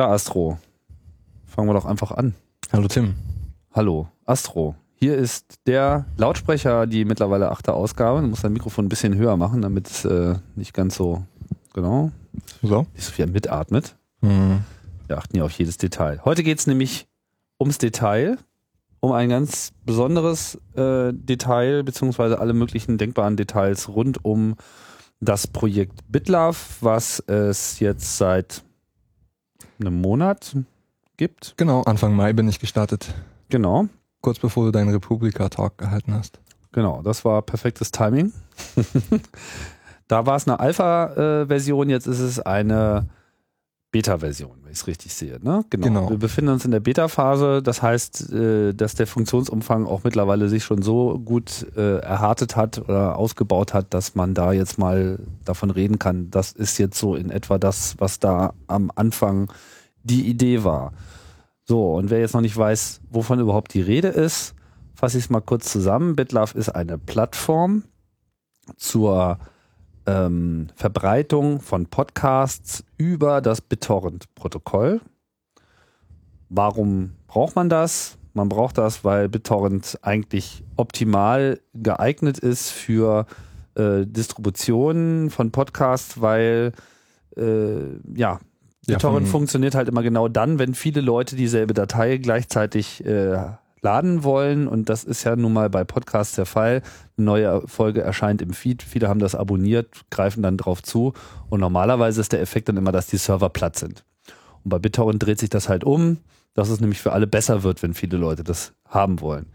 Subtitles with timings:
[0.00, 0.56] Ja, Astro.
[1.44, 2.32] Fangen wir doch einfach an.
[2.72, 3.16] Hallo Tim.
[3.74, 4.74] Hallo, Astro.
[4.94, 8.22] Hier ist der Lautsprecher, die mittlerweile achte Ausgabe.
[8.22, 11.22] Du musst dein Mikrofon ein bisschen höher machen, damit es äh, nicht ganz so,
[11.74, 12.12] genau,
[12.62, 12.86] So?
[12.94, 13.94] nicht so viel mitatmet.
[14.22, 14.64] Hm.
[15.06, 16.22] Wir achten ja auf jedes Detail.
[16.24, 17.06] Heute geht es nämlich
[17.60, 18.38] ums Detail,
[19.00, 24.54] um ein ganz besonderes äh, Detail, beziehungsweise alle möglichen denkbaren Details rund um
[25.20, 28.62] das Projekt BitLove, was es jetzt seit
[29.80, 30.56] einem Monat
[31.16, 31.54] gibt.
[31.56, 33.14] Genau, Anfang Mai bin ich gestartet.
[33.48, 33.88] Genau.
[34.20, 36.40] Kurz bevor du deinen Republika-Talk gehalten hast.
[36.72, 38.32] Genau, das war perfektes Timing.
[40.08, 43.08] da war es eine Alpha-Version, jetzt ist es eine
[43.92, 45.38] Beta-Version, wenn ich es richtig sehe.
[45.42, 45.64] Ne?
[45.70, 45.86] Genau.
[45.86, 46.10] Genau.
[46.10, 50.62] Wir befinden uns in der Beta-Phase, das heißt, äh, dass der Funktionsumfang auch mittlerweile sich
[50.62, 55.70] schon so gut äh, erhartet hat oder ausgebaut hat, dass man da jetzt mal davon
[55.70, 59.52] reden kann, das ist jetzt so in etwa das, was da am Anfang
[60.04, 60.92] die Idee war.
[61.64, 64.54] So, und wer jetzt noch nicht weiß, wovon überhaupt die Rede ist,
[64.94, 66.14] fasse ich es mal kurz zusammen.
[66.14, 67.84] BitLove ist eine Plattform
[68.76, 69.38] zur
[70.10, 75.00] ähm, Verbreitung von Podcasts über das BitTorrent-Protokoll.
[76.48, 78.16] Warum braucht man das?
[78.34, 83.26] Man braucht das, weil BitTorrent eigentlich optimal geeignet ist für
[83.74, 86.72] äh, Distributionen von Podcasts, weil
[87.36, 87.80] äh,
[88.14, 88.38] ja, Ja,
[88.86, 93.36] BitTorrent von- funktioniert halt immer genau dann, wenn viele Leute dieselbe Datei gleichzeitig äh,
[93.82, 94.68] laden wollen.
[94.68, 96.82] Und das ist ja nun mal bei Podcasts der Fall.
[97.16, 98.82] Eine neue Folge erscheint im Feed.
[98.82, 101.12] Viele haben das abonniert, greifen dann drauf zu.
[101.48, 104.04] Und normalerweise ist der Effekt dann immer, dass die Server platt sind.
[104.64, 106.18] Und bei BitTorrent dreht sich das halt um,
[106.54, 109.46] dass es nämlich für alle besser wird, wenn viele Leute das haben wollen.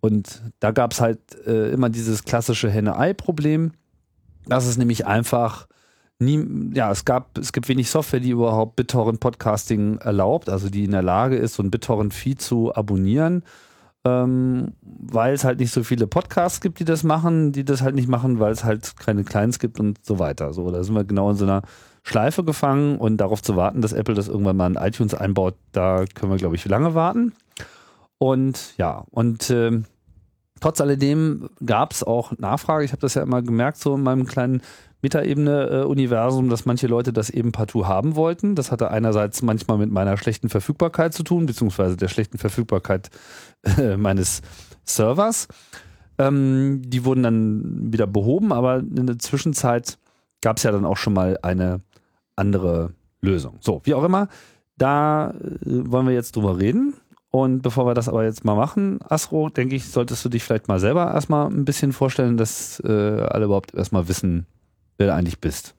[0.00, 3.72] Und da gab es halt äh, immer dieses klassische Henne-Ei-Problem.
[4.46, 5.66] Das ist nämlich einfach
[6.18, 10.84] nie, ja, es gab, es gibt wenig Software, die überhaupt BitTorrent Podcasting erlaubt, also die
[10.84, 13.42] in der Lage ist, so ein BitTorrent-Feed zu abonnieren,
[14.04, 17.94] ähm, weil es halt nicht so viele Podcasts gibt, die das machen, die das halt
[17.94, 20.52] nicht machen, weil es halt keine Clients gibt und so weiter.
[20.52, 21.62] So, da sind wir genau in so einer
[22.02, 26.04] Schleife gefangen und darauf zu warten, dass Apple das irgendwann mal in iTunes einbaut, da
[26.14, 27.32] können wir, glaube ich, lange warten.
[28.18, 29.86] Und ja, und ähm,
[30.60, 32.84] trotz alledem gab es auch Nachfrage.
[32.84, 34.62] Ich habe das ja immer gemerkt, so in meinem kleinen
[35.04, 38.54] Metaebene-Universum, dass manche Leute das eben partout haben wollten.
[38.54, 43.10] Das hatte einerseits manchmal mit meiner schlechten Verfügbarkeit zu tun, beziehungsweise der schlechten Verfügbarkeit
[43.78, 44.40] äh, meines
[44.84, 45.46] Servers.
[46.18, 49.98] Ähm, die wurden dann wieder behoben, aber in der Zwischenzeit
[50.40, 51.80] gab es ja dann auch schon mal eine
[52.34, 53.58] andere Lösung.
[53.60, 54.28] So, wie auch immer,
[54.78, 55.34] da äh,
[55.64, 56.94] wollen wir jetzt drüber reden.
[57.30, 60.68] Und bevor wir das aber jetzt mal machen, Asro, denke ich, solltest du dich vielleicht
[60.68, 64.46] mal selber erstmal ein bisschen vorstellen, dass äh, alle überhaupt erstmal wissen,
[64.98, 65.74] wer du eigentlich bist.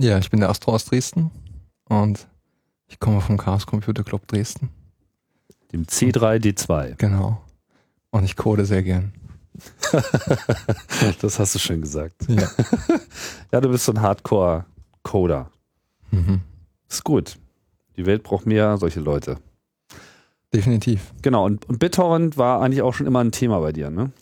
[0.00, 1.30] Ja, ich bin der Astro aus Dresden
[1.88, 2.26] und
[2.86, 4.70] ich komme vom Chaos Computer Club Dresden.
[5.72, 6.94] Dem C3D2.
[6.96, 7.40] Genau.
[8.10, 9.12] Und ich code sehr gern.
[11.20, 12.28] Das hast du schön gesagt.
[12.28, 12.48] Ja.
[13.52, 15.50] Ja, du bist so ein Hardcore-Coder.
[16.10, 16.40] mhm.
[16.88, 17.38] Ist gut.
[17.96, 19.38] Die Welt braucht mehr solche Leute.
[20.54, 21.12] Definitiv.
[21.22, 24.12] Genau, und, und BitTorrent war eigentlich auch schon immer ein Thema bei dir, ne?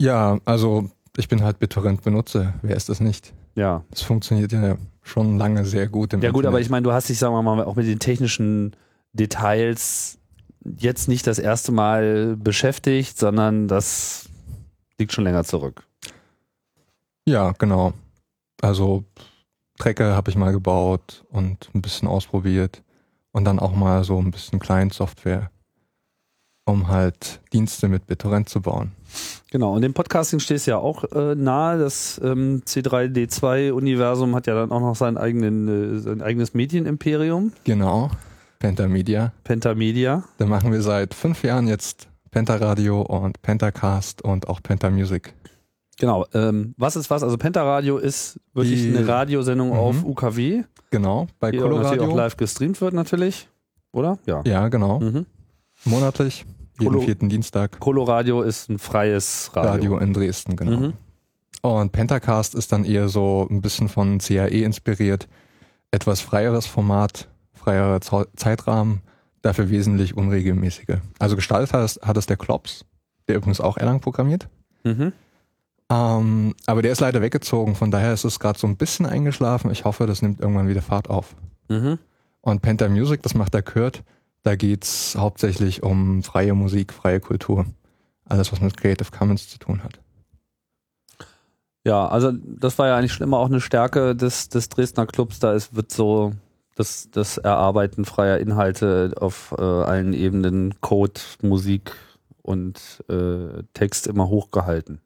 [0.00, 2.54] Ja, also ich bin halt BitTorrent-Benutzer.
[2.62, 3.32] Wer ist das nicht?
[3.54, 3.84] Ja.
[3.90, 6.70] Es funktioniert ja schon lange sehr gut im Ja gut, aber ich Internet.
[6.70, 8.74] meine, du hast dich, sagen wir mal, auch mit den technischen
[9.12, 10.18] Details
[10.64, 14.28] jetzt nicht das erste Mal beschäftigt, sondern das
[14.98, 15.84] liegt schon länger zurück.
[17.26, 17.92] Ja, genau.
[18.60, 19.04] Also
[19.78, 22.82] Trecker habe ich mal gebaut und ein bisschen ausprobiert
[23.32, 25.50] und dann auch mal so ein bisschen Client-Software,
[26.64, 28.92] um halt Dienste mit BitTorrent zu bauen.
[29.50, 31.78] Genau, und dem Podcasting stehst ja auch äh, nahe.
[31.78, 38.10] Das ähm, C3D2-Universum hat ja dann auch noch seinen eigenen, äh, sein eigenes Medienimperium, Genau.
[38.58, 39.32] Pentamedia.
[39.44, 40.22] Pentamedia.
[40.38, 45.34] Da machen wir seit fünf Jahren jetzt Pentaradio und Pentacast und auch Pentamusic.
[45.98, 47.22] Genau, ähm, was ist was?
[47.22, 49.74] Also Pentaradio ist wirklich Die- eine Radiosendung Mhm.
[49.76, 52.16] auf UKW, Genau, bei die auch natürlich auch Coloradio.
[52.16, 53.48] live gestreamt wird natürlich,
[53.92, 54.18] oder?
[54.26, 54.42] Ja.
[54.46, 55.00] Ja, genau.
[55.00, 55.26] Mhm.
[55.84, 56.44] Monatlich,
[56.78, 57.78] jeden Colo- vierten Dienstag.
[57.80, 59.70] Coloradio ist ein freies Radio.
[59.70, 60.76] Radio in Dresden, genau.
[60.78, 60.92] Mhm.
[61.62, 65.28] Und Pentacast ist dann eher so ein bisschen von CAE inspiriert.
[65.92, 69.02] Etwas freieres Format, freierer Zeitrahmen,
[69.42, 71.00] dafür wesentlich unregelmäßiger.
[71.18, 72.84] Also gestaltet hat es, hat es der Klops,
[73.28, 74.48] der übrigens auch Erlang programmiert.
[74.84, 75.12] Mhm.
[75.90, 79.70] Ähm, aber der ist leider weggezogen, von daher ist es gerade so ein bisschen eingeschlafen.
[79.70, 81.36] Ich hoffe, das nimmt irgendwann wieder Fahrt auf.
[81.68, 81.98] Mhm.
[82.40, 84.02] Und Penta Music, das macht der Kurt,
[84.42, 87.66] da geht's hauptsächlich um freie Musik, freie Kultur.
[88.24, 90.00] Alles, was mit Creative Commons zu tun hat.
[91.84, 95.40] Ja, also das war ja eigentlich schon immer auch eine Stärke des, des Dresdner Clubs.
[95.40, 96.32] Da ist, wird so
[96.76, 101.92] das, das Erarbeiten freier Inhalte auf äh, allen Ebenen, Code, Musik
[102.42, 105.00] und äh, Text immer hochgehalten.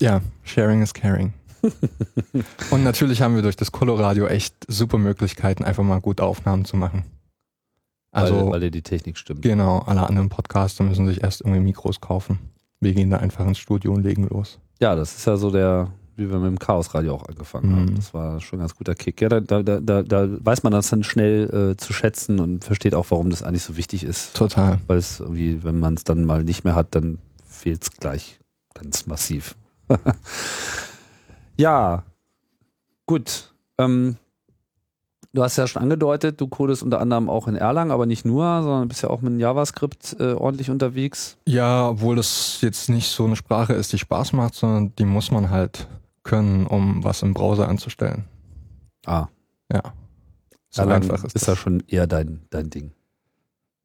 [0.00, 1.34] Ja, sharing is caring.
[2.70, 6.76] und natürlich haben wir durch das Coloradio echt super Möglichkeiten, einfach mal gut Aufnahmen zu
[6.76, 7.04] machen.
[8.12, 9.42] Also, weil, weil dir die Technik stimmt.
[9.42, 12.38] Genau, alle anderen Podcaster müssen sich erst irgendwie Mikros kaufen.
[12.78, 14.58] Wir gehen da einfach ins Studio und legen los.
[14.80, 17.76] Ja, das ist ja so der, wie wir mit dem Chaosradio auch angefangen mhm.
[17.76, 17.94] haben.
[17.96, 19.20] Das war schon ein ganz guter Kick.
[19.22, 22.94] Ja, da, da, da, da weiß man das dann schnell äh, zu schätzen und versteht
[22.94, 24.34] auch, warum das eigentlich so wichtig ist.
[24.34, 24.78] Total.
[24.88, 28.40] Weil es irgendwie, wenn man es dann mal nicht mehr hat, dann fehlt es gleich
[28.74, 29.56] ganz massiv.
[31.56, 32.02] ja,
[33.06, 33.54] gut.
[33.78, 34.16] Ähm,
[35.32, 38.62] du hast ja schon angedeutet, du codest unter anderem auch in Erlang, aber nicht nur,
[38.62, 41.36] sondern bist ja auch mit JavaScript äh, ordentlich unterwegs.
[41.46, 45.30] Ja, obwohl das jetzt nicht so eine Sprache ist, die Spaß macht, sondern die muss
[45.30, 45.88] man halt
[46.22, 48.24] können, um was im Browser anzustellen.
[49.06, 49.26] Ah.
[49.72, 49.82] Ja.
[50.70, 52.92] So Erlang einfach ist, ist das schon eher dein, dein Ding.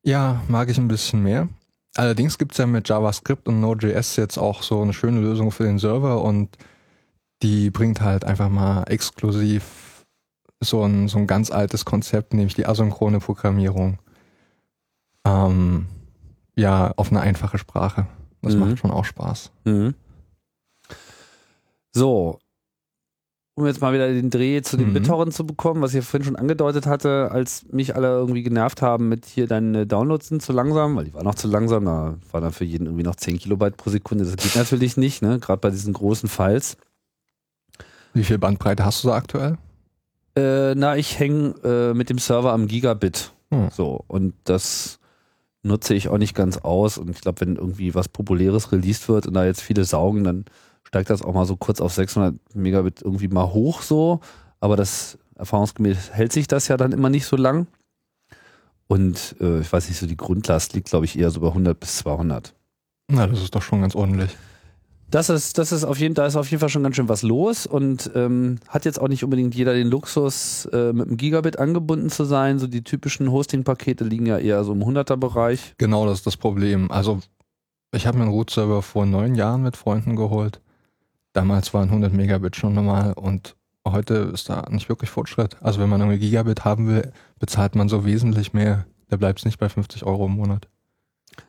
[0.04, 1.50] Ja, mag ich ein bisschen mehr.
[1.96, 5.64] Allerdings gibt es ja mit JavaScript und Node.js jetzt auch so eine schöne Lösung für
[5.64, 6.58] den Server und
[7.42, 9.87] die bringt halt einfach mal exklusiv
[10.60, 14.00] so ein, so ein ganz altes Konzept, nämlich die asynchrone Programmierung.
[15.26, 15.88] Ähm,
[16.56, 18.08] ja, auf eine einfache Sprache.
[18.42, 18.62] Das mhm.
[18.62, 19.52] macht schon auch Spaß.
[19.66, 19.94] Mhm.
[21.94, 22.40] So,
[23.58, 24.94] um jetzt mal wieder den Dreh zu den mhm.
[24.94, 29.10] BitTorrent zu bekommen, was ich vorhin schon angedeutet hatte, als mich alle irgendwie genervt haben
[29.10, 32.42] mit hier deine Downloads sind zu langsam, weil die waren noch zu langsam, da war
[32.42, 34.26] dann für jeden irgendwie noch 10 Kilobyte pro Sekunde.
[34.26, 35.40] Das geht natürlich nicht, ne?
[35.40, 36.78] Gerade bei diesen großen Files.
[38.14, 39.58] Wie viel Bandbreite hast du da aktuell?
[40.38, 43.32] Äh, na, ich hänge äh, mit dem Server am Gigabit.
[43.52, 43.70] Hm.
[43.72, 45.00] So, und das
[45.64, 47.00] nutze ich auch nicht ganz aus.
[47.00, 50.46] Und ich glaube, wenn irgendwie was Populäres released wird und da jetzt viele saugen, dann
[50.84, 54.20] steigt das auch mal so kurz auf 600 Megabit irgendwie mal hoch so.
[54.60, 57.66] Aber das erfahrungsgemäß hält sich das ja dann immer nicht so lang.
[58.88, 61.80] Und äh, ich weiß nicht, so die Grundlast liegt, glaube ich, eher so bei 100
[61.80, 62.54] bis 200.
[63.10, 64.38] Na, das ist doch schon ganz ordentlich.
[65.10, 67.24] Das ist, das ist auf jeden, da ist auf jeden Fall schon ganz schön was
[67.24, 71.60] los und ähm, hat jetzt auch nicht unbedingt jeder den Luxus, äh, mit einem Gigabit
[71.60, 72.60] angebunden zu sein.
[72.60, 75.76] So die typischen Hosting-Pakete liegen ja eher so im 100er-Bereich.
[75.78, 76.92] Genau, das ist das Problem.
[76.92, 77.20] Also
[77.94, 80.60] ich habe mir einen Root-Server vor neun Jahren mit Freunden geholt.
[81.32, 83.56] Damals waren 100 Megabit schon normal und
[83.88, 85.56] heute ist da nicht wirklich Fortschritt.
[85.62, 88.86] Also wenn man irgendwie Gigabit haben will, bezahlt man so wesentlich mehr.
[89.08, 90.68] Da bleibt es nicht bei 50 Euro im Monat.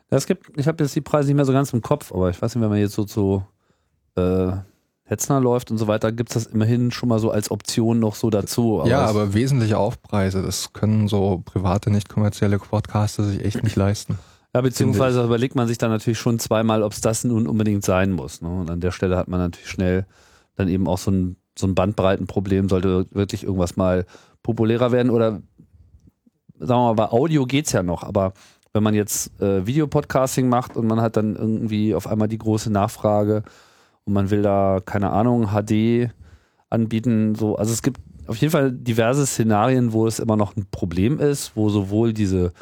[0.09, 2.41] Es gibt, ich habe jetzt die Preise nicht mehr so ganz im Kopf, aber ich
[2.41, 3.43] weiß nicht, wenn man jetzt so zu
[4.15, 4.51] äh,
[5.03, 8.15] Hetzner läuft und so weiter, gibt es das immerhin schon mal so als Option noch
[8.15, 8.81] so dazu.
[8.81, 13.75] Aber ja, aber wesentliche Aufpreise, das können so private, nicht kommerzielle Podcaster sich echt nicht
[13.75, 14.17] leisten.
[14.51, 18.11] Ja, beziehungsweise überlegt man sich dann natürlich schon zweimal, ob es das nun unbedingt sein
[18.11, 18.41] muss.
[18.41, 18.49] Ne?
[18.49, 20.07] Und an der Stelle hat man natürlich schnell
[20.55, 24.07] dann eben auch so ein, so ein Bandbreitenproblem, sollte wirklich irgendwas mal
[24.41, 25.43] populärer werden oder
[26.57, 28.33] sagen wir mal, bei Audio geht's ja noch, aber
[28.79, 32.71] wenn man jetzt äh, Videopodcasting macht und man hat dann irgendwie auf einmal die große
[32.71, 33.43] Nachfrage
[34.05, 36.11] und man will da, keine Ahnung, HD
[36.69, 40.65] anbieten, so, also es gibt auf jeden Fall diverse Szenarien, wo es immer noch ein
[40.71, 42.53] Problem ist, wo sowohl diese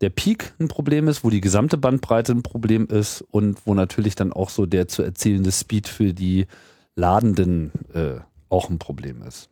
[0.00, 4.14] der Peak ein Problem ist, wo die gesamte Bandbreite ein Problem ist und wo natürlich
[4.14, 6.46] dann auch so der zu erzielende Speed für die
[6.94, 9.50] Ladenden äh, auch ein Problem ist.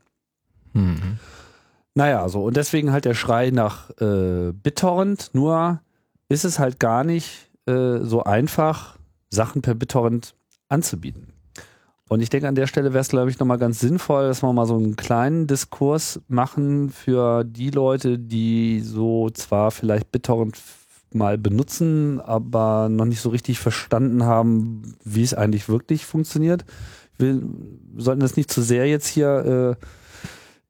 [0.72, 1.18] Mhm.
[1.94, 5.82] Naja, so und deswegen halt der Schrei nach äh, BitTorrent, nur
[6.28, 8.98] ist es halt gar nicht äh, so einfach,
[9.30, 10.34] Sachen per BitTorrent
[10.68, 11.32] anzubieten.
[12.08, 14.52] Und ich denke, an der Stelle wäre es, glaube ich, nochmal ganz sinnvoll, dass wir
[14.52, 20.56] mal so einen kleinen Diskurs machen für die Leute, die so zwar vielleicht BitTorrent
[21.12, 26.64] mal benutzen, aber noch nicht so richtig verstanden haben, wie es eigentlich wirklich funktioniert.
[27.18, 27.42] Wir
[27.96, 29.76] sollten das nicht zu sehr jetzt hier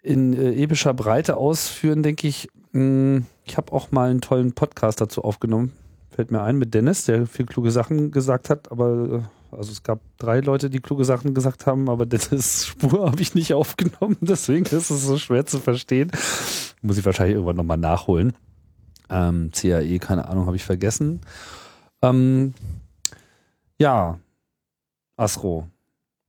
[0.02, 2.48] äh, in äh, epischer Breite ausführen, denke ich.
[2.72, 5.72] Hm, ich habe auch mal einen tollen Podcast dazu aufgenommen.
[6.10, 9.22] Fällt mir ein mit Dennis, der viel kluge Sachen gesagt hat, aber
[9.52, 13.22] äh, also es gab drei Leute, die kluge Sachen gesagt haben, aber Dennis Spur habe
[13.22, 16.10] ich nicht aufgenommen, deswegen ist es so schwer zu verstehen.
[16.82, 18.34] Muss ich wahrscheinlich irgendwann nochmal nachholen.
[19.10, 21.20] Ähm, CAE, keine Ahnung, habe ich vergessen.
[22.02, 22.54] Ähm,
[23.78, 24.18] ja,
[25.16, 25.68] Astro.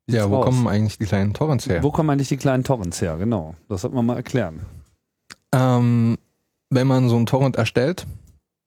[0.08, 0.46] Ja, wo raus?
[0.46, 1.84] kommen eigentlich die kleinen Torrents her?
[1.84, 3.18] Wo kommen eigentlich die kleinen Torrents her?
[3.18, 4.62] Genau, das sollte man mal erklären.
[5.52, 6.18] Ähm,
[6.70, 8.06] wenn man so einen Torrent erstellt,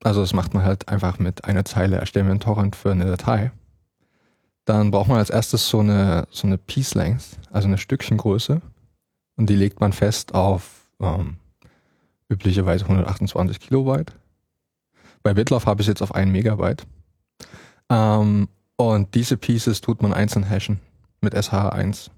[0.03, 3.05] also das macht man halt einfach mit einer Zeile, erstellen wir einen Torrent für eine
[3.05, 3.51] Datei
[4.65, 8.61] dann braucht man als erstes so eine, so eine Piece Length, also eine Stückchengröße.
[9.35, 11.37] Und die legt man fest auf ähm,
[12.29, 14.13] üblicherweise 128 Kilobyte.
[15.21, 16.85] Bei BitLove habe ich jetzt auf 1 Megabyte.
[17.89, 20.79] Ähm, und diese Pieces tut man einzeln hashen
[21.21, 22.09] mit SH1.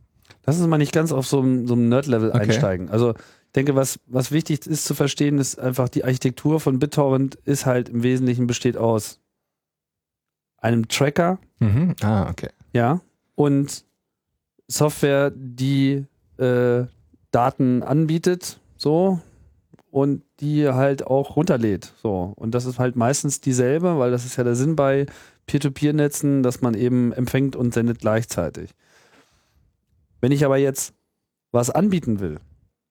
[0.45, 2.41] Lass uns mal nicht ganz auf so einem, so einem Nerd-Level okay.
[2.41, 2.89] einsteigen.
[2.89, 3.15] Also
[3.55, 7.89] denke, was, was wichtig ist zu verstehen, ist einfach die Architektur von BitTorrent ist halt
[7.89, 9.19] im Wesentlichen besteht aus
[10.57, 11.95] einem Tracker, Mhm.
[12.01, 12.49] Ah, okay.
[12.73, 12.99] ja,
[13.35, 13.85] und
[14.67, 16.05] Software, die
[16.37, 16.83] äh,
[17.31, 19.21] Daten anbietet, so,
[19.91, 22.33] und die halt auch runterlädt, so.
[22.35, 25.05] Und das ist halt meistens dieselbe, weil das ist ja der Sinn bei
[25.47, 28.71] Peer-to-Peer-Netzen, dass man eben empfängt und sendet gleichzeitig.
[30.19, 30.93] Wenn ich aber jetzt
[31.51, 32.39] was anbieten will,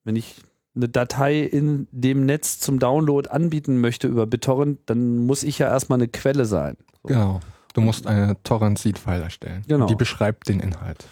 [0.04, 0.36] wenn ich
[0.76, 5.68] eine Datei in dem Netz zum Download anbieten möchte über BitTorrent, dann muss ich ja
[5.68, 6.76] erstmal eine Quelle sein.
[7.02, 7.08] So.
[7.08, 7.40] Genau.
[7.74, 9.64] Du musst eine Torrent-Seed-File erstellen.
[9.66, 9.86] Genau.
[9.86, 11.04] Die beschreibt den Inhalt.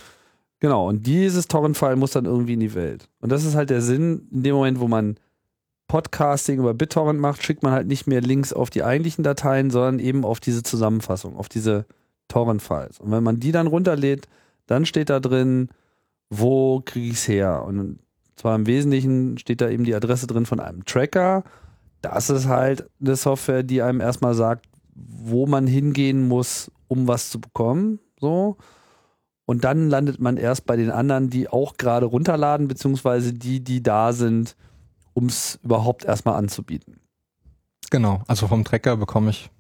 [0.61, 3.09] Genau, und dieses Torrent-File muss dann irgendwie in die Welt.
[3.21, 5.17] Und das ist halt der Sinn, in dem Moment, wo man
[5.89, 9.99] Podcasting über BitTorrent macht, schickt man halt nicht mehr Links auf die eigentlichen Dateien, sondern
[9.99, 11.85] eben auf diese Zusammenfassung, auf diese
[12.29, 13.01] Torrent-Files.
[13.01, 14.29] Und wenn man die dann runterlädt,
[14.67, 15.69] dann steht da drin,
[16.31, 17.65] wo kriege ich es her?
[17.67, 17.99] Und
[18.37, 21.45] zwar im Wesentlichen steht da eben die Adresse drin von einem Tracker.
[22.01, 27.31] Das ist halt eine Software, die einem erstmal sagt, wo man hingehen muss, um was
[27.31, 28.01] zu bekommen.
[28.19, 28.57] So.
[29.45, 33.83] Und dann landet man erst bei den anderen, die auch gerade runterladen, beziehungsweise die, die
[33.83, 34.57] da sind,
[35.15, 37.01] um es überhaupt erstmal anzubieten.
[37.91, 38.23] Genau.
[38.27, 39.51] Also vom Tracker bekomme ich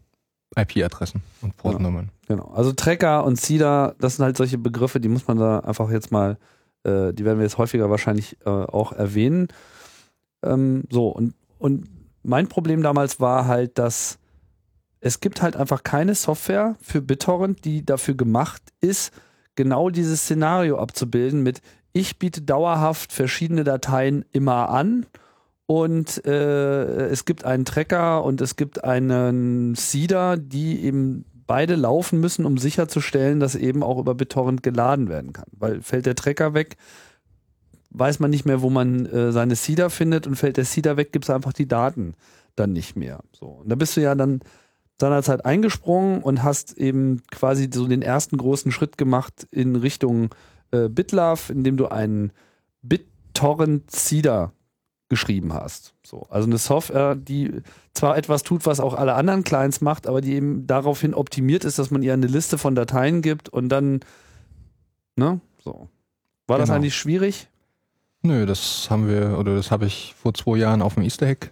[0.56, 2.10] IP-Adressen und Portnummern.
[2.26, 2.46] Genau.
[2.54, 6.10] Also Tracker und Seeder, das sind halt solche Begriffe, die muss man da einfach jetzt
[6.10, 6.38] mal,
[6.84, 9.48] äh, die werden wir jetzt häufiger wahrscheinlich äh, auch erwähnen.
[10.42, 11.88] Ähm, so, und, und
[12.22, 14.18] mein Problem damals war halt, dass
[15.00, 19.12] es gibt halt einfach keine Software für BitTorrent, die dafür gemacht ist,
[19.56, 21.60] genau dieses Szenario abzubilden mit
[21.92, 25.06] ich biete dauerhaft verschiedene Dateien immer an
[25.66, 32.18] und äh, es gibt einen Tracker und es gibt einen Seeder, die eben beide laufen
[32.18, 35.48] müssen, um sicherzustellen, dass eben auch über BitTorrent geladen werden kann.
[35.52, 36.78] Weil fällt der Tracker weg,
[37.90, 41.12] weiß man nicht mehr, wo man äh, seine Seeder findet und fällt der Seeder weg,
[41.12, 42.14] gibt es einfach die Daten
[42.56, 43.20] dann nicht mehr.
[43.38, 43.48] So.
[43.48, 44.40] Und da bist du ja dann
[44.98, 50.30] seinerzeit eingesprungen und hast eben quasi so den ersten großen Schritt gemacht in Richtung
[50.70, 52.32] äh, BitLove, indem du einen
[52.80, 54.54] BitTorrent Seeder
[55.12, 55.92] geschrieben hast.
[56.02, 57.60] So, also eine Software, die
[57.92, 61.78] zwar etwas tut, was auch alle anderen Clients macht, aber die eben daraufhin optimiert ist,
[61.78, 64.00] dass man ihr eine Liste von Dateien gibt und dann,
[65.16, 65.88] ne, so.
[66.46, 66.76] War das Genau.
[66.78, 67.48] eigentlich schwierig?
[68.22, 71.48] Nö, das haben wir, oder das habe ich vor zwei Jahren auf dem Easter Egg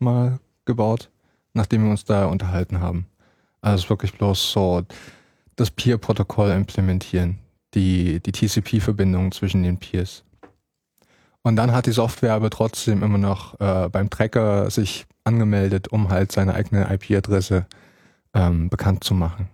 [0.00, 1.08] mal gebaut,
[1.52, 3.06] nachdem wir uns da unterhalten haben.
[3.60, 4.82] Also wirklich bloß so
[5.54, 7.38] das Peer-Protokoll implementieren,
[7.74, 10.23] die, die TCP-Verbindung zwischen den Peers.
[11.44, 16.08] Und dann hat die Software aber trotzdem immer noch äh, beim Tracker sich angemeldet, um
[16.08, 17.66] halt seine eigene IP-Adresse
[18.32, 19.48] ähm, bekannt zu machen.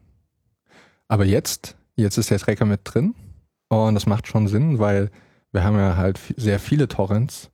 [1.09, 3.15] Aber jetzt, jetzt ist der Tracker mit drin
[3.69, 5.11] und das macht schon Sinn, weil
[5.51, 7.51] wir haben ja halt sehr viele Torrents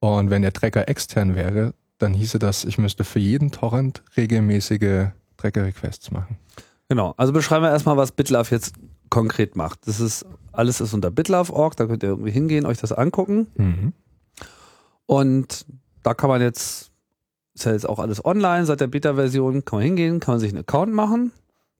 [0.00, 5.08] und wenn der Tracker extern wäre, dann hieße das, ich müsste für jeden Torrent regelmäßige
[5.36, 6.38] Tracker-Requests machen.
[6.88, 7.12] Genau.
[7.18, 8.74] Also beschreiben wir erstmal, was BitLove jetzt
[9.10, 9.86] konkret macht.
[9.86, 13.48] Das ist, alles ist unter bitlove.org, da könnt ihr irgendwie hingehen, euch das angucken.
[13.56, 13.92] Mhm.
[15.06, 15.66] Und
[16.02, 16.90] da kann man jetzt,
[17.54, 20.50] ist ja jetzt auch alles online, seit der Beta-Version, kann man hingehen, kann man sich
[20.50, 21.32] einen Account machen.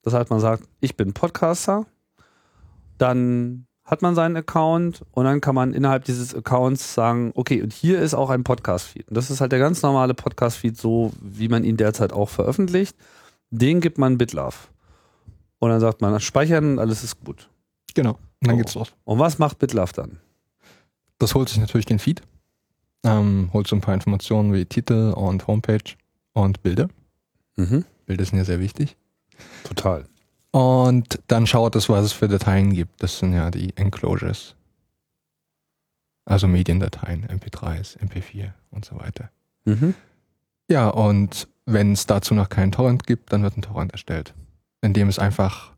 [0.02, 1.86] Das heißt, man sagt, ich bin Podcaster.
[2.96, 7.72] Dann hat man seinen Account und dann kann man innerhalb dieses Accounts sagen, okay, und
[7.72, 9.08] hier ist auch ein Podcast-Feed.
[9.08, 12.96] Und das ist halt der ganz normale Podcast-Feed, so wie man ihn derzeit auch veröffentlicht.
[13.50, 14.56] Den gibt man BitLove.
[15.60, 17.48] Und dann sagt man, speichern alles ist gut.
[17.94, 18.12] Genau.
[18.12, 18.58] Und dann Oh.
[18.58, 18.92] geht's los.
[19.04, 20.18] Und was macht BitLove dann?
[21.18, 22.22] Das holt sich natürlich den Feed,
[23.04, 25.96] ähm, holt so ein paar Informationen wie Titel und Homepage
[26.32, 26.88] und Bilder.
[27.56, 27.84] Mhm.
[28.06, 28.96] Bilder sind ja sehr wichtig.
[29.64, 30.04] Total.
[30.52, 33.02] Und dann schaut es, was es für Dateien gibt.
[33.02, 34.54] Das sind ja die Enclosures.
[36.24, 39.30] Also Mediendateien, MP3s, MP4 und so weiter.
[39.64, 39.94] Mhm.
[40.70, 44.34] Ja, und wenn es dazu noch keinen Torrent gibt, dann wird ein Torrent erstellt,
[44.80, 45.72] indem es einfach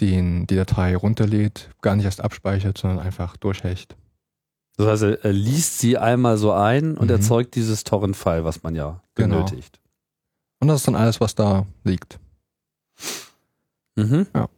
[0.00, 3.96] den, die Datei runterlädt, gar nicht erst abspeichert, sondern einfach durchhecht.
[4.76, 7.10] Das heißt, er, liest sie einmal so ein und Mhm.
[7.16, 9.36] erzeugt dieses Torrent-File, was man ja Genau.
[9.44, 9.78] benötigt.
[10.58, 12.18] Und das ist dann alles, was da liegt.
[13.96, 14.26] Mhm.
[14.34, 14.48] Ja.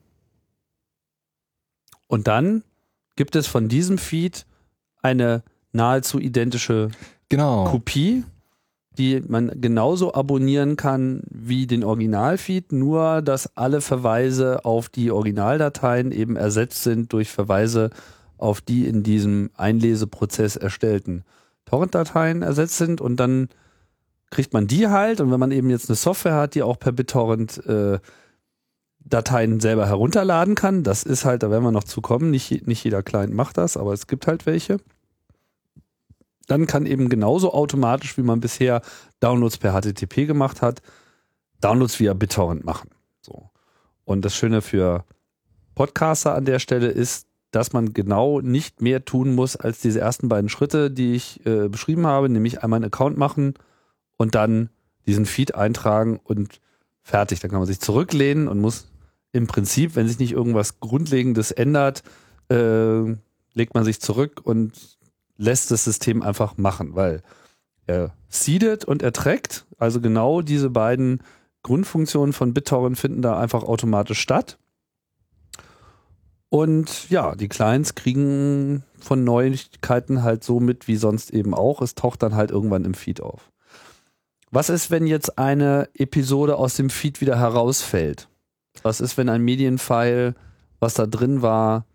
[2.07, 2.63] Und dann
[3.17, 4.47] gibt es von diesem Feed
[5.03, 5.43] eine
[5.73, 6.91] nahezu identische
[7.29, 7.65] Genau.
[7.65, 8.25] Kopie,
[8.99, 16.13] die man genauso abonnieren kann wie den Originalfeed, nur dass alle Verweise auf die Originaldateien
[16.13, 17.91] eben ersetzt sind durch Verweise
[18.37, 21.25] auf die in diesem Einleseprozess erstellten
[21.65, 23.01] Torrent-Dateien ersetzt sind.
[23.01, 23.49] Und dann
[24.31, 25.21] kriegt man die halt.
[25.21, 27.99] Und wenn man eben jetzt eine Software hat, die auch per BitTorrent äh,
[29.05, 32.85] Dateien selber herunterladen kann, das ist halt, da werden wir noch zu kommen, nicht, nicht
[32.85, 34.79] jeder Client macht das, aber es gibt halt welche
[36.47, 38.83] dann kann eben genauso automatisch, wie man bisher
[39.21, 40.83] Downloads per HTTP gemacht hat,
[41.61, 42.91] Downloads via BitTorrent machen.
[43.21, 43.51] So.
[44.05, 45.05] Und das Schöne für
[45.75, 50.29] Podcaster an der Stelle ist, dass man genau nicht mehr tun muss als diese ersten
[50.29, 53.55] beiden Schritte, die ich äh, beschrieben habe, nämlich einmal einen Account machen
[54.17, 54.71] und dann
[55.07, 56.61] diesen Feed eintragen und
[57.03, 57.41] fertig.
[57.41, 58.89] Dann kann man sich zurücklehnen und muss
[59.33, 62.03] im Prinzip, wenn sich nicht irgendwas Grundlegendes ändert,
[62.51, 63.03] äh,
[63.55, 64.99] legt man sich zurück und
[65.37, 67.23] lässt das System einfach machen, weil
[67.87, 69.67] er seedet und er trackt.
[69.79, 71.23] Also genau diese beiden
[71.63, 74.59] Grundfunktionen von BitTorrent finden da einfach automatisch statt.
[76.49, 81.81] Und ja, die Clients kriegen von Neuigkeiten halt so mit wie sonst eben auch.
[81.81, 83.51] Es taucht dann halt irgendwann im Feed auf.
[84.51, 88.29] Was ist, wenn jetzt eine Episode aus dem Feed wieder herausfällt?
[88.83, 90.35] Was ist, wenn ein Medienfile,
[90.79, 91.87] was da drin war,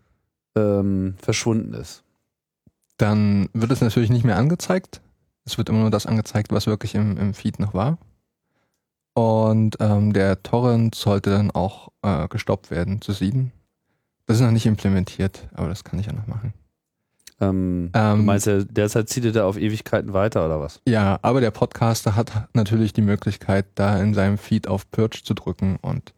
[0.56, 2.02] ähm, verschwunden ist?
[2.98, 5.00] Dann wird es natürlich nicht mehr angezeigt.
[5.44, 7.98] Es wird immer nur das angezeigt, was wirklich im, im Feed noch war.
[9.14, 13.52] Und ähm, der Torrent sollte dann auch äh, gestoppt werden zu sieden.
[14.26, 16.52] Das ist noch nicht implementiert, aber das kann ich ja noch machen.
[17.40, 20.80] Ähm, ähm, du meinst ja, derzeit zieht er da auf Ewigkeiten weiter oder was?
[20.86, 25.34] Ja, aber der Podcaster hat natürlich die Möglichkeit, da in seinem Feed auf Purge zu
[25.34, 26.12] drücken und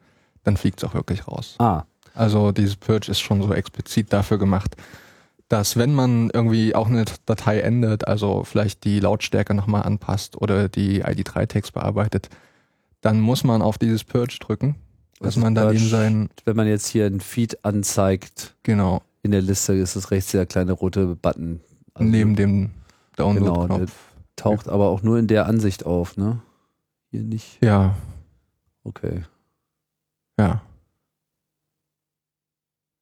[0.44, 1.56] dann fliegt es auch wirklich raus.
[1.58, 1.84] Ah.
[2.14, 4.76] Also dieses Purge ist schon so explizit dafür gemacht,
[5.50, 10.70] dass wenn man irgendwie auch eine Datei ändert, also vielleicht die Lautstärke nochmal anpasst oder
[10.70, 12.30] die ID3-Text bearbeitet,
[13.02, 14.76] dann muss man auf dieses Purge drücken
[15.20, 16.30] dass man dann eben sein.
[16.44, 19.02] Wenn man jetzt hier ein Feed anzeigt, genau.
[19.22, 21.60] in der Liste ist es rechts der kleine rote Button.
[21.94, 22.70] Also Neben dem
[23.16, 23.78] Download-Knopf.
[23.78, 23.90] Genau,
[24.36, 24.72] taucht ja.
[24.72, 26.40] aber auch nur in der Ansicht auf, ne?
[27.10, 27.62] Hier nicht.
[27.62, 27.96] Ja.
[28.82, 29.24] Okay.
[30.38, 30.62] Ja.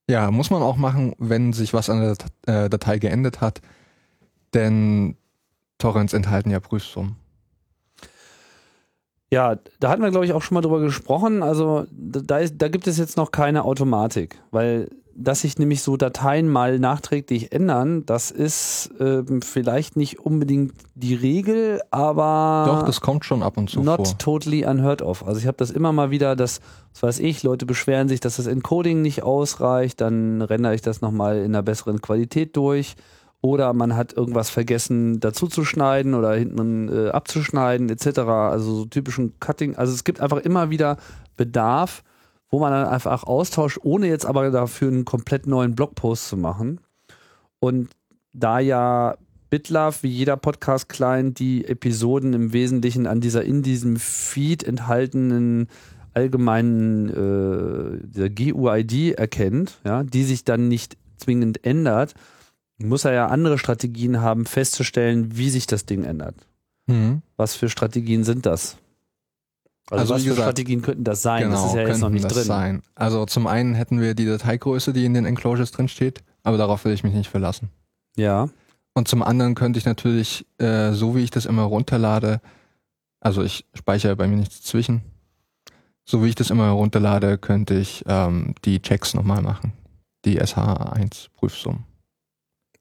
[0.09, 2.01] Ja, muss man auch machen, wenn sich was an
[2.47, 3.61] der äh, Datei geändert hat,
[4.55, 5.17] denn
[5.77, 7.17] Torrents enthalten ja Prüfsummen.
[9.31, 11.43] Ja, da hatten wir, glaube ich, auch schon mal drüber gesprochen.
[11.43, 14.89] Also da, ist, da gibt es jetzt noch keine Automatik, weil
[15.21, 21.15] dass sich nämlich so Dateien mal nachträglich ändern, das ist ähm, vielleicht nicht unbedingt die
[21.15, 24.19] Regel, aber doch, das kommt schon ab und zu not vor.
[24.19, 25.27] totally unheard of.
[25.27, 26.61] Also ich habe das immer mal wieder, dass,
[26.93, 31.01] was weiß ich, Leute beschweren sich, dass das Encoding nicht ausreicht, dann rendere ich das
[31.01, 32.95] nochmal in einer besseren Qualität durch
[33.41, 38.19] oder man hat irgendwas vergessen dazu zu schneiden oder hinten äh, abzuschneiden etc.
[38.21, 39.77] Also so typischen Cutting.
[39.77, 40.97] Also es gibt einfach immer wieder
[41.37, 42.03] Bedarf,
[42.51, 46.81] wo man dann einfach austauscht, ohne jetzt aber dafür einen komplett neuen Blogpost zu machen.
[47.61, 47.91] Und
[48.33, 49.17] da ja
[49.51, 55.69] BitLove wie jeder Podcast-Client die Episoden im Wesentlichen an dieser in diesem Feed enthaltenen
[56.15, 62.15] allgemeinen äh, dieser GUID erkennt, ja, die sich dann nicht zwingend ändert,
[62.79, 66.35] muss er ja andere Strategien haben, festzustellen, wie sich das Ding ändert.
[66.87, 67.23] Mhm.
[67.37, 68.79] Was für Strategien sind das?
[69.91, 71.45] Also, also was für gesagt, Strategien könnten das sein?
[71.45, 72.45] Genau, das ist ja jetzt noch nicht drin.
[72.45, 72.83] Sein.
[72.95, 76.85] Also zum einen hätten wir die Dateigröße, die in den Enclosures drin steht, aber darauf
[76.85, 77.71] will ich mich nicht verlassen.
[78.17, 78.49] Ja.
[78.95, 82.41] Und zum anderen könnte ich natürlich, äh, so wie ich das immer runterlade,
[83.21, 85.03] also ich speichere bei mir nichts zwischen,
[86.05, 89.73] so wie ich das immer runterlade, könnte ich ähm, die Checks nochmal machen.
[90.25, 91.85] Die SH1-Prüfsummen.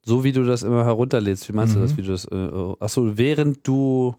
[0.03, 1.49] So wie du das immer herunterlädst.
[1.49, 1.79] Wie meinst mhm.
[1.79, 1.91] du das?
[1.91, 1.97] Mhm.
[1.97, 4.15] Wie du das äh, achso, während du.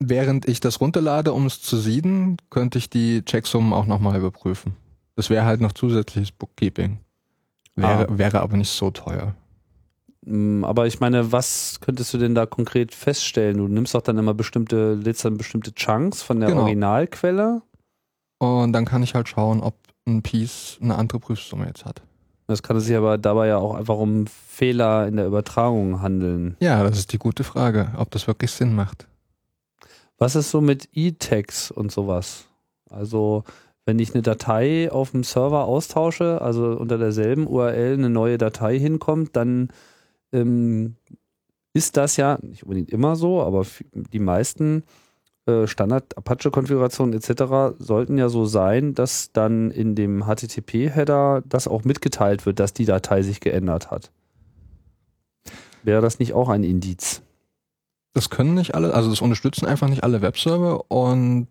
[0.00, 4.76] Während ich das runterlade, um es zu sieden, könnte ich die Checksummen auch nochmal überprüfen.
[5.16, 7.00] Das wäre halt noch zusätzliches Bookkeeping.
[7.74, 8.18] Wäre, ah.
[8.18, 9.34] wäre aber nicht so teuer.
[10.24, 13.58] Mm, aber ich meine, was könntest du denn da konkret feststellen?
[13.58, 16.62] Du nimmst doch dann immer bestimmte, lädst dann bestimmte Chunks von der genau.
[16.62, 17.62] Originalquelle.
[18.38, 19.74] Und dann kann ich halt schauen, ob
[20.06, 22.02] ein Piece eine andere Prüfsumme jetzt hat.
[22.46, 26.56] Das kann sich aber dabei ja auch einfach um Fehler in der Übertragung handeln.
[26.60, 29.07] Ja, das ist die gute Frage, ob das wirklich Sinn macht.
[30.18, 32.48] Was ist so mit E-Tags und sowas?
[32.90, 33.44] Also,
[33.86, 38.78] wenn ich eine Datei auf dem Server austausche, also unter derselben URL eine neue Datei
[38.78, 39.68] hinkommt, dann
[40.32, 40.96] ähm,
[41.72, 44.82] ist das ja nicht unbedingt immer so, aber die meisten
[45.46, 47.78] äh, Standard-Apache-Konfigurationen etc.
[47.78, 52.84] sollten ja so sein, dass dann in dem HTTP-Header das auch mitgeteilt wird, dass die
[52.84, 54.10] Datei sich geändert hat.
[55.82, 57.22] Wäre das nicht auch ein Indiz?
[58.14, 61.48] Das können nicht alle, also das unterstützen einfach nicht alle Webserver und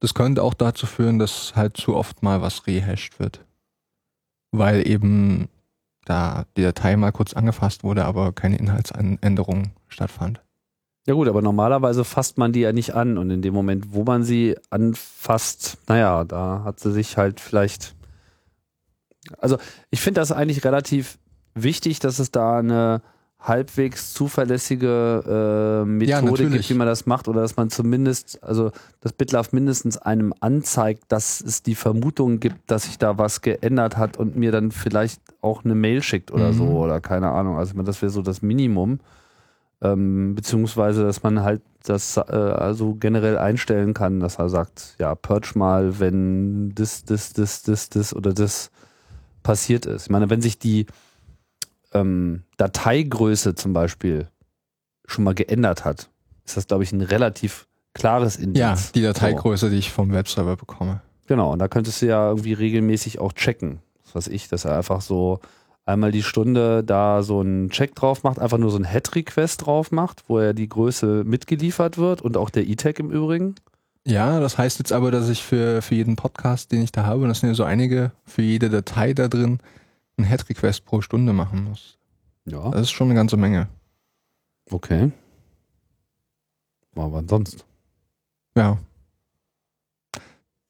[0.00, 3.44] das könnte auch dazu führen, dass halt zu oft mal was rehashed wird.
[4.50, 5.48] Weil eben
[6.04, 10.42] da die Datei mal kurz angefasst wurde, aber keine Inhaltsänderung stattfand.
[11.06, 14.04] Ja gut, aber normalerweise fasst man die ja nicht an und in dem Moment, wo
[14.04, 17.94] man sie anfasst, naja, da hat sie sich halt vielleicht.
[19.38, 19.58] Also
[19.90, 21.18] ich finde das eigentlich relativ
[21.54, 23.02] wichtig, dass es da eine
[23.46, 26.52] halbwegs zuverlässige äh, Methode natürlich.
[26.52, 31.04] gibt, wie man das macht, oder dass man zumindest, also dass BitLove mindestens einem anzeigt,
[31.08, 35.20] dass es die Vermutung gibt, dass sich da was geändert hat und mir dann vielleicht
[35.42, 36.54] auch eine Mail schickt oder Mhm.
[36.54, 37.58] so oder keine Ahnung.
[37.58, 38.98] Also das wäre so das Minimum.
[39.82, 45.14] Ähm, beziehungsweise, dass man halt das äh, also generell einstellen kann, dass er sagt, ja,
[45.14, 48.70] purge mal, wenn das, das, das, das, das oder das
[49.42, 50.04] passiert ist.
[50.04, 50.86] Ich meine, wenn sich die
[51.94, 54.28] ähm, Dateigröße zum Beispiel
[55.06, 56.10] schon mal geändert hat,
[56.44, 58.60] ist das, glaube ich, ein relativ klares Indiz.
[58.60, 59.06] Ja, die So.
[59.06, 61.00] Dateigröße, die ich vom Webserver bekomme.
[61.26, 63.78] Genau, und da könntest du ja irgendwie regelmäßig auch checken.
[64.04, 65.40] Was weiß ich, dass er einfach so
[65.86, 69.90] einmal die Stunde da so einen Check drauf macht, einfach nur so ein Head-Request drauf
[69.92, 73.54] macht, wo er die Größe mitgeliefert wird und auch der E-Tag im Übrigen.
[74.06, 77.22] Ja, das heißt jetzt aber, dass ich für, für jeden Podcast, den ich da habe,
[77.22, 79.60] und das sind ja so einige, für jede Datei da drin,
[80.16, 81.98] einen Head-Request pro Stunde machen muss.
[82.46, 82.70] Ja.
[82.70, 83.68] Das ist schon eine ganze Menge.
[84.70, 85.10] Okay.
[86.96, 87.64] Aber sonst.
[88.56, 88.78] Ja.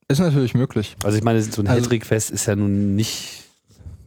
[0.09, 0.97] Ist natürlich möglich.
[1.03, 3.45] Also ich meine, so ein Also- Head-Request ist ja nun nicht,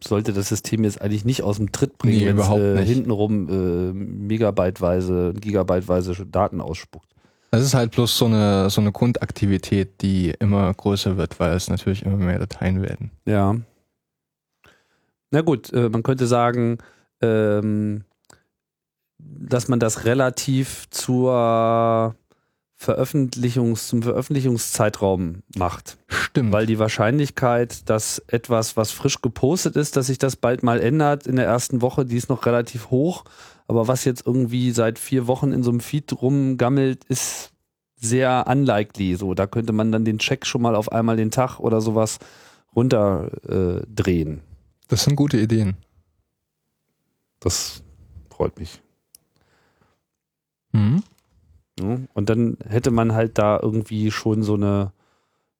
[0.03, 2.73] sollte das System jetzt eigentlich nicht aus dem Tritt bringen, Nee, wenn es überhaupt äh,
[2.75, 2.89] nicht.
[2.89, 7.07] hintenrum äh, megabyteweise, gigabyteweise Daten ausspuckt.
[7.51, 11.69] Das ist halt bloß so eine, so eine Grundaktivität, die immer größer wird, weil es
[11.69, 13.11] natürlich immer mehr Dateien werden.
[13.25, 13.55] Ja.
[15.31, 16.77] Na gut, äh, man könnte sagen,
[17.21, 18.03] ähm,
[19.17, 22.15] dass man das relativ zur
[22.79, 25.97] Veröffentlichungs-, zum Veröffentlichungszeitraum macht.
[26.07, 26.51] Stimmt.
[26.51, 31.25] Weil die Wahrscheinlichkeit, dass etwas, was frisch gepostet ist, dass sich das bald mal ändert
[31.25, 33.25] in der ersten Woche, die ist noch relativ hoch.
[33.67, 37.51] Aber was jetzt irgendwie seit vier Wochen in so einem Feed rumgammelt, ist
[37.95, 39.15] sehr unlikely.
[39.15, 42.19] So, da könnte man dann den Check schon mal auf einmal den Tag oder sowas
[42.75, 43.81] runterdrehen.
[43.81, 44.41] Äh, drehen.
[44.87, 45.75] Das sind gute Ideen.
[47.39, 47.83] das
[48.29, 48.81] freut mich.
[50.71, 51.03] Mhm.
[52.13, 54.91] Und dann hätte man halt da irgendwie schon so eine,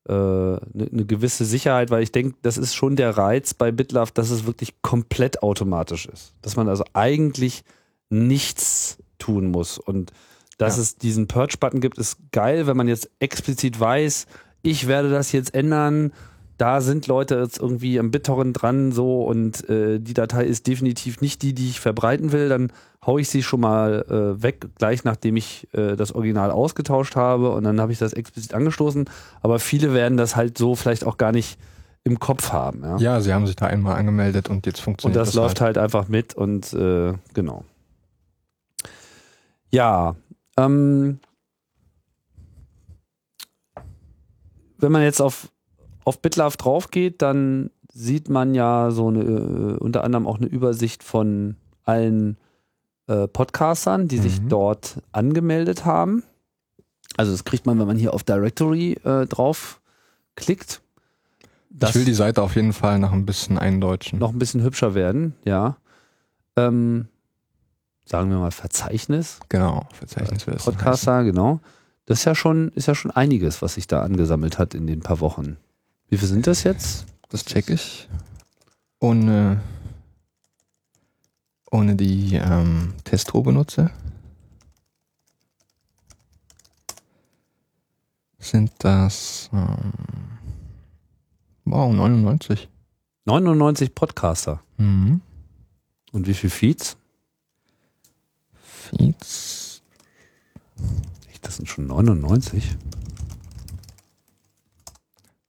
[0.08, 0.60] äh, eine,
[0.92, 4.46] eine gewisse Sicherheit, weil ich denke, das ist schon der Reiz bei BitLove, dass es
[4.48, 6.34] wirklich komplett automatisch ist.
[6.42, 7.64] Dass man also eigentlich
[8.10, 9.78] nichts tun muss.
[9.78, 10.12] Und
[10.58, 10.84] dass Ja.
[10.84, 14.26] es diesen Purge-Button gibt, ist geil, wenn man jetzt explizit weiß,
[14.64, 16.12] ich werde das jetzt ändern.
[16.58, 21.22] Da sind Leute jetzt irgendwie am BitTorrent dran so und äh, die Datei ist definitiv
[21.22, 22.72] nicht die, die ich verbreiten will, dann
[23.06, 27.52] hau ich sie schon mal äh, weg, gleich nachdem ich äh, das Original ausgetauscht habe
[27.52, 29.08] und dann habe ich das explizit angestoßen.
[29.42, 31.60] Aber viele werden das halt so vielleicht auch gar nicht
[32.04, 32.82] im Kopf haben.
[32.84, 32.98] Ja?
[32.98, 35.78] Ja, sie haben sich da einmal angemeldet und jetzt Und funktioniert das, läuft halt.
[35.78, 37.66] einfach mit und äh, genau.
[39.70, 40.16] Ja,
[40.58, 41.20] ähm,
[44.78, 45.50] wenn man jetzt auf,
[46.08, 50.48] auf BitLove drauf geht, dann sieht man ja so eine, äh, unter anderem auch eine
[50.48, 52.38] Übersicht von allen
[53.08, 54.50] äh, Podcastern, die sich Mhm.
[54.50, 56.24] dort angemeldet haben.
[57.16, 59.80] Also das kriegt man, wenn man hier auf Directory äh, drauf
[60.36, 60.82] klickt.
[61.82, 64.20] Ich will die Seite auf jeden Fall noch ein bisschen eindeutschen.
[64.20, 65.78] noch ein bisschen hübscher werden, ja.
[66.56, 67.08] Ähm,
[68.06, 70.66] sagen wir mal Verzeichnis, Genau, Verzeichnis wäre es.
[70.66, 71.60] Podcaster, genau.
[72.06, 75.02] Das ist ja schon, ist ja schon einiges, was sich da angesammelt hat in den
[75.02, 75.58] paar Wochen.
[76.10, 77.06] Wie viel sind das jetzt?
[77.30, 78.08] Das check ich.
[79.00, 79.62] Ohne,
[81.70, 83.92] ohne die ähm, Testro benutze.
[88.40, 89.92] Sind das ähm,
[91.66, 92.70] wow, 99.
[93.26, 94.62] 99 Podcaster.
[94.78, 95.22] Mhm.
[96.14, 96.96] Und wie viel Feeds?
[98.64, 99.82] Feeds.
[101.30, 102.78] Echt, das sind schon 99.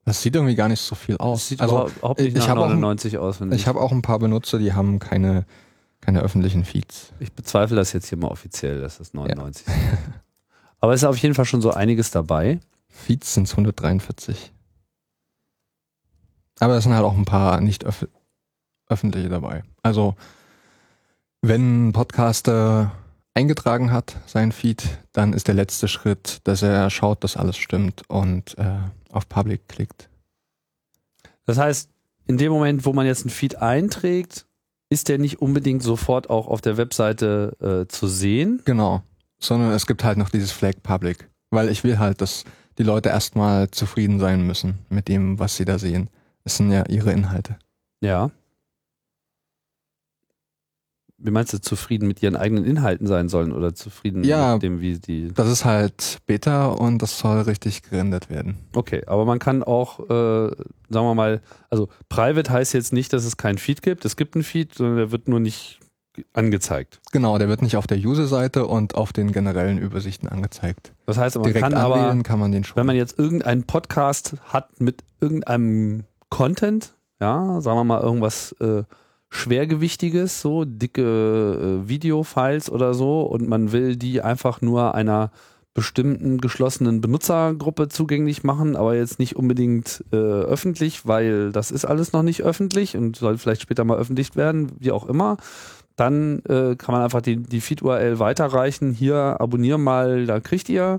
[0.09, 1.49] Das sieht irgendwie gar nicht so viel Das aus.
[1.49, 3.41] sieht also überhaupt nicht ich nach habe auch- 99 aus.
[3.41, 5.45] Ich, ich habe auch ein paar Benutzer, die haben keine,
[6.01, 7.13] keine öffentlichen Feeds.
[7.21, 9.77] ich bezweifle das jetzt hier mal offiziell, dass das 99 sind.
[10.81, 12.61] Aber es ist auf jeden Fall schon so einiges dabei.
[12.89, 14.53] Feeds sind 143.
[16.61, 18.07] Aber es sind halt auch ein paar nicht öff
[18.89, 19.65] öffentliche dabei.
[19.83, 20.15] Also,
[21.43, 22.91] wenn ein Podcaster
[23.35, 28.03] eingetragen hat, sein Feed, dann ist der letzte Schritt, dass er schaut, dass alles stimmt
[28.09, 28.79] und äh,
[29.11, 30.09] auf Public klickt.
[31.47, 31.91] Das heißt,
[32.27, 34.47] in dem Moment, wo man jetzt einen Feed einträgt,
[34.91, 38.63] ist der nicht unbedingt sofort auch auf der Webseite äh, zu sehen.
[38.65, 39.03] Genau.
[39.39, 41.29] Sondern es gibt halt noch dieses Flag Public.
[41.51, 42.45] Weil ich will halt, dass
[42.79, 46.11] die Leute erstmal zufrieden sein müssen mit dem, was sie da sehen.
[46.45, 47.57] Es sind ja ihre Inhalte.
[48.01, 48.31] Ja.
[51.21, 54.55] Wie meinst du, zufrieden mit ihren eigenen Inhalten sein sollen oder zufrieden Ja.
[54.55, 55.33] mit dem, wie die.
[55.35, 58.57] Das ist halt Beta und das soll richtig gerendert werden.
[58.75, 63.25] Okay, aber man kann auch, äh, sagen wir mal, also private heißt jetzt nicht, dass
[63.25, 64.05] es keinen Feed gibt.
[64.05, 65.81] Es gibt einen Feed, sondern der wird nur nicht
[66.33, 67.01] angezeigt.
[67.13, 70.93] Genau, der wird nicht auf der User-Seite und auf den generellen Übersichten angezeigt.
[71.07, 72.77] Das heißt, man Direkt kann aber, kann man den schon.
[72.77, 78.85] wenn man jetzt irgendeinen Podcast hat mit irgendeinem Content, ja, sagen wir mal irgendwas äh,
[79.31, 81.03] schwergewichtiges, so dicke
[81.85, 85.31] äh, Videofiles oder so, und man will die einfach nur einer
[85.75, 92.13] bestimmten geschlossenen Benutzergruppe zugänglich machen, aber jetzt nicht unbedingt äh, öffentlich, weil das ist alles
[92.13, 95.37] noch nicht öffentlich und soll vielleicht später mal öffentlich werden, wie auch immer.
[95.95, 98.93] Dann äh, kann man einfach die, die Feed-URL weiterreichen.
[98.93, 100.99] Hier abonnier mal, da kriegt ihr.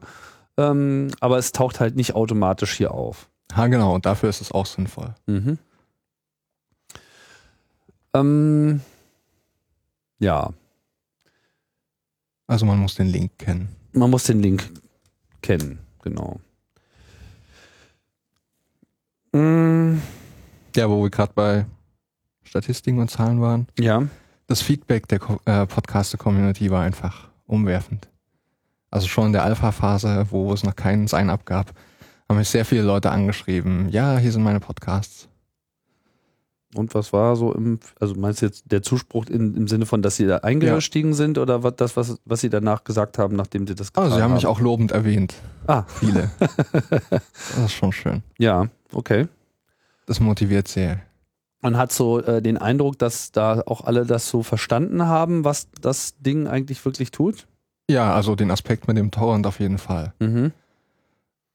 [0.58, 3.30] Ähm, aber es taucht halt nicht automatisch hier auf.
[3.54, 5.14] ha, genau, und dafür ist es auch sinnvoll.
[5.26, 5.58] Mhm.
[8.14, 8.82] Ähm,
[10.20, 10.52] ja,
[12.48, 13.70] Also man muss den Link kennen.
[13.94, 14.70] man muss den Link
[15.42, 16.40] kennen, genau.
[19.32, 20.00] Mm,
[20.76, 21.66] Ja, wo wir gerade bei
[22.44, 23.68] Statistiken und Zahlen waren.
[23.78, 24.08] ja,
[24.48, 28.08] Das Feedback der äh, Podcaster-Community war einfach umwerfend.
[28.92, 31.74] Also schon in der Alpha-Phase, wo es noch keinen Sign-up gab,
[32.28, 33.90] haben mich sehr viele Leute angeschrieben.
[33.90, 35.29] Ja, hier sind meine Podcasts.
[36.76, 40.02] Und was war so im, also meinst du jetzt der Zuspruch in, im Sinne von,
[40.02, 43.66] dass sie da eingestiegen sind oder was, das, was, was sie danach gesagt haben, nachdem
[43.68, 44.52] sie das Also getan sie haben mich haben?
[44.52, 45.34] auch lobend erwähnt.
[45.68, 46.30] Ah, Viele.
[46.40, 48.24] das ist schon schön.
[48.38, 49.28] ja, okay.
[50.06, 51.02] Das motiviert sehr.
[51.62, 55.68] Man hat so äh, den Eindruck, dass da auch alle das so verstanden haben, was
[55.82, 57.48] das Ding eigentlich wirklich tut.
[57.90, 60.14] Ja, also den Aspekt mit dem Torrent auf jeden Fall.
[60.20, 60.52] Mhm.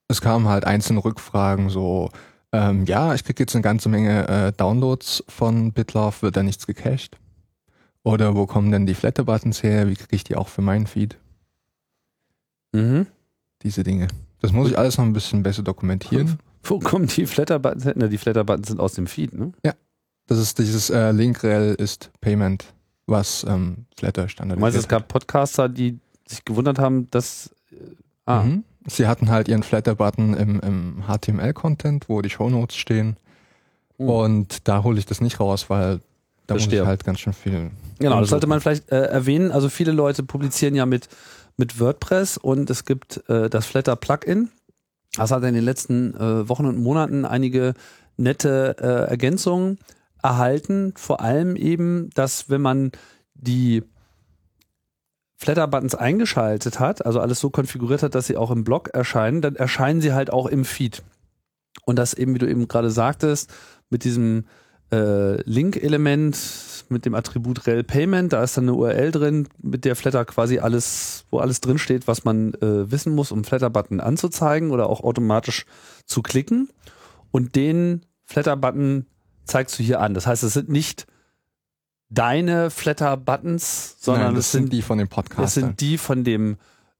[0.09, 2.11] Es kamen halt einzelne Rückfragen, so,
[2.54, 6.66] ähm, ja, ich krieg jetzt eine ganze Menge äh, Downloads von BitLove, wird da nichts
[6.66, 7.18] gecached?
[8.02, 9.88] Oder wo kommen denn die Flatter-Buttons her?
[9.88, 11.16] Wie kriege ich die auch für meinen Feed?
[12.72, 13.06] Mhm.
[13.62, 14.08] Diese Dinge.
[14.40, 16.38] Das muss ich alles noch ein bisschen besser dokumentieren.
[16.64, 17.84] Wo kommen die Flatter-Buttons?
[17.84, 17.92] her?
[17.96, 19.52] Na, die Flatter-Buttons sind aus dem Feed, ne?
[20.26, 22.64] Das ist dieses äh, Link-Rel ist Payment,
[23.06, 24.88] was ähm, Flatter Du standardisiert meinst, es hat.
[24.90, 27.54] gab Podcaster, die sich gewundert haben, dass.
[27.70, 27.76] äh,
[28.26, 28.64] Ah, Mhm.
[28.87, 33.16] Sie hatten halt ihren Flatter-Button im, im HTML-Content, wo die Shownotes stehen.
[33.99, 34.09] Hm.
[34.09, 36.01] Und da hole ich das nicht raus, weil
[36.47, 36.83] da muss Verstehe.
[36.83, 37.70] ich halt ganz schön viel.
[37.99, 39.51] Genau, das sollte man vielleicht äh, erwähnen.
[39.51, 41.09] Also viele Leute publizieren ja mit,
[41.57, 44.51] mit WordPress und es gibt äh, das Flatter Plugin.
[45.16, 47.75] Das hat in den letzten äh, Wochen und Monaten einige
[48.16, 49.79] nette äh, Ergänzungen
[50.23, 50.92] erhalten.
[50.97, 52.92] Vor allem eben, dass wenn man
[53.35, 53.83] die
[55.44, 59.57] Flatter-Buttons eingeschaltet hat, also alles so konfiguriert hat, dass sie auch im Blog erscheinen, dann
[59.57, 61.02] erscheinen sie halt auch im Feed.
[61.85, 63.52] Und das eben, wie du eben gerade sagtest,
[63.90, 64.46] mit diesem
[64.90, 69.96] äh, Link-Element, mit dem Attribut rel Payment, da ist dann eine URL drin, mit der
[69.96, 74.70] Flatter quasi alles, wo alles drin steht, was man äh, wissen muss, um Flatter-Button anzuzeigen
[74.70, 75.66] oder auch automatisch
[76.07, 76.70] zu klicken.
[77.33, 79.04] Und den Flatter-Button
[79.44, 80.14] zeigst du hier an.
[80.14, 81.07] Das heißt, es sind nicht
[82.14, 85.64] deine Flatter-Buttons, sondern Nein, es das sind sind die von den das Podcastern.
[85.64, 86.57] sind die von dem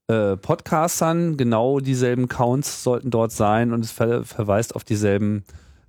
[0.07, 5.43] äh, Podcastern, genau dieselben Counts sollten dort sein und es ver verweist auf dieselben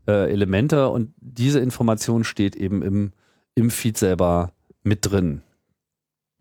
[0.07, 3.13] äh, Elemente und diese Information steht eben im,
[3.55, 5.43] im Feed selber mit drin.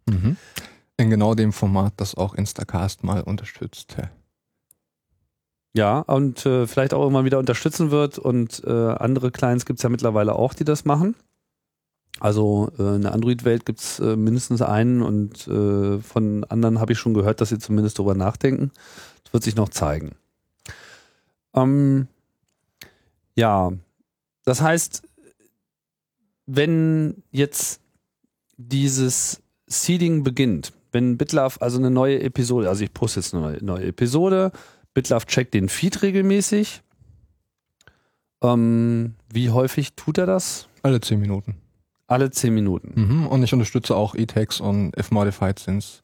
[0.08, 0.38] Mhm.
[0.98, 4.10] In genau dem Format, das auch Instacast mal unterstützte.
[5.76, 9.84] Ja, und äh, vielleicht auch immer wieder unterstützen wird und äh, andere Clients gibt es
[9.84, 11.16] ja mittlerweile auch, die das machen.
[12.20, 16.94] Also äh, in der Android-Welt gibt es äh, mindestens einen und äh, von anderen habe
[16.94, 18.72] ich schon gehört, dass sie zumindest darüber nachdenken.
[19.24, 20.12] Das wird sich noch zeigen.
[21.54, 22.08] Ähm,
[23.36, 23.72] ja,
[24.46, 25.04] das heißt,
[26.46, 27.82] wenn jetzt
[28.58, 33.86] dieses Seeding beginnt, wenn BitLove also eine neue Episode, also ich poste jetzt eine neue,
[33.86, 34.52] Episode,
[34.94, 36.82] BitLove checkt den Feed regelmäßig.
[38.42, 40.70] Ähm, wie häufig tut er das?
[40.84, 41.65] Alle 10 Minuten.
[42.08, 42.94] Alle zehn Minuten.
[42.96, 43.28] Mhm.
[43.28, 46.02] Und ich unterstütze auch E-Tags und if modified since,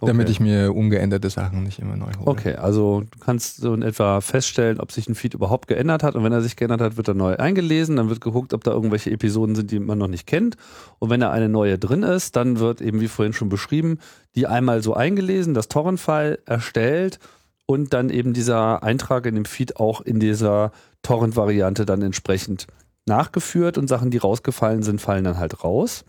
[0.00, 0.32] damit Okay.
[0.32, 2.26] ich mir ungeänderte Sachen nicht immer neu hole.
[2.26, 6.14] Okay, also du kannst so in etwa feststellen, ob sich ein Feed überhaupt geändert hat.
[6.16, 7.96] Und wenn er sich geändert hat, wird er neu eingelesen.
[7.96, 10.56] Dann wird geguckt, ob da irgendwelche Episoden sind, die man noch nicht kennt.
[10.98, 13.98] Und wenn da eine neue drin ist, dann wird eben, wie vorhin schon beschrieben,
[14.34, 17.18] die einmal so eingelesen, das Torrent-File erstellt
[17.66, 22.66] und dann eben dieser Eintrag in dem Feed auch in dieser Torrent-Variante dann entsprechend
[23.06, 26.04] nachgeführt und Sachen, die rausgefallen sind, fallen dann halt raus.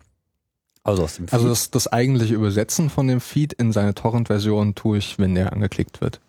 [0.84, 1.34] Also aus dem Feed.
[1.34, 5.51] Also das, das eigentliche Übersetzen von dem Feed in seine Torrent-Version tue ich, wenn der
[5.51, 6.21] angeklickt wird.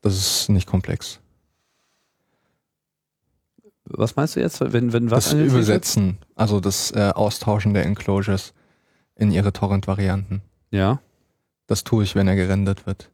[0.00, 1.20] Das ist nicht komplex.
[3.84, 4.60] was meinst du jetzt?
[4.60, 5.46] Wenn, wenn was das wird?
[5.46, 8.54] Übersetzen, also das äh, Austauschen der Enclosures
[9.14, 10.42] in ihre Torrent-Varianten.
[10.70, 11.00] Ja.
[11.68, 13.10] Das tue ich, wenn er gerendert wird.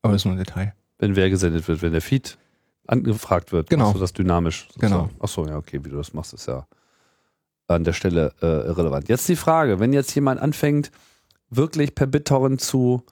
[0.00, 0.74] Aber das ist nur ein Detail.
[0.98, 2.38] wenn wer gesendet wird, wenn der Feed
[2.86, 3.70] angefragt wird.
[3.70, 3.84] Genau.
[3.84, 4.68] Machst du das dynamisch.
[4.78, 5.10] Genau.
[5.20, 6.66] Achso, ja, okay, wie du das machst, ist ja
[7.66, 9.08] an der Stelle äh, relevant.
[9.08, 10.90] Jetzt die Frage, wenn jetzt jemand anfängt,
[11.50, 13.02] wirklich per BitTorrent zu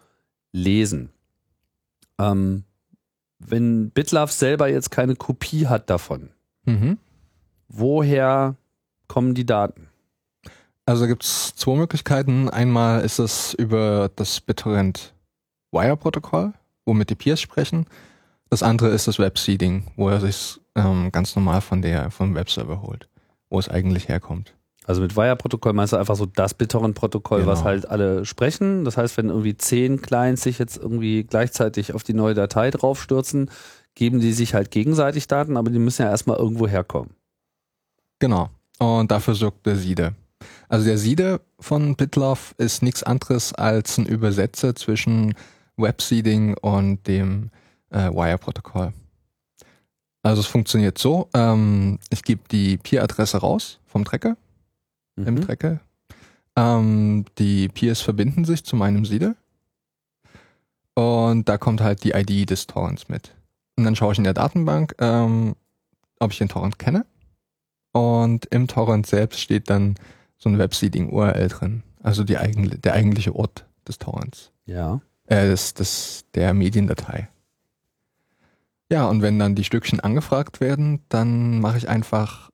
[0.52, 1.10] lesen,
[2.18, 2.64] ähm,
[3.38, 6.30] wenn BitLove selber jetzt keine Kopie hat davon,
[6.66, 6.98] Mhm.
[7.68, 8.56] woher
[9.08, 9.88] kommen die Daten?
[10.84, 12.48] Also gibt es zwei Möglichkeiten.
[12.50, 15.14] Einmal ist es über das BitTorrent
[15.70, 16.52] Wire-Protokoll,
[16.84, 17.86] womit die Peers sprechen.
[18.52, 22.82] Das andere ist das Web-Seeding, wo er sich ähm, ganz normal von der vom Webserver
[22.82, 23.08] holt,
[23.48, 24.52] wo es eigentlich herkommt.
[24.84, 27.50] Also mit Wire-Protokoll meinst du einfach so das BitTorrent-Protokoll, Genau.
[27.50, 28.84] was halt alle sprechen.
[28.84, 33.50] Das heißt, wenn irgendwie zehn Clients sich jetzt irgendwie gleichzeitig auf die neue Datei draufstürzen,
[33.94, 37.14] geben die sich halt gegenseitig Daten, aber die müssen ja erstmal irgendwo herkommen.
[38.18, 38.50] Genau.
[38.78, 40.14] Und dafür sorgt der Siede.
[40.68, 45.36] Also der Siede von BitLove ist nichts anderes als ein Übersetzer zwischen
[45.78, 47.50] Web-Seeding und dem
[47.92, 48.92] äh, Wire-Protokoll.
[50.22, 54.36] Also es funktioniert so, ähm, ich gebe die Peer-Adresse raus vom Tracker,
[55.16, 55.40] im Mhm.
[55.42, 55.80] Tracker.
[56.56, 59.36] Ähm, die Peers verbinden sich zu meinem Siede.
[60.94, 63.34] Und da kommt halt die ID des Torrents mit.
[63.76, 65.56] Und dann schaue ich in der Datenbank, ähm,
[66.18, 67.06] ob ich den Torrent kenne.
[67.92, 69.96] Und im Torrent selbst steht dann
[70.38, 71.82] so ein Webseeding-URL drin.
[72.02, 74.52] Also die eigen, der eigentliche Ort des Torrents.
[74.66, 75.00] Ja.
[75.26, 77.28] Äh, des, des, der Mediendatei.
[78.92, 82.50] Ja, und wenn dann die Stückchen angefragt werden, dann mache ich einfach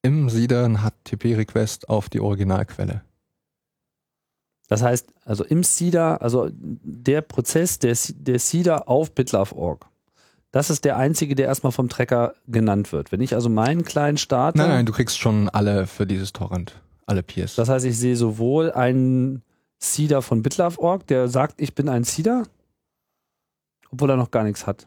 [0.00, 3.02] im Seeder ein HTTP-Request auf die Originalquelle.
[4.68, 9.84] Das heißt, also im Seeder, also der Prozess der, der Seeder auf bitlove.org,
[10.52, 13.12] das ist der einzige, der erstmal vom Tracker genannt wird.
[13.12, 16.80] Wenn ich also meinen kleinen starte, Nein, nein, du kriegst schon alle für dieses Torrent.
[17.04, 17.56] Alle Peers.
[17.56, 19.42] das heißt, ich sehe sowohl einen
[19.78, 22.44] Seeder von bitlove.org, der sagt, ich bin ein Seeder,
[23.90, 24.86] obwohl er noch gar nichts hat.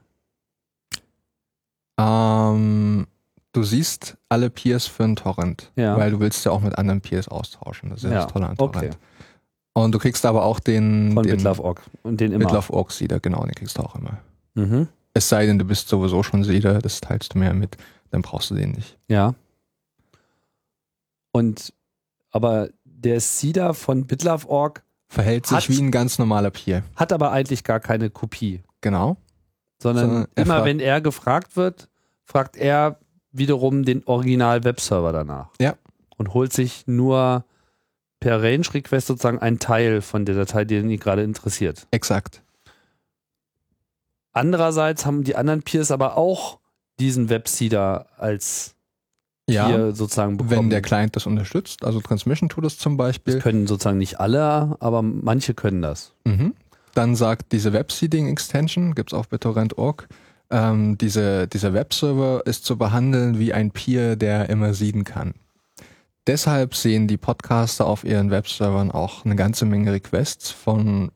[2.00, 3.08] Ähm,
[3.54, 5.98] du siehst alle Peers für einen Torrent, Ja.
[5.98, 7.90] weil du willst ja auch mit anderen Peers austauschen.
[7.90, 8.72] Das ist ja, Ja, das Tolle an okay.
[8.80, 8.98] Torrent.
[9.74, 12.46] Und du kriegst aber auch den, Von bitlove.org und den immer.
[12.46, 14.18] Bitlove Org Seeder, genau, den kriegst du auch immer.
[14.56, 14.88] Mhm.
[15.14, 17.78] Es sei denn, du bist sowieso schon Seeder, das teilst du mir mit,
[18.12, 18.98] dann brauchst du den nicht.
[19.08, 19.34] Ja.
[21.32, 21.74] Und
[22.32, 26.84] aber der Seeder von bitlove.org Verhält sich Hat- wie ein ganz normaler Peer.
[26.96, 28.62] hat aber eigentlich gar keine Kopie.
[28.80, 29.18] Genau.
[29.82, 31.90] Sondern er immer wenn er gefragt wird,
[32.24, 33.00] fragt er
[33.32, 35.50] wiederum den Original-Webserver danach.
[35.60, 35.76] Ja.
[36.18, 37.46] Und holt sich nur
[38.20, 41.88] per Range-Request sozusagen einen Teil von der Datei, die ihn gerade interessiert.
[41.92, 42.44] Exakt.
[44.34, 46.60] Andererseits haben die anderen Peers aber auch
[47.00, 48.76] diesen Webseeder als
[49.50, 49.68] Ja.
[49.68, 50.66] Peer sozusagen bekommen.
[50.66, 54.20] Wenn der Client das unterstützt, also Transmission tut es zum Beispiel, das können sozusagen nicht
[54.20, 56.14] alle, aber manche können das.
[56.24, 56.54] Mhm.
[56.94, 60.08] Dann sagt diese Web-Seeding-Extension, gibt's auf BitTorrent.org,
[60.50, 65.34] ähm, diese, dieser Webserver ist zu behandeln wie ein Peer, der immer seeden kann.
[66.28, 71.12] Deshalb sehen die Podcaster auf ihren Webservern auch eine ganze Menge Requests von,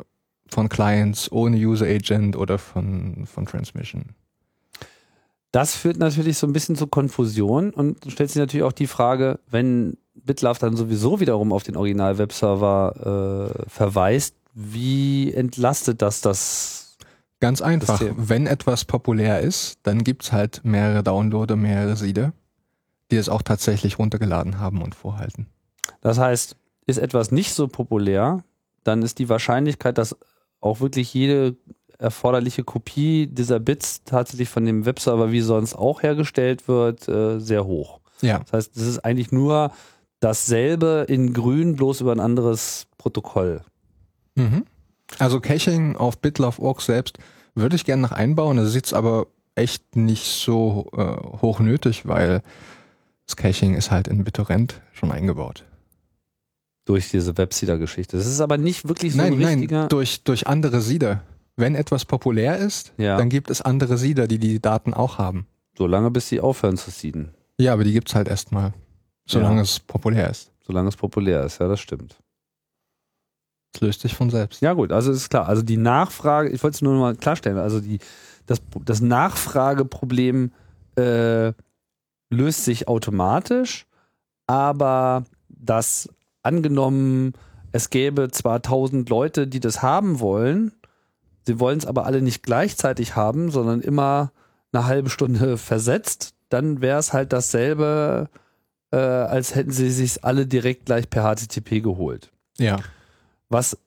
[0.48, 4.16] von Clients ohne User Agent oder von, von Transmission.
[5.52, 9.40] Das führt natürlich so ein bisschen zu Konfusion und stellt sich natürlich auch die Frage,
[9.50, 16.98] wenn BitLove dann sowieso wiederum auf den Original-Webserver äh, verweist, wie entlastet das das?
[17.42, 18.30] Ganz einfach, System.
[18.30, 22.34] wenn etwas populär ist, dann gibt's halt mehrere Downloader, mehrere Seeder,
[23.12, 25.48] die es auch tatsächlich runtergeladen haben und vorhalten.
[26.02, 26.56] Das heißt,
[26.88, 28.44] ist etwas nicht so populär,
[28.84, 30.16] dann ist die Wahrscheinlichkeit, dass
[30.62, 31.58] auch wirklich jede
[32.00, 37.66] erforderliche Kopie dieser Bits tatsächlich von dem Webserver wie sonst auch hergestellt wird, äh, sehr
[37.66, 38.00] hoch.
[38.22, 38.40] Ja.
[38.40, 39.72] Das heißt, es ist eigentlich nur
[40.22, 43.62] dasselbe in grün, bloß über ein anderes Protokoll.
[44.36, 44.66] Mhm.
[45.20, 47.18] Also Caching auf BitLove.org selbst
[47.54, 48.58] würde ich gerne noch einbauen.
[48.58, 52.42] Das ist jetzt aber echt nicht so äh, hoch nötig, weil
[53.26, 55.64] das Caching ist halt in BitTorrent schon eingebaut.
[56.86, 58.16] Durch diese Webseeder-Geschichte.
[58.18, 59.80] Das ist aber nicht wirklich so nein, ein richtiger.
[59.82, 61.24] nein, durch, durch andere Seeder.
[61.56, 63.18] Wenn etwas populär ist, Ja.
[63.18, 65.48] dann gibt es andere Seeder, die die Daten auch haben.
[65.78, 67.34] Solange bis sie aufhören zu seeden.
[67.58, 68.74] Ja, aber die gibt's halt erstmal,
[69.26, 69.62] solange Ja.
[69.64, 70.52] es populär ist.
[70.68, 72.18] Solange es populär ist, ja, das stimmt.
[73.76, 74.62] Es löst sich von selbst.
[74.62, 75.48] Ja, gut, also ist klar.
[75.48, 78.00] Also die Nachfrage, ich wollte es nur noch mal klarstellen, also die,
[78.46, 80.52] das, das Nachfrageproblem
[80.96, 81.52] äh,
[82.30, 83.86] löst sich automatisch,
[84.48, 86.10] aber das
[86.42, 87.34] angenommen,
[87.72, 90.72] es gäbe zwar tausend Leute, die das haben wollen,
[91.46, 94.32] sie wollen es aber alle nicht gleichzeitig haben, sondern immer
[94.72, 98.30] eine halbe Stunde versetzt, dann wäre es halt dasselbe,
[98.92, 102.78] äh, als hätten sie sich alle direkt gleich per HTTP geholt Ja.
[103.56, 103.78] Was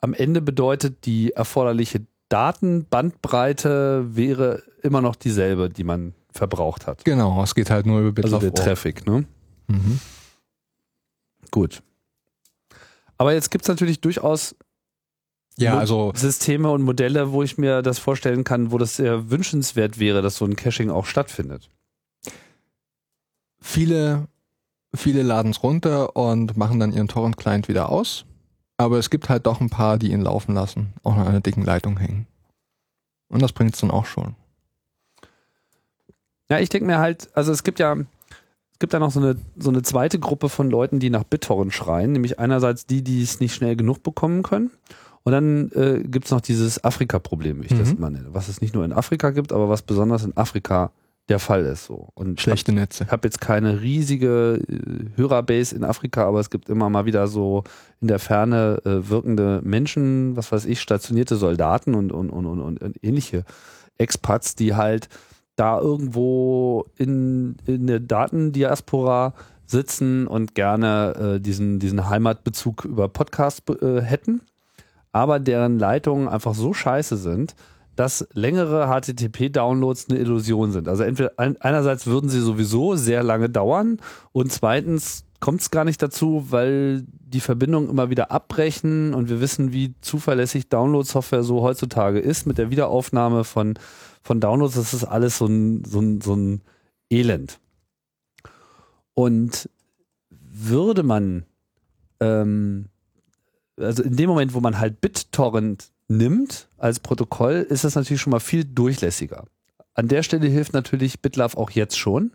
[0.00, 7.06] am Ende bedeutet, die erforderliche Datenbandbreite wäre immer noch dieselbe, die man verbraucht hat.
[7.06, 8.54] Genau, es geht halt nur über Also BitLove.org.
[8.54, 9.24] der Traffic, ne?
[9.68, 9.98] Mhm.
[11.50, 11.82] Gut.
[13.16, 14.54] Aber jetzt gibt es natürlich durchaus
[15.56, 19.98] Ja, also Systeme und Modelle, wo ich mir das vorstellen kann, wo das sehr wünschenswert
[19.98, 21.70] wäre, dass so ein Caching auch stattfindet.
[23.60, 24.28] viele,
[24.94, 28.26] viele laden es runter und machen dann ihren Torrent-Client wieder aus.
[28.84, 31.62] Aber es gibt halt doch ein paar, die ihn laufen lassen, auch an einer dicken
[31.64, 32.26] Leitung hängen.
[33.28, 34.34] Und das bringt es dann auch schon.
[36.50, 39.36] Ja, ich denke mir halt, also es gibt ja, es gibt da noch so eine,
[39.56, 43.40] so eine zweite Gruppe von Leuten, die nach BitTorrent schreien, nämlich einerseits die, die es
[43.40, 44.70] nicht schnell genug bekommen können.
[45.22, 47.96] Und dann äh, gibt es noch dieses Afrika-Problem, wie ich das Mhm.
[47.96, 50.92] immer nenne, was es nicht nur in Afrika gibt, aber was besonders in Afrika
[51.28, 51.86] der Fall ist.
[51.86, 52.08] So.
[52.14, 53.04] Und Schlechte Netze.
[53.04, 57.26] Ich habe jetzt keine riesige äh, Hörerbase in Afrika, aber es gibt immer mal wieder
[57.26, 57.64] so
[58.00, 62.82] in der Ferne äh, wirkende Menschen, was weiß ich, stationierte Soldaten und, und, und, und,
[62.82, 63.44] und ähnliche
[63.96, 65.08] Expats, die halt
[65.56, 69.34] da irgendwo in, in der Datendiaspora
[69.66, 74.42] sitzen und gerne äh, diesen, diesen Heimatbezug über Podcast äh, hätten,
[75.12, 77.54] aber deren Leitungen einfach so scheiße sind,
[77.96, 80.88] dass längere HTTP-Downloads eine Illusion sind.
[80.88, 83.98] Also entweder ein, einerseits würden sie sowieso sehr lange dauern
[84.32, 89.42] und zweitens kommt es gar nicht dazu, weil die Verbindungen immer wieder abbrechen und wir
[89.42, 93.78] wissen, wie zuverlässig Download-Software so heutzutage ist mit der Wiederaufnahme von,
[94.22, 94.74] von Downloads.
[94.74, 96.62] Das ist alles so ein, so ein, so ein
[97.10, 97.60] Elend.
[99.12, 99.68] Und
[100.30, 101.44] würde man,
[102.20, 102.86] ähm,
[103.76, 108.30] also in dem Moment, wo man halt BitTorrent nimmt als Protokoll, ist das natürlich schon
[108.30, 109.44] mal viel durchlässiger.
[109.94, 112.32] An der Stelle hilft natürlich BitLove auch jetzt schon,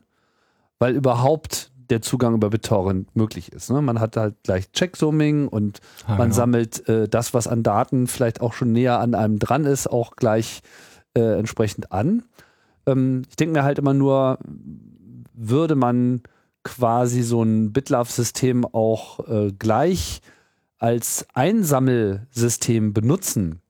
[0.79, 3.69] weil überhaupt der Zugang über BitTorrent möglich ist.
[3.71, 3.81] Ne?
[3.81, 6.35] Man hat halt gleich Checksumming und Ah, man genau.
[6.35, 10.15] sammelt äh, das, was an Daten vielleicht auch schon näher an einem dran ist, auch
[10.15, 10.61] gleich
[11.15, 12.23] äh, entsprechend an.
[12.85, 14.37] Ähm, ich denke mir halt immer nur,
[15.33, 16.21] würde man
[16.63, 20.21] quasi so ein BitLove-System auch äh, gleich
[20.79, 23.61] als Einsammelsystem benutzen,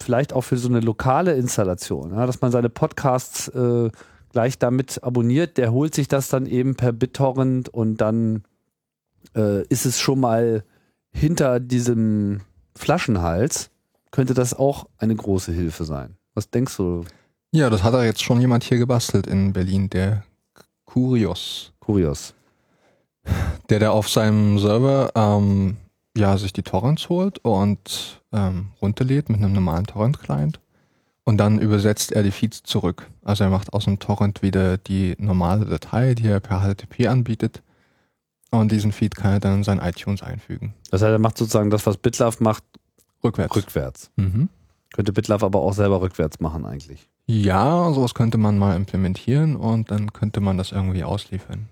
[0.00, 3.90] vielleicht auch für so eine lokale Installation, ja, dass man seine Podcasts äh,
[4.30, 8.44] gleich damit abonniert, der holt sich das dann eben per BitTorrent und dann
[9.36, 10.64] äh, ist es schon mal
[11.10, 12.40] hinter diesem
[12.76, 13.70] Flaschenhals,
[14.10, 16.16] könnte das auch eine große Hilfe sein.
[16.34, 17.04] Was denkst du,
[17.50, 20.24] Ja, das hat da jetzt schon jemand hier gebastelt in Berlin, der
[20.84, 21.72] Kurios.
[21.80, 22.34] Kurios?
[23.68, 25.76] Der, der auf seinem Server ähm,
[26.18, 30.60] ja, sich die Torrents holt und ähm, runterlädt mit einem normalen Torrent-Client.
[31.24, 33.10] Und dann übersetzt er die Feeds zurück.
[33.22, 37.62] Also er macht aus dem Torrent wieder die normale Datei, die er per HTTP anbietet.
[38.50, 40.72] Und diesen Feed kann er dann in sein iTunes einfügen.
[40.90, 42.64] Das heißt, er macht sozusagen das, was BitLove macht,
[43.22, 43.54] Rückwärts.
[43.54, 44.10] rückwärts.
[44.16, 44.48] Mhm.
[44.94, 47.08] Könnte BitLove aber auch selber rückwärts machen eigentlich.
[47.26, 51.68] Ja, sowas könnte man mal implementieren und dann könnte man das irgendwie ausliefern.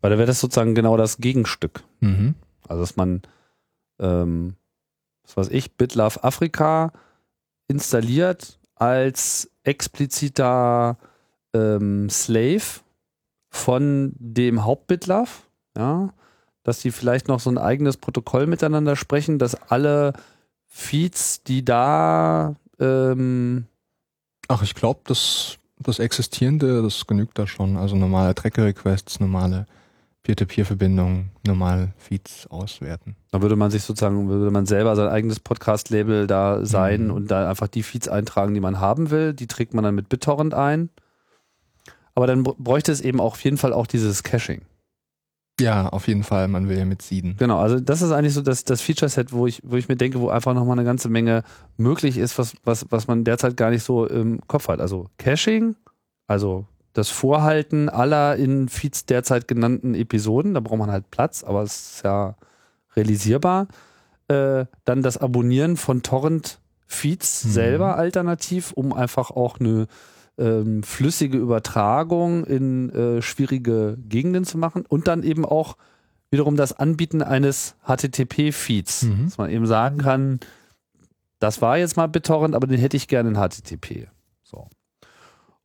[0.00, 1.82] Weil da wäre das sozusagen genau das Gegenstück.
[1.98, 2.36] Mhm.
[2.68, 3.22] Also dass man,
[4.00, 4.56] ähm,
[5.24, 6.92] was weiß ich, BitLove Afrika
[7.68, 10.98] installiert als expliziter
[11.54, 12.80] ähm, Slave
[13.50, 15.30] von dem Haupt-BitLove,
[15.76, 16.12] ja,
[16.62, 20.12] dass die vielleicht noch so ein eigenes Protokoll miteinander sprechen, dass alle
[20.66, 23.66] Feeds, die da ähm,
[24.52, 27.76] Ach, ich glaube, das, das Existierende, das genügt da schon.
[27.76, 29.66] Also normale Tracker-Requests, normale
[30.34, 33.16] Peer-to-Peer-Verbindungen, normale Feeds auswerten.
[33.32, 37.10] Da würde man sich sozusagen, würde man selber sein eigenes Podcast-Label da sein Mhm.
[37.12, 39.34] und da einfach die Feeds eintragen, die man haben will.
[39.34, 40.90] Die trägt man dann mit BitTorrent ein.
[42.14, 44.62] Aber dann br- bräuchte es eben auch auf jeden Fall auch dieses Caching.
[45.60, 47.36] Ja, auf jeden Fall, man will ja mit Seeden.
[47.36, 50.20] Genau, also das ist eigentlich so das, das Feature-Set, wo ich, wo ich mir denke,
[50.20, 51.42] wo einfach nochmal eine ganze Menge
[51.76, 54.80] möglich ist, was, was, was man derzeit gar nicht so im Kopf hat.
[54.80, 55.76] Also Caching,
[56.26, 61.62] also das Vorhalten aller in Feeds derzeit genannten Episoden, da braucht man halt Platz, aber
[61.62, 62.36] es ist ja
[62.96, 63.68] realisierbar.
[64.28, 67.50] Äh, dann das Abonnieren von Torrent-Feeds Mhm.
[67.50, 69.86] selber alternativ, um einfach auch eine
[70.38, 75.76] ähm, flüssige Übertragung in äh, schwierige Gegenden zu machen und dann eben auch
[76.30, 79.24] wiederum das Anbieten eines HTTP-Feeds, Mhm.
[79.26, 80.40] dass man eben sagen kann,
[81.40, 84.08] das war jetzt mal BitTorrent, aber den hätte ich gerne in HTTP.
[84.42, 84.68] So.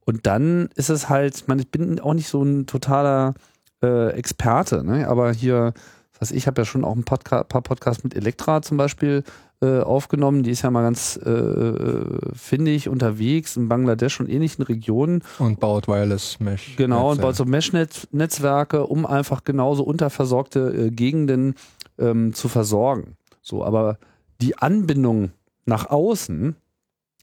[0.06, 3.34] Und dann ist es halt, ich meine, ich bin auch nicht so ein totaler
[3.82, 5.08] äh, Experte, ne?
[5.08, 5.74] aber hier,
[6.14, 9.24] das heißt, ich habe ja schon auch ein Podca paar Podcasts mit Elektra zum Beispiel
[9.62, 10.44] äh, aufgenommen.
[10.44, 15.24] Die ist ja mal ganz äh, findig unterwegs in Bangladesch und ähnlichen Regionen.
[15.40, 16.76] Und baut Wireless Mesh.
[16.78, 21.56] Genau, und baut so Mesh-Netzwerke, um einfach genauso unterversorgte äh, Gegenden
[21.98, 23.16] ähm, zu versorgen.
[23.42, 23.98] So, aber
[24.42, 25.32] die Anbindung
[25.66, 26.56] nach außen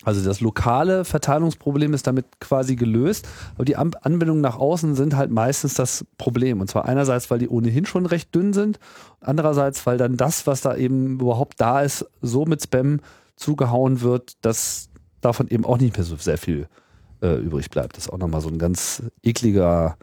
[0.04, 5.30] Also das lokale Verteilungsproblem ist damit quasi gelöst, aber die Anbindungen nach außen sind halt
[5.30, 6.60] meistens das Problem.
[6.60, 8.78] Und zwar einerseits, weil die ohnehin schon recht dünn sind,
[9.20, 13.00] andererseits, weil dann das, was da eben überhaupt da ist, so mit Spam
[13.36, 14.88] zugehauen wird, dass
[15.20, 16.68] davon eben auch nicht mehr so sehr viel
[17.22, 17.96] äh, übrig bleibt.
[17.96, 19.96] Das ist auch nochmal so ein ganz ekliger,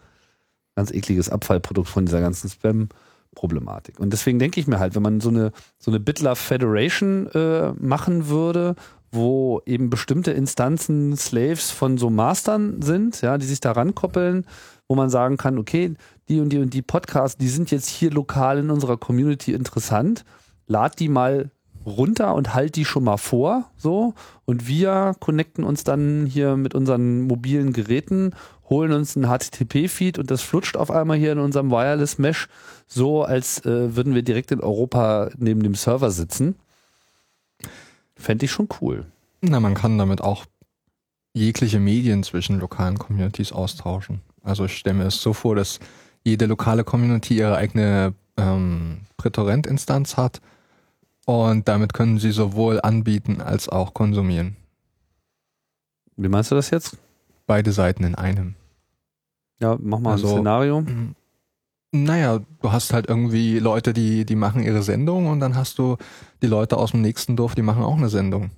[0.75, 3.99] ganz ekliges Abfallprodukt von dieser ganzen Spam-Problematik.
[3.99, 7.73] Und deswegen denke ich mir halt, wenn man so eine, so eine BitLove Federation äh,
[7.73, 8.75] machen würde,
[9.11, 14.45] wo eben bestimmte Instanzen Slaves von so Mastern sind, ja, die sich da rankoppeln,
[14.87, 15.93] wo man sagen kann, okay,
[16.27, 20.25] die und die und die Podcasts, die sind jetzt hier lokal in unserer Community interessant,
[20.67, 21.51] lad die mal
[21.85, 24.13] runter und halt die schon mal vor, so,
[24.45, 28.31] und wir connecten uns dann hier mit unseren mobilen Geräten,
[28.69, 32.47] holen uns einen HTTP-Feed und das flutscht auf einmal hier in unserem Wireless Mesh,
[32.85, 36.55] so als äh, würden wir direkt in Europa neben dem Server sitzen.
[38.19, 39.05] Fände ich schon cool.
[39.41, 40.45] Na, man kann damit auch
[41.33, 44.21] jegliche Medien zwischen lokalen Communities austauschen.
[44.43, 45.79] Also ich stelle mir es so vor, dass
[46.23, 50.41] jede lokale Community ihre eigene ähm, Prätorent-Instanz hat
[51.25, 54.57] und damit können sie sowohl anbieten als auch konsumieren.
[56.17, 56.97] Wie meinst du das jetzt?
[57.47, 58.55] Beide Seiten in einem.
[59.61, 60.83] Ja, mach mal also, ein Szenario.
[61.91, 65.97] Naja, du hast halt irgendwie Leute, die, die machen ihre Sendung und dann hast du
[66.41, 68.51] die Leute aus dem nächsten Dorf, die machen auch eine Sendung.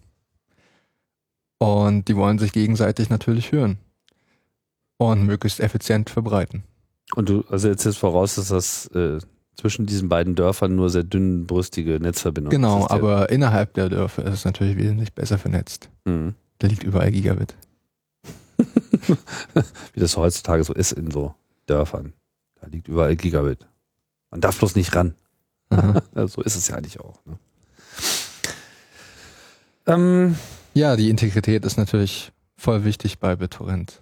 [1.59, 3.77] Und die wollen sich gegenseitig natürlich hören.
[4.97, 6.63] Und möglichst effizient verbreiten.
[7.15, 9.19] Und du, also jetzt ist voraus, dass das äh,
[9.55, 14.45] zwischen diesen beiden Dörfern nur sehr dünnbrüstige Netzverbindungen Genau, aber innerhalb der Dörfer ist es
[14.45, 15.89] natürlich wesentlich besser vernetzt.
[16.05, 16.35] Mhm.
[16.59, 17.55] Da liegt überall Gigabit.
[19.93, 21.33] Wie das heutzutage so ist in so
[21.65, 22.13] Dörfern.
[22.61, 23.67] Da liegt überall Gigabit.
[24.29, 25.15] Man darf bloß nicht ran.
[26.15, 27.19] so ist es ja eigentlich auch.
[27.25, 27.37] Ne?
[29.87, 30.35] Ähm,
[30.73, 33.99] ja, die Integrität ist natürlich voll wichtig bei BitTorrent.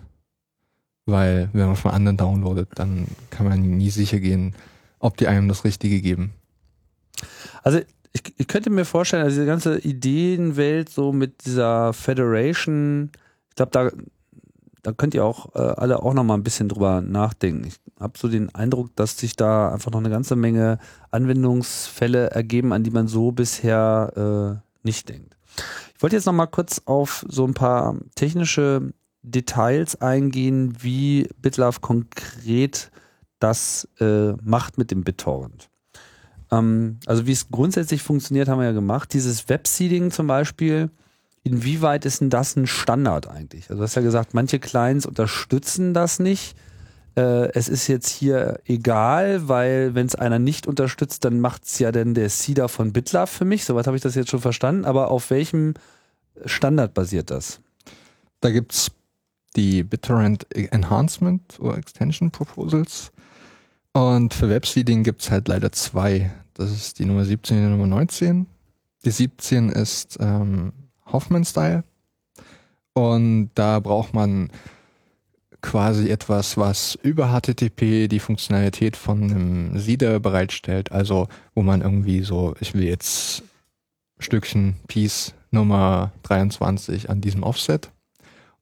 [1.06, 4.54] Weil wenn man von anderen downloadet, dann kann man nie sicher gehen,
[5.00, 6.34] ob die einem das Richtige geben.
[7.64, 7.80] Also
[8.12, 13.12] ich, ich könnte mir vorstellen, also diese ganze Ideenwelt so mit dieser Federation,
[13.50, 13.90] ich glaube, da,
[14.82, 17.68] da könnt ihr auch äh, alle auch noch mal ein bisschen drüber nachdenken.
[17.68, 20.80] Ich habe so den Eindruck, dass sich da einfach noch eine ganze Menge
[21.12, 25.36] Anwendungsfälle ergeben, an die man so bisher äh, nicht denkt.
[25.96, 31.82] Ich wollte jetzt noch mal kurz auf so ein paar technische Details eingehen, wie BitLove
[31.82, 32.92] konkret
[33.40, 35.70] das äh, macht mit dem BitTorrent.
[36.52, 39.14] Ähm, also wie es grundsätzlich funktioniert, haben wir ja gemacht.
[39.14, 40.90] Dieses Webseeding zum Beispiel,
[41.44, 43.70] inwieweit ist denn das ein Standard eigentlich?
[43.70, 46.56] Also du hast ja gesagt, manche Clients unterstützen das nicht.
[47.16, 51.80] Äh, es ist jetzt hier egal, weil wenn es einer nicht unterstützt, dann macht es
[51.80, 53.66] ja dann der Seeder von BitLove für mich.
[53.66, 54.86] Soweit habe ich das jetzt schon verstanden.
[54.86, 55.74] Aber auf welchem
[56.46, 57.60] Standard basiert das?
[58.42, 58.92] Da gibt es
[59.56, 63.12] die BitTorrent Enhancement oder Extension Proposals.
[63.94, 66.32] Und für Webseeding gibt es halt leider zwei.
[66.54, 68.46] Das ist die Nummer 17 und die Nummer 19.
[69.06, 70.74] Die 17 ist ähm,
[71.12, 71.84] Hoffman-Style.
[72.94, 74.50] Und da braucht man
[75.62, 80.92] quasi etwas, was über HTTP die Funktionalität von einem Seeder bereitstellt.
[80.92, 83.44] Also wo man irgendwie so, ich will jetzt
[84.20, 87.92] Stückchen Piece Nummer 23 an diesem Offset.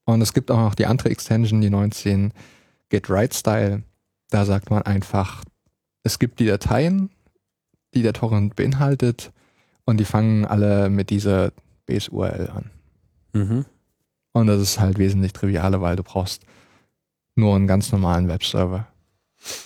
[0.05, 2.31] Und es gibt auch noch die andere Extension, die 19
[2.89, 3.83] Get Right Style.
[4.29, 5.43] Da sagt man einfach,
[6.03, 7.09] es gibt die Dateien,
[7.93, 9.31] die der Torrent beinhaltet
[9.85, 11.51] und die fangen alle mit dieser
[11.87, 12.71] Base-URL an.
[13.33, 13.65] Mhm.
[14.33, 16.43] Und das ist halt wesentlich trivialer, weil du brauchst
[17.35, 18.87] nur einen ganz normalen Webserver.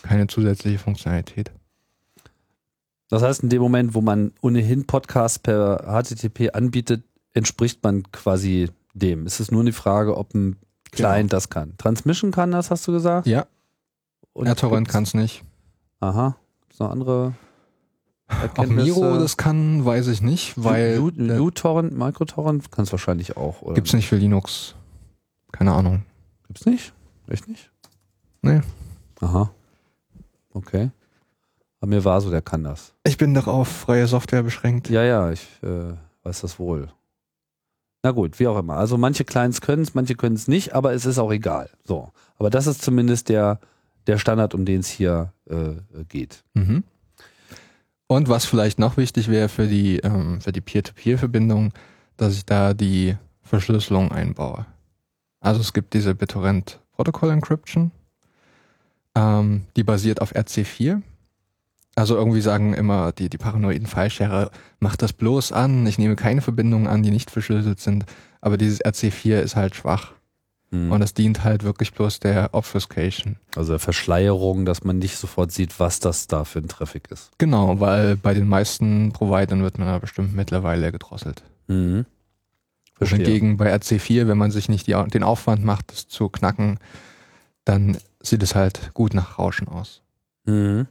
[0.03, 1.51] Keine zusätzliche Funktionalität.
[3.09, 7.03] Das heißt, in dem Moment, wo man ohnehin Podcasts per HTTP anbietet,
[7.33, 9.25] entspricht man quasi dem.
[9.25, 10.57] Es ist nur eine Frage, ob ein
[10.91, 11.37] Client genau.
[11.37, 11.77] das kann.
[11.77, 13.27] Transmission kann das, hast du gesagt?
[13.27, 13.47] Ja.
[14.33, 15.43] Und AirTorrent kann es nicht.
[15.99, 16.37] Aha.
[16.69, 17.33] Ist noch andere
[18.57, 20.99] Ob Miro das kann, weiß ich nicht, weil.
[20.99, 23.61] uTorrent, Microtorrent kann es wahrscheinlich auch.
[23.61, 23.75] Oder?
[23.75, 24.75] Gibt's nicht für Linux.
[25.51, 26.03] Keine Ahnung.
[26.47, 26.93] Gibt's nicht?
[27.27, 27.71] Echt nicht?
[28.41, 28.61] Nee.
[29.19, 29.51] Aha.
[30.53, 30.91] Okay.
[31.79, 32.93] Aber mir war so, der kann das.
[33.03, 34.89] Ich bin doch auf freie Software beschränkt.
[34.89, 36.89] Ja, ja, ich äh, weiß das wohl.
[38.03, 38.77] Na gut, wie auch immer.
[38.77, 41.69] Also manche Clients können es, manche können es nicht, aber es ist auch egal.
[41.83, 42.11] So.
[42.37, 43.59] Aber das ist zumindest der,
[44.07, 45.75] der Standard, um den es hier äh,
[46.07, 46.43] geht.
[46.53, 46.83] Mhm.
[48.11, 51.71] Und was vielleicht noch wichtig wäre für die, ähm, für die Peer-to-Peer-Verbindung,
[52.17, 54.65] dass ich da die Verschlüsselung einbaue.
[55.39, 57.91] Also es gibt diese BitTorrent Protocol Encryption,
[59.15, 61.01] ähm, die basiert auf RC4.
[61.95, 64.51] Also irgendwie sagen immer die, die paranoiden Fileshare,
[64.81, 68.03] mach das bloß an, ich nehme keine Verbindungen an, die nicht verschlüsselt sind.
[68.41, 70.11] Aber dieses RC4 ist halt schwach.
[70.71, 70.91] Mhm.
[70.91, 73.35] Und es dient halt wirklich bloß der Obfuscation.
[73.55, 77.31] Also der Verschleierung, dass man nicht sofort sieht, was das da für ein Traffic ist.
[77.37, 81.43] Genau, weil bei den meisten Providern wird man da bestimmt mittlerweile gedrosselt.
[81.67, 82.05] Mhm.
[82.95, 83.19] Verstehe.
[83.19, 86.79] Hingegen bei RC4, wenn man sich nicht die, den Aufwand macht, das zu knacken,
[87.65, 90.01] dann sieht es halt gut nach Rauschen aus.
[90.45, 90.87] Mhm.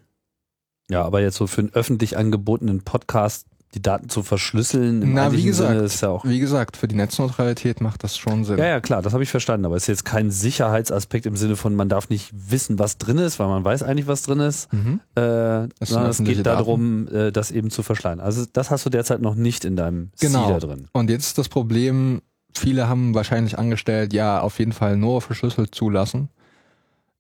[0.91, 5.31] Ja, aber jetzt so für einen öffentlich angebotenen Podcast die Daten zu verschlüsseln, im Na,
[5.33, 6.25] wie gesagt, ist ja auch.
[6.25, 8.59] Wie gesagt, für die Netzneutralität macht das schon Sinn.
[8.59, 11.55] Ja, ja, klar, das habe ich verstanden, aber es ist jetzt kein Sicherheitsaspekt im Sinne
[11.55, 14.73] von, man darf nicht wissen, was drin ist, weil man weiß eigentlich, was drin ist,
[14.73, 15.01] Mhm.
[15.15, 18.19] äh, sondern es geht darum, äh, das eben zu verschleiern.
[18.19, 20.47] Also das hast du derzeit noch nicht in deinem Genau.
[20.49, 20.89] Seeder drin.
[20.93, 22.23] Und jetzt ist das Problem,
[22.57, 26.29] viele haben wahrscheinlich angestellt, ja, auf jeden Fall nur verschlüsselt zulassen.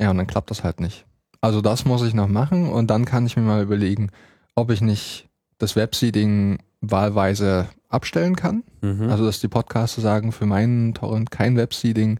[0.00, 1.04] Ja, und dann klappt das halt nicht.
[1.40, 4.10] Also das muss ich noch machen und dann kann ich mir mal überlegen,
[4.56, 5.28] ob ich nicht
[5.60, 8.64] das Webseeding wahlweise abstellen kann.
[8.80, 9.10] Mhm.
[9.10, 12.18] Also dass die Podcaster sagen, für meinen Torrent kein Webseeding,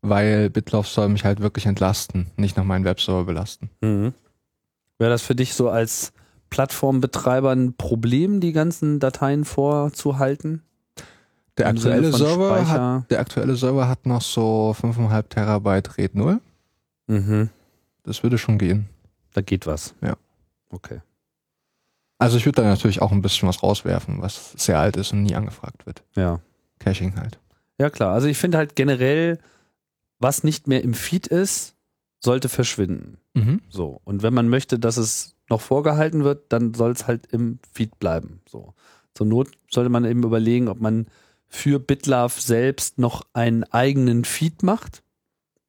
[0.00, 3.70] weil BitLove soll mich halt wirklich entlasten, nicht noch meinen Webserver belasten.
[3.80, 4.14] Mhm.
[4.98, 6.12] Wäre das für dich so als
[6.50, 10.62] Plattformbetreiber ein Problem, die ganzen Dateien vorzuhalten?
[11.58, 16.40] Der aktuelle Server hat, der aktuelle Server hat noch so 5,5 Terabyte RAID 0.
[17.08, 17.50] Mhm.
[18.04, 18.88] Das würde schon gehen.
[19.34, 19.94] Da geht was.
[20.00, 20.16] Ja.
[20.70, 21.00] Okay.
[22.22, 25.22] Also ich würde da natürlich auch ein bisschen was rauswerfen, was sehr alt ist und
[25.22, 26.02] nie angefragt wird.
[26.14, 26.40] Ja.
[26.78, 27.38] Caching halt.
[27.78, 28.12] Ja, klar.
[28.12, 29.38] Also ich finde halt generell,
[30.18, 31.74] was nicht mehr im Feed ist,
[32.20, 33.18] sollte verschwinden.
[33.34, 33.60] Mhm.
[33.68, 34.00] So.
[34.04, 37.98] Und wenn man möchte, dass es noch vorgehalten wird, dann soll es halt im Feed
[37.98, 38.40] bleiben.
[38.48, 38.74] So.
[39.14, 41.06] Zur Not sollte man eben überlegen, ob man
[41.48, 45.02] für BitLove selbst noch einen eigenen Feed macht.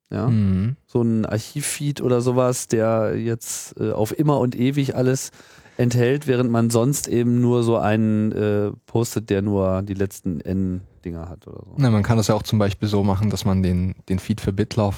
[0.09, 0.27] Ja.
[0.27, 0.77] Mhm.
[0.85, 5.31] So ein Archivfeed oder sowas, der jetzt äh, auf immer und ewig alles
[5.77, 11.29] enthält, während man sonst eben nur so einen äh, postet, der nur die letzten N-Dinger
[11.29, 11.73] hat oder so.
[11.77, 14.41] Na, man kann das ja auch zum Beispiel so machen, dass man den, den Feed
[14.41, 14.95] für BitLove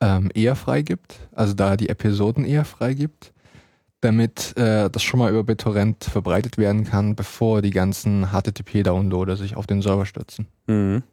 [0.00, 3.32] ähm, eher freigibt, also da die Episoden eher freigibt,
[4.00, 9.56] damit äh, das schon mal über BitTorrent verbreitet werden kann, bevor die ganzen HTTP-Downloader sich
[9.56, 10.48] auf den Server stürzen.
[10.66, 11.04] Mhm.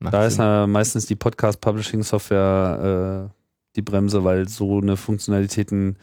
[0.00, 0.44] Macht Da ist Sinn.
[0.44, 3.34] äh, meistens die Podcast-Publishing-Software äh,
[3.76, 5.96] die Bremse, weil so eine Funktionalitäten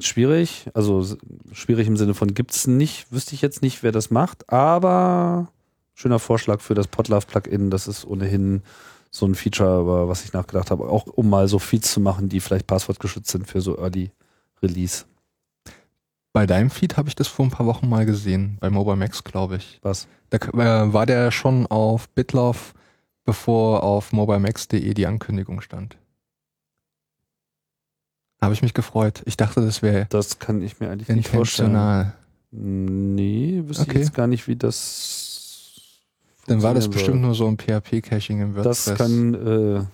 [0.00, 1.04] schwierig, also
[1.52, 5.48] schwierig im Sinne von gibt's nicht, wüsste ich jetzt nicht, wer das macht, aber
[5.94, 8.62] schöner Vorschlag für das Podlove-Plugin, das ist ohnehin
[9.10, 12.28] so ein Feature, über was ich nachgedacht habe, auch um mal so Feeds zu machen,
[12.28, 14.10] die vielleicht passwortgeschützt sind für so Early
[14.62, 15.04] Release.
[16.32, 19.22] Bei deinem Feed habe ich das vor ein paar Wochen mal gesehen, bei Mobile Max,
[19.22, 19.78] glaube ich.
[19.82, 20.08] Was?
[20.30, 22.74] Da äh, war der schon auf BitLove,
[23.24, 25.96] bevor auf mobilemax.de die Ankündigung stand.
[28.44, 29.22] Habe ich mich gefreut.
[29.26, 32.12] Ich dachte, das wäre Das kann ich mir eigentlich nicht vorstellen.
[32.50, 33.98] Nee, wüsste ich Okay.
[33.98, 35.90] jetzt gar nicht, wie das
[36.46, 38.84] Dann war das bestimmt nur so ein PHP-Caching im WordPress.
[38.84, 39.84] Das kann äh,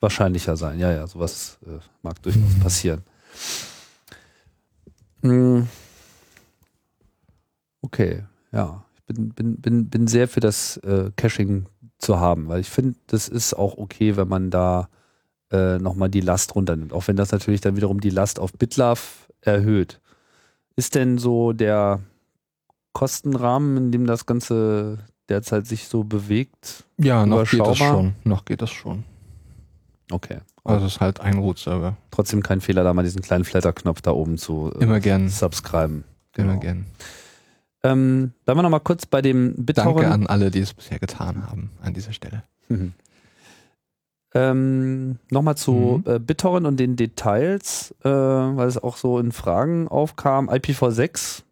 [0.00, 0.78] wahrscheinlicher sein.
[0.78, 3.02] Ja, ja, sowas äh, mag durchaus passieren.
[5.22, 5.66] Hm.
[7.80, 8.84] Okay, ja.
[8.96, 11.66] Ich bin, bin, bin, bin sehr für das äh, Caching
[11.98, 14.88] zu haben, weil ich finde, das ist auch okay, wenn man da
[15.54, 16.92] äh, nochmal die Last runternimmt.
[16.92, 20.00] Auch wenn das natürlich dann wiederum die Last auf BitLove erhöht.
[20.76, 22.00] Ist denn so der
[22.92, 24.98] Kostenrahmen, in dem das Ganze
[25.28, 26.84] derzeit sich so bewegt?
[26.98, 28.14] ja, noch geht das schon.
[28.24, 29.04] Noch geht das schon.
[30.10, 30.38] Okay.
[30.64, 31.96] Also es ist halt ein Root-Server.
[32.10, 35.28] Trotzdem kein Fehler, da mal diesen kleinen Flatter-Knopf da oben zu äh, Immer gern.
[35.28, 36.04] subscriben.
[36.36, 36.60] Immer Genau.
[36.60, 36.86] gern.
[37.82, 39.96] Ähm, bleiben wir nochmal kurz bei dem BitTorrent.
[40.00, 42.42] Danke an alle, die es bisher getan haben an dieser Stelle.
[42.68, 42.94] Mhm.
[44.34, 46.12] Ähm, Nochmal zu Mhm.
[46.12, 50.50] äh, BitTorrent und den Details, äh, weil es auch so in Fragen aufkam.
[50.50, 51.42] IPv6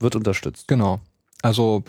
[0.00, 0.66] wird unterstützt.
[0.68, 1.00] Genau.
[1.42, 1.84] Also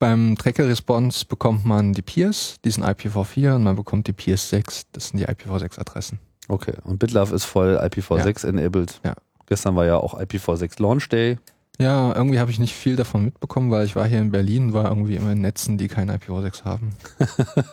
[0.00, 4.86] beim Tracker-Response bekommt man die Peers, die sind IPv4 und man bekommt die Peers 6,
[4.90, 6.18] das sind die IPv6-Adressen.
[6.48, 6.74] Okay.
[6.82, 9.00] Und BitLove ist voll IPv6 enabled.
[9.04, 9.14] Ja.
[9.46, 11.38] Gestern war ja auch IPv6 Launch Day.
[11.80, 14.88] Ja, irgendwie habe ich nicht viel davon mitbekommen, weil ich war hier in Berlin, war
[14.88, 16.90] irgendwie immer in Netzen, die kein IPv6 haben.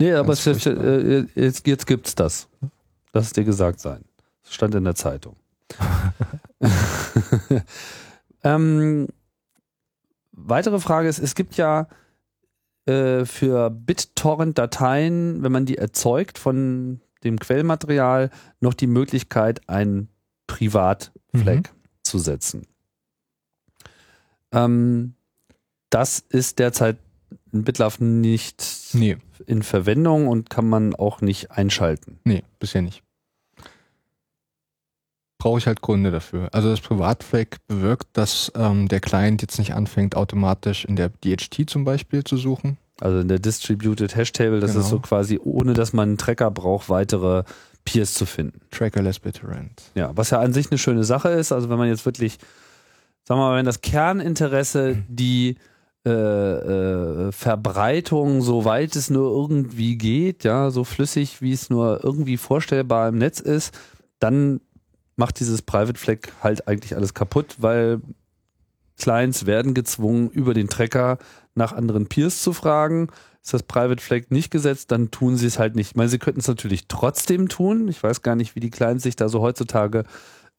[0.00, 0.84] Nee, aber es, furchtbar.
[0.84, 2.48] äh, jetzt, jetzt gibt's das.
[3.12, 4.04] Lass es dir gesagt sein.
[4.42, 5.36] Das stand in der Zeitung.
[8.42, 9.06] ähm,
[10.32, 11.86] weitere Frage ist, es gibt ja
[12.86, 20.08] äh, für BitTorrent-Dateien, wenn man die erzeugt von dem Quellmaterial, noch die Möglichkeit, einen
[20.46, 21.72] Privatflag
[22.02, 22.66] zu setzen.
[24.52, 25.14] Ähm,
[25.90, 26.96] das ist derzeit
[27.52, 29.16] in BitLove nicht Nee,
[29.46, 32.18] in Verwendung und kann man auch nicht einschalten.
[32.24, 33.02] nee, bisher nicht.
[35.38, 36.48] brauche ich halt Gründe dafür.
[36.52, 41.68] Also das Privatflag bewirkt, dass ähm, der Client jetzt nicht anfängt, automatisch in der DHT
[41.68, 42.78] zum Beispiel zu suchen.
[43.00, 44.82] Also in der Distributed Hash Table, das Genau.
[44.82, 47.44] ist so quasi, ohne dass man einen Tracker braucht, weitere
[47.84, 48.60] Peers zu finden.
[48.70, 49.82] Trackerless BitTorrent.
[49.94, 51.52] Ja, was ja an sich eine schöne Sache ist.
[51.52, 52.38] Also wenn man jetzt wirklich,
[53.26, 55.56] sagen wir mal, wenn das Kerninteresse die
[56.06, 62.36] äh, äh, Verbreitung, soweit es nur irgendwie geht, ja, so flüssig, wie es nur irgendwie
[62.36, 63.76] vorstellbar im Netz ist,
[64.20, 64.60] dann
[65.16, 68.00] macht dieses Private Flag halt eigentlich alles kaputt, weil
[68.98, 71.18] Clients werden gezwungen, über den Tracker
[71.56, 73.08] nach anderen Peers zu fragen.
[73.42, 75.90] Ist das Private Flag nicht gesetzt, dann tun sie es halt nicht.
[75.90, 77.88] Ich meine, sie könnten es natürlich trotzdem tun.
[77.88, 80.04] Ich weiß gar nicht, wie die Clients sich da so heutzutage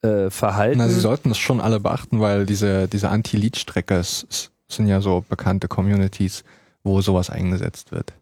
[0.02, 0.78] äh, verhalten.
[0.78, 5.68] Na, sie sollten das schon alle beachten, weil diese, diese Anti-Leech-Trackers sind ja so bekannte
[5.68, 6.44] Communities,
[6.84, 8.14] wo sowas eingesetzt wird.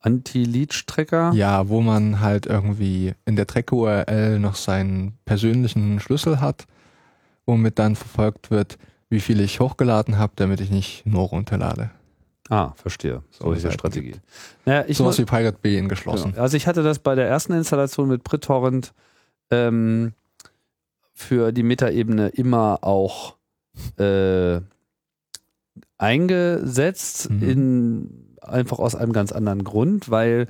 [0.00, 1.32] Anti-Leech-Tracker?
[1.34, 6.66] Ja, wo man halt irgendwie in der Tracker-URL noch seinen persönlichen Schlüssel hat,
[7.46, 8.78] womit dann verfolgt wird,
[9.10, 11.90] wie viel ich hochgeladen habe, damit ich nicht nur runterlade.
[12.48, 13.22] Ah, verstehe.
[13.30, 14.10] So Solche Seiten Strategie.
[14.12, 14.22] gibt.
[14.64, 16.32] Naja, ich Sowas wie Pirate Bay in geschlossen.
[16.32, 16.42] Genau.
[16.42, 18.92] Also ich hatte das bei der ersten Installation mit BritTorrent
[19.50, 20.12] ähm,
[21.20, 23.36] für die Metaebene immer auch
[23.98, 24.60] äh,
[25.98, 27.42] eingesetzt, Mhm.
[27.42, 30.46] in, einfach aus einem ganz anderen Grund, weil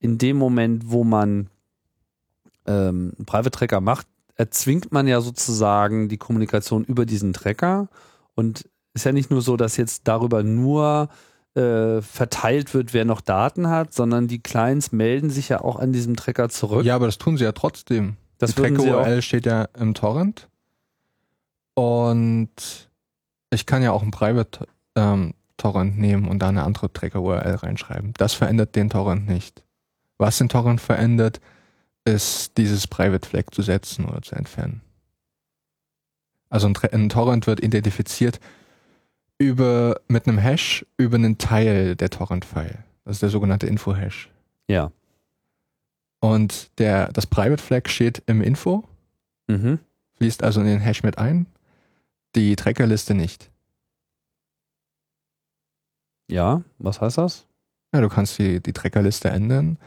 [0.00, 1.48] in dem Moment, wo man
[2.66, 4.06] ähm, einen Private Tracker macht,
[4.36, 7.88] erzwingt man ja sozusagen die Kommunikation über diesen Tracker
[8.34, 11.08] und ist ja nicht nur so, dass jetzt darüber nur
[11.54, 15.92] äh, verteilt wird, wer noch Daten hat, sondern die Clients melden sich ja auch an
[15.92, 16.84] diesem Tracker zurück.
[16.84, 18.16] Ja, aber das tun sie ja trotzdem.
[18.38, 20.48] Das auch, Tracker-URL steht ja im Torrent.
[21.74, 22.88] Und
[23.50, 28.14] ich kann ja auch einen Private ähm, Torrent nehmen und da eine andere Tracker-URL reinschreiben.
[28.16, 29.64] Das verändert den Torrent nicht.
[30.16, 31.40] Was den Torrent verändert,
[32.04, 34.80] ist dieses Private Flag zu setzen oder zu entfernen.
[36.48, 38.40] Also ein, ein Torrent wird identifiziert
[39.38, 42.78] über, mit einem Hash über einen Teil der Torrent-File.
[43.04, 44.30] Das ist der sogenannte Info-Hash.
[44.68, 44.90] ja.
[46.20, 48.84] Und der, das Private Flag steht im Info,
[49.48, 49.78] Mhm.
[50.16, 51.46] fließt also in den Hash mit ein,
[52.34, 53.50] die Trackerliste nicht.
[56.30, 57.46] Ja, was heißt das?
[57.94, 59.78] Ja, du kannst die, die Trackerliste ändern,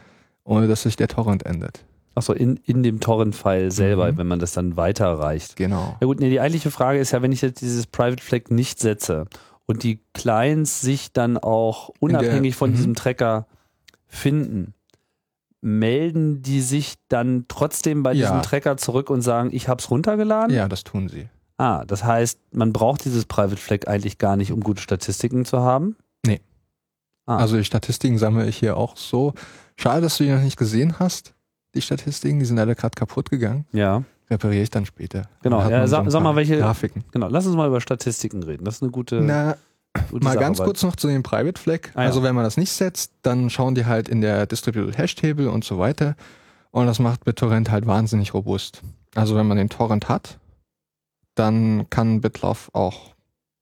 [0.44, 1.84] ohne dass sich der Torrent ändert.
[2.14, 4.18] Achso, in, in dem Torrent-File selber, Mhm.
[4.18, 5.56] wenn man das dann weiterreicht.
[5.56, 5.96] Genau.
[6.00, 8.80] Ja gut, nee, die eigentliche Frage ist ja, wenn ich jetzt dieses Private Flag nicht
[8.80, 9.26] setze
[9.66, 12.74] und die Clients sich dann auch unabhängig von mhm.
[12.74, 13.46] diesem Tracker
[14.08, 14.74] finden,
[15.62, 18.26] melden die sich dann trotzdem bei Ja.
[18.26, 20.54] diesem Tracker zurück und sagen, ich habe es runtergeladen?
[20.54, 21.28] Ja, das tun sie.
[21.56, 25.60] Ah, das heißt, man braucht dieses Private Flag eigentlich gar nicht, um gute Statistiken zu
[25.60, 25.96] haben?
[26.26, 26.40] Nee.
[27.26, 27.36] Ah.
[27.36, 29.34] Also die Statistiken sammle ich hier auch so.
[29.76, 31.34] Schade, dass du die noch nicht gesehen hast.
[31.74, 33.64] Die Statistiken, die sind leider gerade kaputt gegangen.
[33.72, 35.28] Ja, Repariere ich dann später.
[35.42, 37.04] Genau, Dann ja, sag- sag mal, welche- Grafiken.
[37.12, 37.28] genau.
[37.28, 38.64] Lass uns mal über Statistiken reden.
[38.64, 39.58] Das ist eine gute, Na, gute
[40.10, 41.90] Mal ganz kurz noch zu dem Private Flag.
[41.94, 42.06] Ah, ja.
[42.08, 45.50] Also wenn man das nicht setzt, dann schauen die halt in der Distributed Hash Table
[45.50, 46.16] und so weiter.
[46.70, 48.82] Und das macht BitTorrent halt wahnsinnig robust.
[49.14, 50.38] Also wenn man den Torrent hat,
[51.34, 53.14] dann kann BitLove auch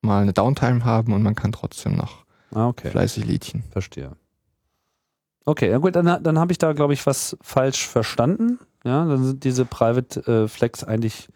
[0.02, 2.90] mal eine Downtime haben und man kann trotzdem noch Ah, okay.
[2.90, 3.64] fleißig Liedchen.
[3.70, 4.12] Verstehe.
[5.44, 8.58] Okay, ja gut, dann, dann habe ich da, glaube ich, was falsch verstanden.
[8.84, 11.28] Ja, dann sind diese Private äh, Flags eigentlich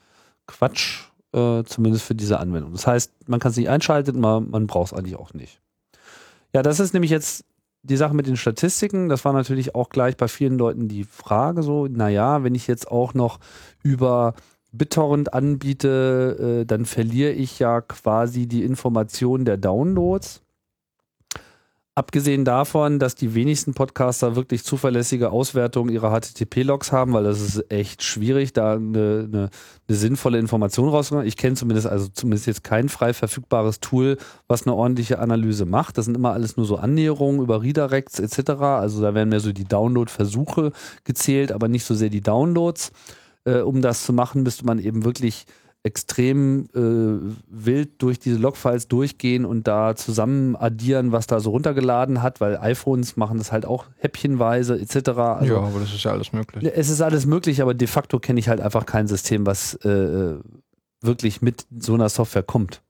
[0.46, 2.72] Quatsch, äh, zumindest für diese Anwendung.
[2.72, 5.60] Das heißt, man kann es nicht einschalten, man, man braucht es eigentlich auch nicht.
[6.54, 7.44] Ja, das ist nämlich jetzt
[7.82, 9.08] die Sache mit den Statistiken.
[9.08, 12.90] Das war natürlich auch gleich bei vielen Leuten die Frage so, naja, wenn ich jetzt
[12.90, 13.40] auch noch
[13.82, 14.34] über
[14.72, 20.43] BitTorrent anbiete, äh, dann verliere ich ja quasi die Information der Downloads.
[21.96, 27.70] Abgesehen davon, dass die wenigsten Podcaster wirklich zuverlässige Auswertungen ihrer HTTP-Logs haben, weil das ist
[27.70, 29.50] echt schwierig, da eine, eine,
[29.88, 31.28] eine sinnvolle Information rauszuholen.
[31.28, 34.16] Ich kenne zumindest, also zumindest jetzt kein frei verfügbares Tool,
[34.48, 35.96] was eine ordentliche Analyse macht.
[35.96, 38.50] Das sind immer alles nur so Annäherungen über Redirects etc.
[38.60, 40.72] Also da werden mehr so die Download-Versuche
[41.04, 42.90] gezählt, aber nicht so sehr die Downloads.
[43.44, 45.46] Äh, um das zu machen, müsste man eben wirklich
[45.84, 52.22] extrem äh, wild durch diese Logfiles durchgehen und da zusammen addieren, was da so runtergeladen
[52.22, 55.10] hat, weil iPhones machen das halt auch häppchenweise etc.
[55.10, 56.68] Also ja, aber das ist ja alles möglich.
[56.74, 60.38] es ist alles möglich, aber de facto kenne ich halt einfach kein System, was äh,
[61.02, 62.80] wirklich mit so einer Software kommt.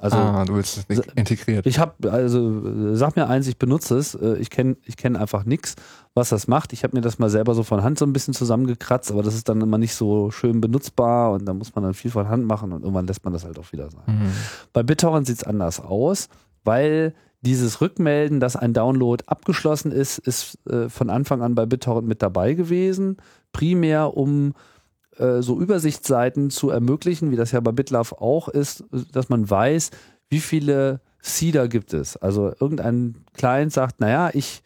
[0.00, 1.66] Also ah, du willst es nicht integriert.
[1.66, 4.14] ich habe, also sag mir eins, ich benutze es.
[4.14, 5.74] Äh, Ich kenne ich kenn einfach nichts,
[6.14, 6.72] was das macht.
[6.72, 9.34] Ich habe mir das mal selber so von Hand so ein bisschen zusammengekratzt, aber das
[9.34, 12.44] ist dann immer nicht so schön benutzbar und da muss man dann viel von Hand
[12.46, 14.02] machen und irgendwann lässt man das halt auch wieder sein.
[14.06, 14.30] Mhm.
[14.72, 16.28] Bei BitTorrent sieht es anders aus,
[16.64, 22.06] weil dieses Rückmelden, dass ein Download abgeschlossen ist, ist äh, von Anfang an bei BitTorrent
[22.06, 23.16] mit dabei gewesen.
[23.52, 24.54] Primär um
[25.18, 29.90] äh, so Übersichtsseiten zu ermöglichen, wie das ja bei BitLove auch ist, dass man weiß,
[30.28, 32.16] wie viele Seeder gibt es.
[32.16, 34.62] Also irgendein Client sagt, naja, ich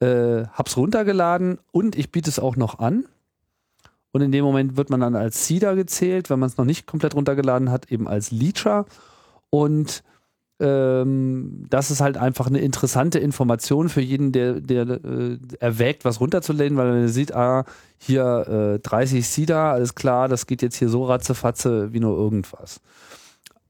[0.00, 3.04] äh, hab's runtergeladen und ich biete es auch noch an.
[4.10, 6.86] Und in dem Moment wird man dann als Seeder gezählt, wenn man es noch nicht
[6.86, 8.84] komplett runtergeladen hat, eben als Leecher.
[9.48, 10.02] Und
[10.62, 16.20] ähm, das ist halt einfach eine interessante Information für jeden, der, der äh, erwägt, was
[16.20, 17.64] runterzuladen, weil er sieht, ah,
[17.98, 22.80] hier äh, 30 Seeder, alles klar, das geht jetzt hier so ratzefatze wie nur irgendwas.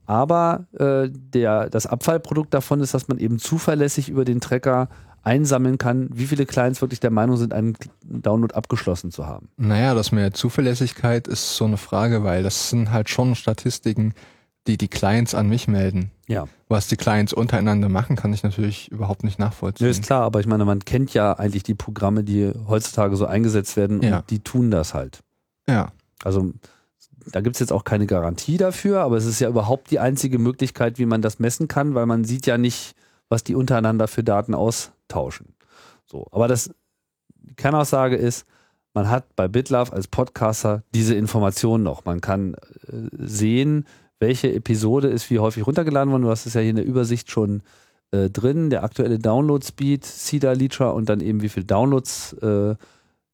[0.06, 4.88] Aber äh, der, das Abfallprodukt davon ist, dass man eben zuverlässig über den Tracker
[5.22, 9.48] einsammeln kann, wie viele Clients wirklich der Meinung sind, einen Download abgeschlossen zu haben.
[9.56, 14.14] Naja, das mit Zuverlässigkeit ist so eine Frage, weil das sind halt schon Statistiken,
[14.66, 16.10] die die Clients an mich melden.
[16.28, 16.46] Ja.
[16.68, 19.86] Was die Clients untereinander machen, kann ich natürlich überhaupt nicht nachvollziehen.
[19.86, 23.26] Ja, ist klar, aber ich meine, man kennt ja eigentlich die Programme, die heutzutage so
[23.26, 24.22] eingesetzt werden und Ja.
[24.22, 25.20] die tun das halt.
[25.66, 25.92] Ja,
[26.24, 26.52] Also
[27.32, 30.38] da gibt es jetzt auch keine Garantie dafür, aber es ist ja überhaupt die einzige
[30.38, 32.94] Möglichkeit, wie man das messen kann, weil man sieht ja nicht,
[33.28, 35.54] was die untereinander für Daten austauschen.
[36.04, 36.70] So, aber das,
[37.34, 38.44] die Kernaussage ist,
[38.94, 42.04] man hat bei BitLove als Podcaster diese Information noch.
[42.04, 43.86] Man kann äh, sehen,
[44.22, 46.22] welche Episode ist wie häufig runtergeladen worden.
[46.22, 47.60] Du hast es ja hier in der Übersicht schon
[48.12, 52.74] äh, drin, der aktuelle Download-Speed, CEDA Liter und dann eben wie viele Downloads äh,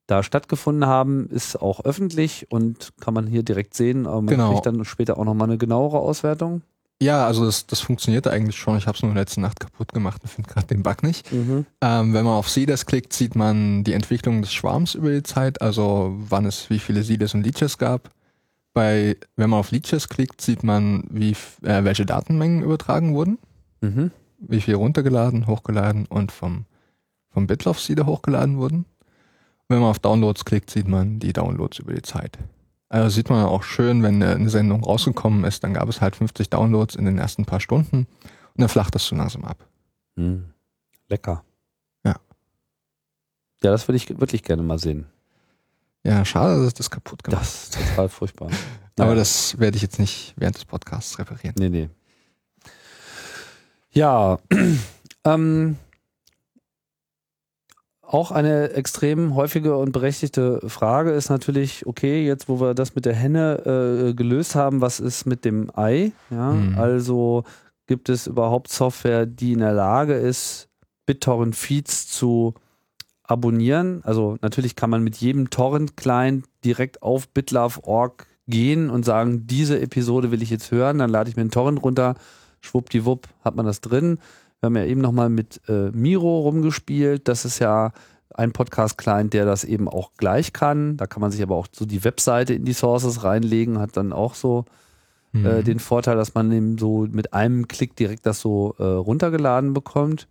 [0.06, 4.06] da stattgefunden haben, ist auch öffentlich und kann man hier direkt sehen.
[4.06, 4.52] Aber man Genau.
[4.52, 6.62] kriegt dann später auch nochmal eine genauere Auswertung.
[7.02, 8.78] ja also das, das funktionierte eigentlich schon.
[8.78, 11.30] Ich habe es nur letzte Nacht kaputt gemacht und finde gerade den Bug nicht.
[11.30, 11.66] Ähm,
[12.14, 16.16] wenn man auf Seeders klickt, sieht man die Entwicklung des Schwarms über die Zeit, also
[16.30, 18.10] wann es wie viele Seeders und Leeches gab.
[18.74, 23.38] Bei, wenn man auf Leeches klickt, sieht man, wie, äh, welche Datenmengen übertragen wurden,
[23.80, 24.10] Mhm.
[24.38, 26.66] wie viel runtergeladen, hochgeladen und vom,
[27.30, 28.84] vom Bitlove Seeder hochgeladen wurden.
[29.68, 32.38] Wenn man auf Downloads klickt, sieht man die Downloads über die Zeit.
[32.88, 36.16] Also sieht man auch schön, wenn eine eine Sendung rausgekommen ist, dann gab es halt
[36.16, 38.06] 50 Downloads in den ersten paar Stunden und
[38.60, 39.66] dann flacht das so langsam ab.
[40.16, 40.46] Mhm.
[41.08, 41.44] Lecker.
[42.04, 42.16] Ja.
[43.62, 45.06] Ja, das würde ich wirklich gerne mal sehen.
[46.04, 48.48] Ja, schade, dass das kaputt gemacht Das ist total furchtbar.
[48.98, 49.14] Aber Naja.
[49.20, 51.54] das werde ich jetzt nicht während des Podcasts reparieren.
[51.58, 51.88] Nee, nee.
[53.90, 54.38] Ja,
[55.24, 55.76] ähm,
[58.02, 63.04] auch eine extrem häufige und berechtigte Frage ist natürlich, okay, jetzt wo wir das mit
[63.04, 66.12] der Henne äh, gelöst haben, was ist mit dem Ei?
[66.30, 66.78] Ja, Mhm.
[66.78, 67.44] also
[67.86, 70.68] gibt es überhaupt Software, die in der Lage ist,
[71.06, 72.54] BitTorrent-Feeds zu
[73.28, 74.00] abonnieren?
[74.02, 80.30] Also natürlich kann man mit jedem Torrent-Client direkt auf bitlove.org gehen und sagen, diese Episode
[80.32, 82.14] will ich jetzt hören, dann lade ich mir einen Torrent runter,
[82.60, 84.18] schwuppdiwupp, hat man das drin.
[84.60, 87.28] Wir haben ja eben nochmal mit äh, Miro rumgespielt.
[87.28, 87.92] Das ist ja
[88.34, 90.96] ein Podcast-Client, der das eben auch gleich kann.
[90.96, 94.12] Da kann man sich aber auch so die Webseite in die Sources reinlegen, hat dann
[94.12, 94.64] auch so
[95.32, 95.46] Mhm.
[95.46, 99.74] äh, den Vorteil, dass man eben so mit einem Klick direkt das so äh, runtergeladen
[99.74, 100.26] bekommt.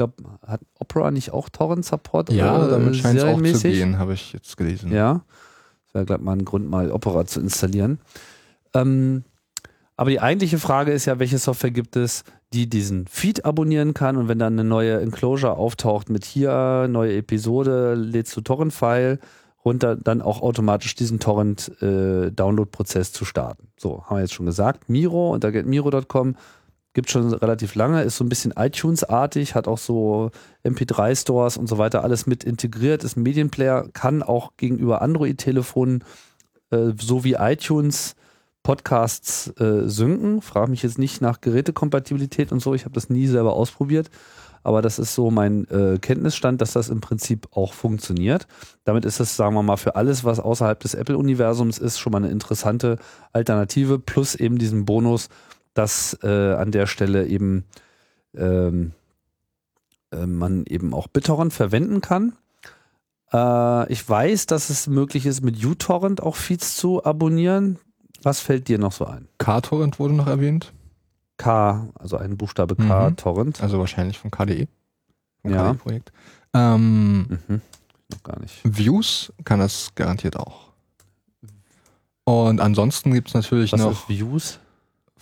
[0.00, 2.32] Ich glaube, hat Opera nicht auch Torrent-Support?
[2.32, 4.90] ja, äh, damit scheint es auch zu gehen, habe ich jetzt gelesen.
[4.90, 5.24] Ja,
[5.84, 7.98] das wäre gleich mal ein Grund, mal Opera zu installieren.
[8.72, 9.24] Ähm,
[9.98, 12.24] aber die eigentliche Frage ist ja, welche Software gibt es,
[12.54, 17.14] die diesen Feed abonnieren kann und wenn dann eine neue Enclosure auftaucht mit hier, neue
[17.14, 19.18] Episode, lädst du Torrent-File
[19.66, 23.68] runter, dann auch automatisch diesen Torrent-Download-Prozess zu starten.
[23.76, 24.88] So, haben wir jetzt schon gesagt.
[24.88, 26.36] Miro unter getmiro.com
[26.92, 30.30] gibt schon relativ lange, ist so ein bisschen iTunes-artig, hat auch so
[30.64, 36.04] MP3-Stores und so weiter, alles mit integriert, ist ein Medienplayer, kann auch gegenüber Android-Telefonen
[36.70, 38.16] äh, so wie iTunes
[38.62, 40.42] Podcasts äh, synken.
[40.42, 44.10] Frage mich jetzt nicht nach Gerätekompatibilität und so, ich habe das nie selber ausprobiert,
[44.62, 48.46] aber das ist so mein äh, Kenntnisstand, dass das im Prinzip auch funktioniert.
[48.84, 52.18] Damit ist es, sagen wir mal, für alles, was außerhalb des Apple-Universums ist, schon mal
[52.18, 52.98] eine interessante
[53.32, 55.28] Alternative, plus eben diesen Bonus,
[55.74, 57.64] dass äh, an der Stelle eben
[58.36, 58.92] ähm,
[60.12, 62.36] äh, man eben auch BitTorrent verwenden kann.
[63.32, 67.78] Äh, ich weiß, dass es möglich ist, mit uTorrent auch Feeds zu abonnieren.
[68.22, 69.28] Was fällt dir noch so ein?
[69.38, 70.72] K-Torrent wurde noch erwähnt,
[71.38, 73.16] K, also ein Buchstabe K, Mhm.
[73.16, 73.62] Torrent.
[73.62, 74.68] also wahrscheinlich vom KDE.
[75.42, 75.70] Vom Ja.
[75.72, 76.12] KDE-Projekt.
[76.52, 77.60] Ähm, Mhm.
[78.12, 78.60] Noch gar nicht.
[78.64, 80.70] Views kann das garantiert auch.
[82.24, 84.58] Und ansonsten gibt es natürlich Was noch ist Views?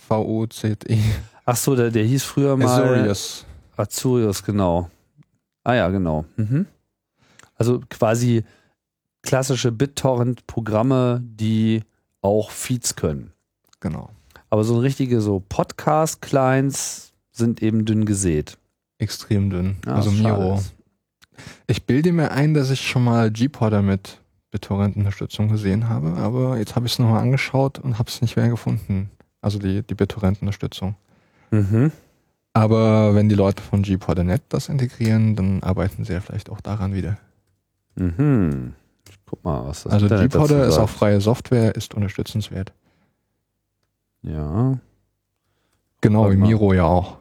[0.09, 0.77] VOZE.
[1.45, 3.45] Ach so, der, der hieß früher mal Azorius.
[3.77, 4.89] Azurius, genau.
[5.63, 6.25] Ah ja, genau.
[6.35, 6.65] Mhm.
[7.55, 8.43] Also quasi
[9.21, 11.83] klassische BitTorrent-Programme, die
[12.21, 13.31] auch Feeds können.
[13.79, 14.09] Genau.
[14.49, 18.57] Aber so richtige so Podcast-Clients sind eben dünn gesät.
[18.97, 19.77] Extrem dünn.
[19.85, 20.55] Ja, also was schade Miro.
[20.55, 20.73] ist.
[21.67, 24.19] Ich bilde mir ein, dass ich schon mal G-Podder mit
[24.51, 28.49] BitTorrent-Unterstützung gesehen habe, aber jetzt habe ich es nochmal angeschaut und habe es nicht mehr
[28.49, 29.11] gefunden.
[29.41, 30.95] Also die, die BitTorrent-Unterstützung.
[31.51, 31.91] Mhm.
[32.53, 36.93] Aber wenn die Leute von gpod.net das integrieren, dann arbeiten sie ja vielleicht auch daran
[36.93, 37.17] wieder.
[37.95, 38.73] Mhm.
[39.09, 42.73] Ich guck mal, was das Also gpodder ist auch freie Software, ist unterstützenswert.
[44.21, 44.77] Ja.
[46.01, 46.47] Genau, Warte wie mal.
[46.47, 47.17] Miro ja auch.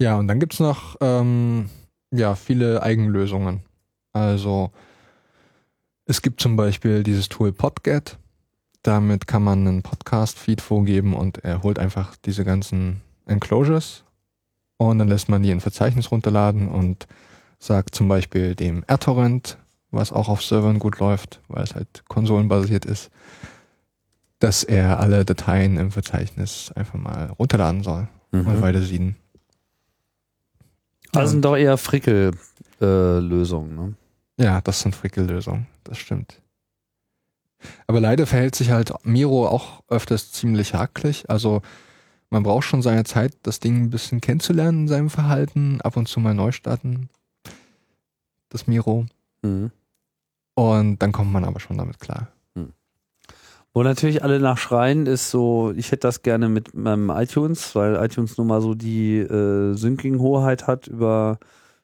[0.00, 1.70] Ja, und dann gibt's noch ähm,
[2.10, 3.62] ja, viele Eigenlösungen.
[4.12, 4.70] Also
[6.08, 8.16] es gibt zum Beispiel dieses Tool Podget.
[8.82, 14.04] Damit kann man einen Podcast-Feed vorgeben und er holt einfach diese ganzen Enclosures
[14.78, 17.06] und dann lässt man die in ein Verzeichnis runterladen und
[17.58, 19.58] sagt zum Beispiel dem RTorrent,
[19.90, 23.10] was auch auf Servern gut läuft, weil es halt konsolenbasiert ist,
[24.38, 28.60] dass er alle Dateien im Verzeichnis einfach mal runterladen soll und Mhm.
[28.62, 29.16] weitersehen.
[31.12, 33.74] Also sind doch eher Frickel-Lösungen.
[33.74, 33.94] ne?
[34.38, 36.40] Ja, das sind Frickellösungen, das stimmt.
[37.86, 41.28] Aber leider verhält sich halt Miro auch öfters ziemlich hakelig.
[41.28, 41.62] Also
[42.30, 46.06] man braucht schon seine Zeit, das Ding ein bisschen kennenzulernen in seinem Verhalten, ab und
[46.06, 47.08] zu mal neu starten.
[48.48, 49.06] Das Miro.
[49.42, 49.72] Mhm.
[50.54, 52.28] Und dann kommt man aber schon damit klar.
[53.78, 58.36] Wo natürlich alle nachschreien, ist so, ich hätte das gerne mit meinem iTunes, weil iTunes
[58.36, 61.38] nun mal so die äh, Syncing-Hoheit hat über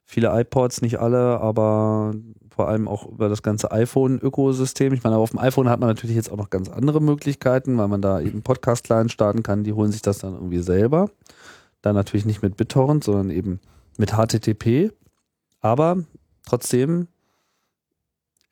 [0.04, 2.14] viele iPods, nicht alle, aber
[2.54, 4.92] vor allem auch über das ganze iPhone-Ökosystem.
[4.92, 7.88] Ich meine, auf dem iPhone hat man natürlich jetzt auch noch ganz andere Möglichkeiten, weil
[7.88, 11.10] man da eben Podcast-Clients starten kann, die holen sich das dann irgendwie selber.
[11.82, 13.58] Dann natürlich nicht mit BitTorrent, sondern eben
[13.98, 14.92] mit HTTP.
[15.60, 15.98] Aber
[16.46, 17.08] trotzdem,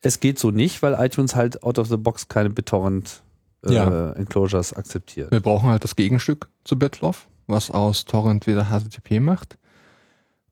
[0.01, 3.23] es geht so nicht, weil iTunes halt out of the box keine BitTorrent
[3.65, 4.11] äh, Ja.
[4.11, 5.31] Enclosures akzeptiert.
[5.31, 9.57] Wir brauchen halt das Gegenstück zu BitLove, was aus Torrent wieder HTTP macht.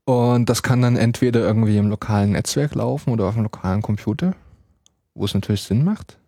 [0.04, 4.34] Und das kann dann entweder irgendwie im lokalen Netzwerk laufen oder auf dem lokalen Computer,
[5.14, 6.18] wo es natürlich Sinn macht.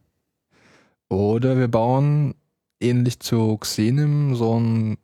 [1.08, 2.34] Oder wir bauen
[2.80, 4.98] ähnlich zu Xenim so ein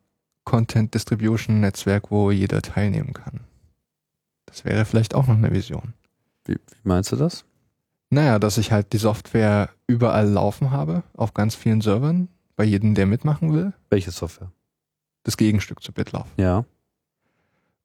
[0.45, 3.41] Content Distribution Netzwerk, wo jeder teilnehmen kann.
[4.47, 5.95] Das wäre vielleicht auch noch eine Vision.
[6.45, 7.45] Wie, wie meinst du das?
[8.11, 12.95] Naja, dass ich halt die Software überall laufen habe, auf ganz vielen Servern, bei jedem,
[12.95, 13.73] der mitmachen will.
[13.89, 14.51] Welche Software?
[15.23, 16.27] Das Gegenstück zu BitLove.
[16.37, 16.65] Ja.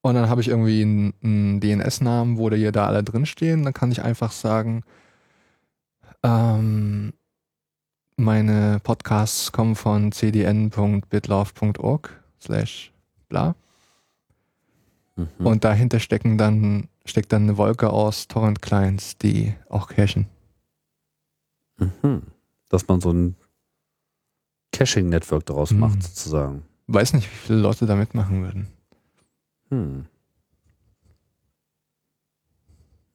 [0.05, 3.63] Und dann habe ich irgendwie einen, einen DNS-Namen, wo da hier da alle drinstehen.
[3.63, 4.83] Dann kann ich einfach sagen,
[6.21, 7.11] ähm,
[8.15, 12.93] meine Podcasts kommen von cdn.bitlove.org slash
[13.29, 13.55] bla.
[15.15, 15.27] Mhm.
[15.43, 20.27] Und dahinter stecken dann, steckt dann eine Wolke aus Torrent-Clients, die auch cachen.
[21.79, 22.21] Mhm.
[22.69, 23.35] Dass man so ein
[24.71, 25.79] Caching-Network daraus Mhm.
[25.79, 26.61] macht, sozusagen.
[26.85, 28.74] Weiß nicht, wie viele Leute da mitmachen würden.
[29.69, 30.05] Hm.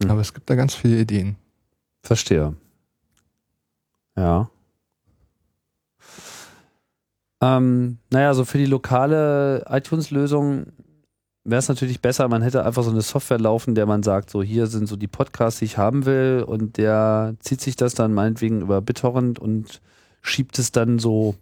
[0.03, 0.11] Mhm.
[0.11, 1.37] Aber es gibt da ganz viele Ideen.
[2.03, 2.55] Verstehe.
[4.17, 4.51] Ja.
[7.43, 10.67] Ähm, naja, so für die lokale iTunes-Lösung
[11.45, 14.43] wäre es natürlich besser, man hätte einfach so eine Software laufen, der man sagt, so
[14.43, 18.13] hier sind so die Podcasts, die ich haben will und der zieht sich das dann
[18.13, 19.81] meinetwegen über BitTorrent und
[20.21, 21.35] schiebt es dann so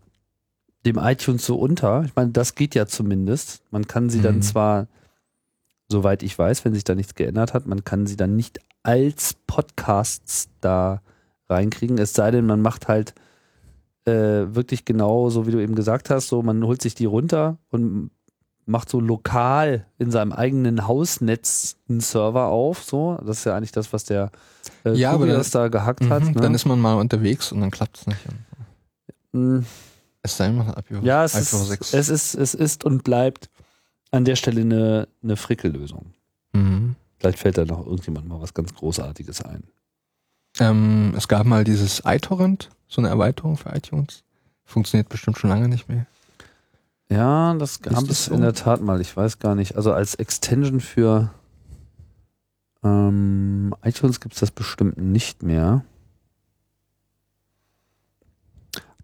[0.87, 2.05] dem iTunes so unter.
[2.05, 3.63] Ich meine, das geht ja zumindest.
[3.73, 4.43] Man kann sie dann Mhm.
[4.43, 4.87] zwar,
[5.91, 9.35] soweit ich weiß, wenn sich da nichts geändert hat, man kann sie dann nicht als
[9.47, 11.03] Podcasts da
[11.49, 13.15] reinkriegen, es sei denn, man macht halt
[14.05, 14.13] äh,
[14.55, 18.11] wirklich genau so, wie du eben gesagt hast, so man holt sich die runter und
[18.67, 23.19] macht so lokal in seinem eigenen Hausnetz einen Server auf, so.
[23.25, 24.31] Das ist ja eigentlich das, was der
[24.85, 26.23] äh, Ja, aber Kurios da gehackt hat.
[26.23, 26.41] Mhm, Ne?
[26.43, 28.21] Dann ist man mal unterwegs und dann klappt es nicht.
[29.33, 29.61] Mm,
[30.21, 31.81] Es sei denn, man hat IPv ja, es IPv6.
[31.81, 33.49] ist, es ist, es ist und bleibt
[34.11, 36.13] an der Stelle eine, eine Frickellösung.
[36.53, 36.97] Mhm.
[37.19, 39.65] Vielleicht fällt da noch irgendjemand mal was ganz Großartiges ein.
[40.61, 44.23] Ähm, es gab mal dieses iTorrent, so eine Erweiterung für iTunes.
[44.65, 46.07] Funktioniert bestimmt schon lange nicht mehr.
[47.11, 48.35] Ja, das gab es so?
[48.35, 49.01] in der Tat mal.
[49.01, 49.77] Ich weiß gar nicht.
[49.77, 51.31] Also als Extension für
[52.85, 55.85] ähm, iTunes gibt es das bestimmt nicht mehr.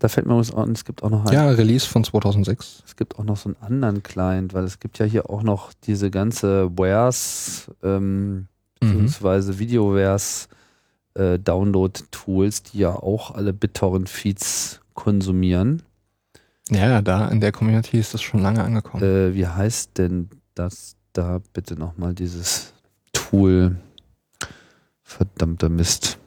[0.04, 2.82] Da fällt mir übrigens auch, es gibt auch noch ein, Ja, Release von 2006.
[2.86, 5.72] es gibt auch noch so einen anderen Client, weil es gibt ja hier auch noch
[5.72, 8.46] diese ganze Wares ähm, Mhm.
[8.80, 10.48] beziehungsweise VideoWares
[11.14, 15.82] äh, Download-Tools, die ja auch alle BitTorrent-Feeds konsumieren.
[16.68, 19.02] Ja, ja, da in der Community ist das schon lange angekommen.
[19.02, 22.74] Äh, wie heißt denn das da bitte nochmal dieses
[23.14, 23.76] Tool?
[25.02, 26.18] Verdammter Mist.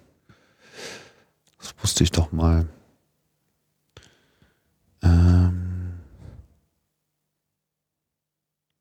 [1.60, 2.66] Das wusste ich doch mal.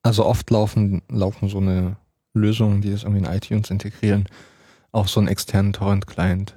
[0.07, 1.97] Also oft laufen, laufen so eine
[2.33, 4.29] Lösungen, die das irgendwie in iTunes integrieren,
[4.93, 6.55] auf so einen externen Torrent-Client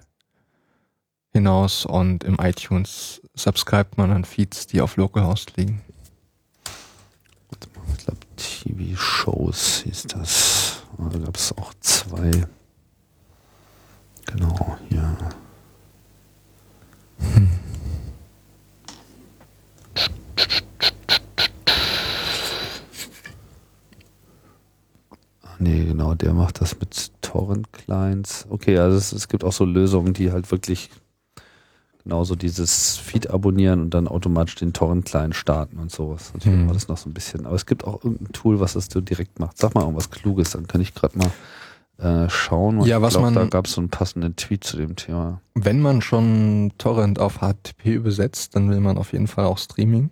[1.34, 5.82] hinaus und im iTunes subscribt man dann Feeds, die auf Localhost liegen.
[7.98, 10.84] Ich glaube, TV-Shows hieß das.
[11.00, 12.30] Da gab es auch zwei.
[14.28, 15.18] Genau, ja.
[17.34, 17.59] Hm.
[25.60, 28.48] Nee, genau, der macht das mit Torrent-Clients.
[28.50, 30.90] Okay, also es, es, gibt auch so Lösungen, die halt wirklich
[32.04, 36.32] genauso dieses Feed abonnieren und dann automatisch den Torrent-Client starten und sowas.
[36.34, 36.74] Natürlich mhm.
[36.74, 37.46] das noch so ein bisschen.
[37.46, 39.58] Aber es gibt auch irgendein Tool, was das so direkt macht.
[39.58, 41.32] Sag mal irgendwas Kluges, dann kann ich gerade mal
[41.98, 42.80] äh, schauen.
[42.80, 43.36] Und ja, was glaub, man.
[43.36, 45.42] Da gab es so einen passenden Tweet zu dem Thema.
[45.56, 50.10] Wenn man schon Torrent auf HTTP übersetzt, dann will man auf jeden Fall auch Streaming.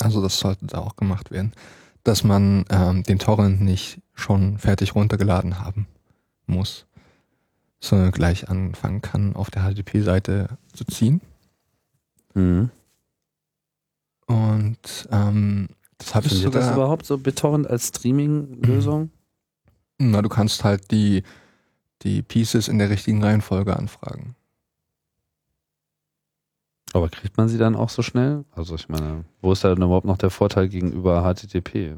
[0.00, 1.52] Also das sollte da auch gemacht werden
[2.06, 5.86] dass man ähm, den Torrent nicht schon fertig runtergeladen haben
[6.46, 6.86] muss,
[7.80, 11.20] sondern gleich anfangen kann, auf der HTTP-Seite zu ziehen.
[12.34, 12.70] Mhm.
[14.26, 16.62] Und ähm, das habe ich sogar.
[16.62, 19.10] das überhaupt so BitTorrent als Streaming-Lösung?
[19.98, 21.22] Na, du kannst halt die,
[22.02, 24.34] die Pieces in der richtigen Reihenfolge anfragen.
[26.92, 28.44] Aber kriegt man sie dann auch so schnell?
[28.52, 31.96] Also ich meine, wo ist da denn überhaupt noch der Vorteil gegenüber HTTP?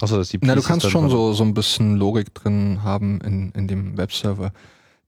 [0.00, 3.52] Außer, dass die Na, du kannst schon so, so ein bisschen Logik drin haben in,
[3.52, 4.52] in dem Webserver,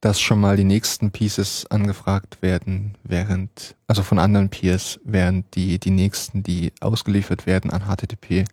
[0.01, 5.79] dass schon mal die nächsten Pieces angefragt werden, während, also von anderen Peers, während die,
[5.79, 8.45] die nächsten, die ausgeliefert werden an HTTP,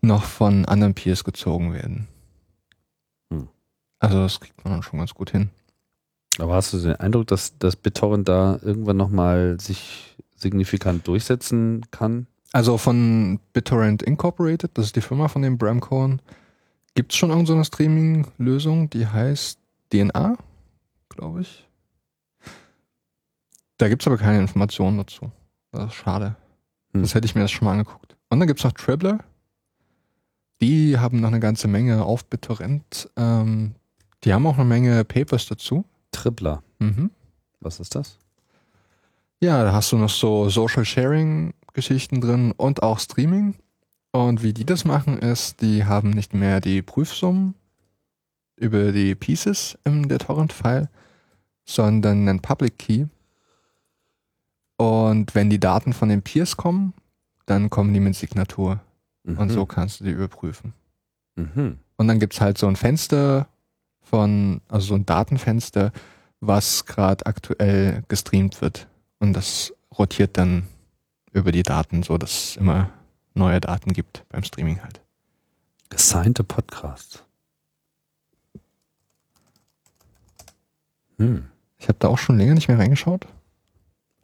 [0.00, 2.08] noch von anderen Peers gezogen werden.
[3.30, 3.48] Hm.
[4.00, 5.50] Also das kriegt man dann schon ganz gut hin.
[6.38, 12.26] Aber hast du den Eindruck, dass, dass BitTorrent da irgendwann nochmal sich signifikant durchsetzen kann?
[12.54, 16.22] Also von BitTorrent Incorporated, das ist die Firma von dem Bram Cohen,
[16.94, 19.58] gibt es schon irgendeine Streaming-Lösung, die heißt
[19.92, 20.36] DNA,
[21.08, 21.68] glaube ich.
[23.76, 25.32] Da gibt es aber keine Informationen dazu.
[25.72, 26.36] Das ist schade.
[26.92, 27.02] Hm.
[27.02, 28.14] Das hätte ich mir das schon mal angeguckt.
[28.28, 29.18] Und dann gibt es noch Traveler.
[30.60, 33.10] Die haben noch eine ganze Menge auf BitTorrent.
[33.16, 33.74] Ähm,
[34.22, 35.84] die haben auch eine Menge Papers dazu.
[36.12, 36.62] Tripler.
[36.78, 37.10] Mhm.
[37.58, 38.16] Was ist das?
[39.40, 43.56] Ja, da hast du noch so Social Sharing Geschichten drin und auch Streaming.
[44.12, 47.54] Und wie die das machen, ist, die haben nicht mehr die Prüfsummen
[48.56, 50.88] über die Pieces in der Torrent-File,
[51.64, 53.06] sondern einen Public Key.
[54.76, 56.94] Und wenn die Daten von den Peers kommen,
[57.46, 58.80] dann kommen die mit Signatur.
[59.24, 59.38] Mhm.
[59.38, 60.72] Und so kannst du die überprüfen.
[61.36, 61.78] Mhm.
[61.96, 63.48] Und dann gibt es halt so ein Fenster
[64.00, 65.92] von, also so ein Datenfenster,
[66.40, 68.86] was gerade aktuell gestreamt wird.
[69.18, 70.64] Und das rotiert dann
[71.34, 72.90] über die Daten, so dass es immer
[73.34, 75.02] neue Daten gibt beim Streaming halt.
[75.90, 77.22] Gesignte Podcasts.
[81.18, 81.44] Hm.
[81.78, 83.26] Ich habe da auch schon länger nicht mehr reingeschaut.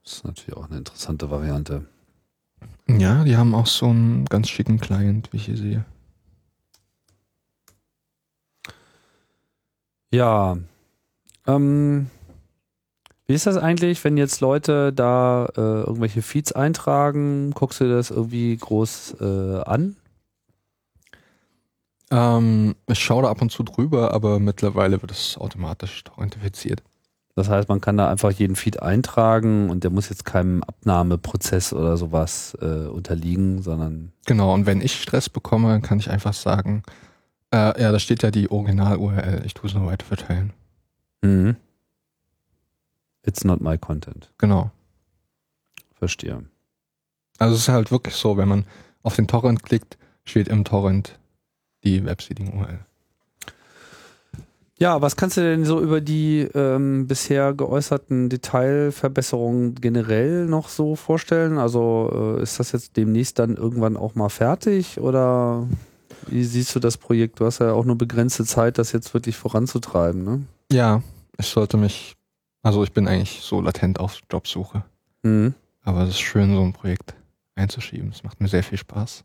[0.03, 1.85] Das ist natürlich auch eine interessante Variante.
[2.89, 5.85] Ja, die haben auch so einen ganz schicken Client, wie ich hier sehe.
[10.13, 10.57] Ja.
[11.47, 12.11] Ähm,
[13.31, 17.53] wie ist das eigentlich, wenn jetzt Leute da äh, irgendwelche Feeds eintragen?
[17.53, 19.95] Guckst du das irgendwie groß äh, an?
[22.11, 26.83] Ähm, ich schaue da ab und zu drüber, aber mittlerweile wird es automatisch authentifiziert.
[27.37, 31.73] Das heißt, man kann da einfach jeden Feed eintragen und der muss jetzt keinem Abnahmeprozess
[31.73, 34.11] oder sowas äh, unterliegen, sondern.
[34.27, 36.83] Genau, und wenn ich Stress bekomme, kann ich einfach sagen,
[37.55, 40.53] äh, ja, da steht ja die Original-URL, ich tue es nur weiter verteilen.
[41.23, 41.55] Mhm.
[43.25, 44.31] It's not my content.
[44.39, 44.71] Genau.
[45.95, 46.45] Verstehe.
[47.39, 48.65] Also es ist halt wirklich so, wenn man
[49.03, 51.19] auf den Torrent klickt, steht im Torrent
[51.85, 52.81] die Webseeding-URL.
[54.79, 60.97] Ja, was kannst du denn so über die ähm, bisher geäußerten Detailverbesserungen generell noch so
[60.97, 61.59] vorstellen?
[61.59, 65.69] Also äh, ist das jetzt demnächst dann irgendwann auch mal fertig oder
[66.29, 67.41] wie siehst du das Projekt?
[67.41, 70.43] Du hast ja auch nur begrenzte Zeit, das jetzt wirklich voranzutreiben, ne?
[70.73, 71.03] Ja,
[71.37, 72.17] ich sollte mich
[72.63, 74.85] also ich bin eigentlich so latent auf Jobsuche.
[75.23, 75.55] Mhm.
[75.83, 77.15] Aber es ist schön, so ein Projekt
[77.55, 78.11] einzuschieben.
[78.11, 79.25] Es macht mir sehr viel Spaß.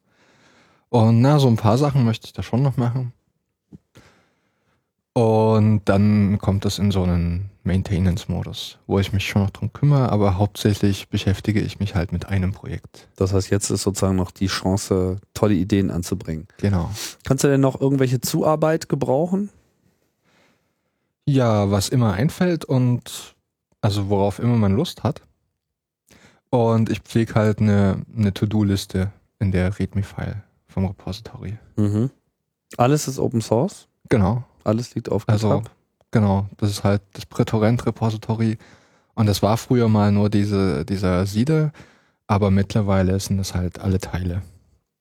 [0.90, 3.14] Und na, so ein paar Sachen möchte ich da schon noch machen.
[5.14, 10.10] Und dann kommt es in so einen Maintenance-Modus, wo ich mich schon noch drum kümmere,
[10.10, 13.08] aber hauptsächlich beschäftige ich mich halt mit einem Projekt.
[13.16, 16.48] Das heißt, jetzt ist sozusagen noch die Chance, tolle Ideen anzubringen.
[16.58, 16.92] Genau.
[17.24, 19.50] Kannst du denn noch irgendwelche Zuarbeit gebrauchen?
[21.26, 23.36] Ja, was immer einfällt und
[23.82, 25.22] also worauf immer man Lust hat.
[26.50, 31.58] Und ich pflege halt eine, eine To-Do-Liste in der README-File vom Repository.
[31.76, 32.10] Mhm.
[32.78, 33.88] Alles ist Open Source.
[34.10, 34.44] Genau.
[34.64, 35.72] Alles liegt auf Also, GitHub.
[36.12, 36.48] genau.
[36.58, 38.58] Das ist halt das Prätorent Repository.
[39.16, 41.72] Und das war früher mal nur diese, dieser Siede,
[42.28, 44.42] aber mittlerweile sind es halt alle Teile.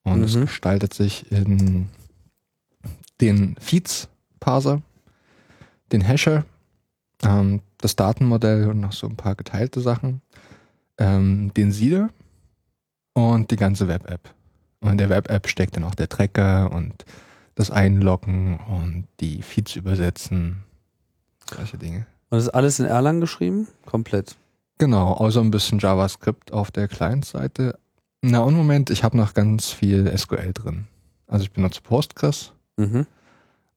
[0.05, 0.43] Und es Mhm.
[0.43, 1.89] gestaltet sich in
[3.21, 4.83] den Feeds-Parser,
[5.95, 6.45] den Hasher,
[7.23, 10.21] ähm, das Datenmodell und noch so ein paar geteilte Sachen,
[10.99, 12.11] ähm, den Siede
[13.15, 14.35] und die ganze Web-App.
[14.81, 17.05] Und in der Web-App steckt dann auch der Tracker und
[17.55, 20.65] das Einloggen und die Feeds übersetzen,
[21.49, 22.07] solche Dinge.
[22.31, 23.69] Und das ist alles in Erlang geschrieben?
[23.87, 24.37] Komplett.
[24.79, 27.79] Genau, außer ein bisschen JavaScript auf der Client-Seite.
[28.23, 30.89] Na und Moment, ich habe noch ganz viel SQL drin.
[31.29, 33.07] Also ich benutze Postgres Mhm.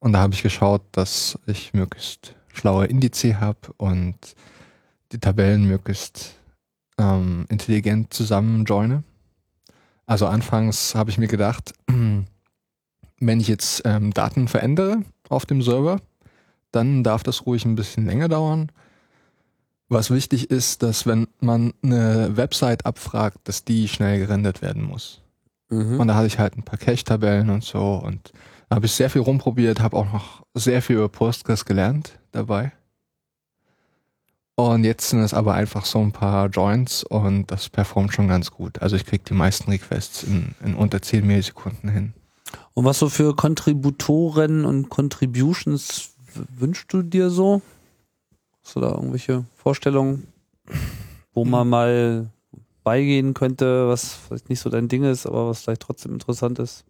[0.08, 4.16] Und da habe ich geschaut, dass ich möglichst schlaue Indize habe und
[5.12, 6.36] die Tabellen möglichst
[6.98, 9.04] ähm, intelligent zusammen joine.
[10.06, 16.00] Also anfangs habe ich mir gedacht, wenn ich jetzt ähm, Daten verändere auf dem Server,
[16.72, 18.72] dann darf das ruhig ein bisschen länger dauern.
[19.90, 25.22] Was wichtig ist, dass wenn man eine Website abfragt, dass die schnell gerendert werden muss.
[25.68, 26.00] Mhm.
[26.00, 28.32] Und da hatte ich halt ein paar Cache-Tabellen und so und
[28.70, 32.72] habe ich sehr viel rumprobiert, habe auch noch sehr viel über Postgres gelernt dabei.
[34.60, 38.50] Und jetzt sind es aber einfach so ein paar Joins und das performt schon ganz
[38.50, 38.82] gut.
[38.82, 42.14] Also ich kriege die meisten Requests in, in unter 10 Millisekunden hin.
[42.74, 47.62] Und was so für Kontributoren und Contributions wünschst du dir so?
[48.64, 50.28] Hast du da irgendwelche Vorstellungen,
[51.34, 52.32] wo man mal
[52.84, 56.84] beigehen könnte, was vielleicht nicht so dein Ding ist, aber was vielleicht trotzdem interessant ist?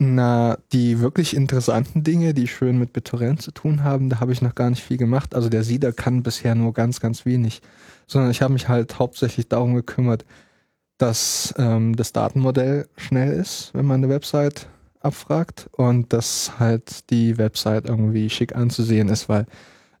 [0.00, 4.40] Na, die wirklich interessanten Dinge, die schön mit BitTorrent zu tun haben, da habe ich
[4.42, 5.34] noch gar nicht viel gemacht.
[5.34, 7.60] Also der Sieder kann bisher nur ganz, ganz wenig.
[8.06, 10.24] Sondern ich habe mich halt hauptsächlich darum gekümmert,
[10.98, 14.68] dass ähm, das Datenmodell schnell ist, wenn man eine Website
[15.00, 19.46] abfragt und dass halt die Website irgendwie schick anzusehen ist, weil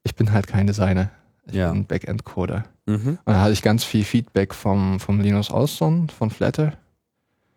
[0.04, 1.10] ich bin halt kein Designer.
[1.46, 1.72] Ich Ja.
[1.72, 2.64] bin Backend-Coder.
[2.86, 3.18] Mhm.
[3.24, 6.74] Und da hatte ich ganz viel Feedback vom, vom Linus Ausson von Flatter.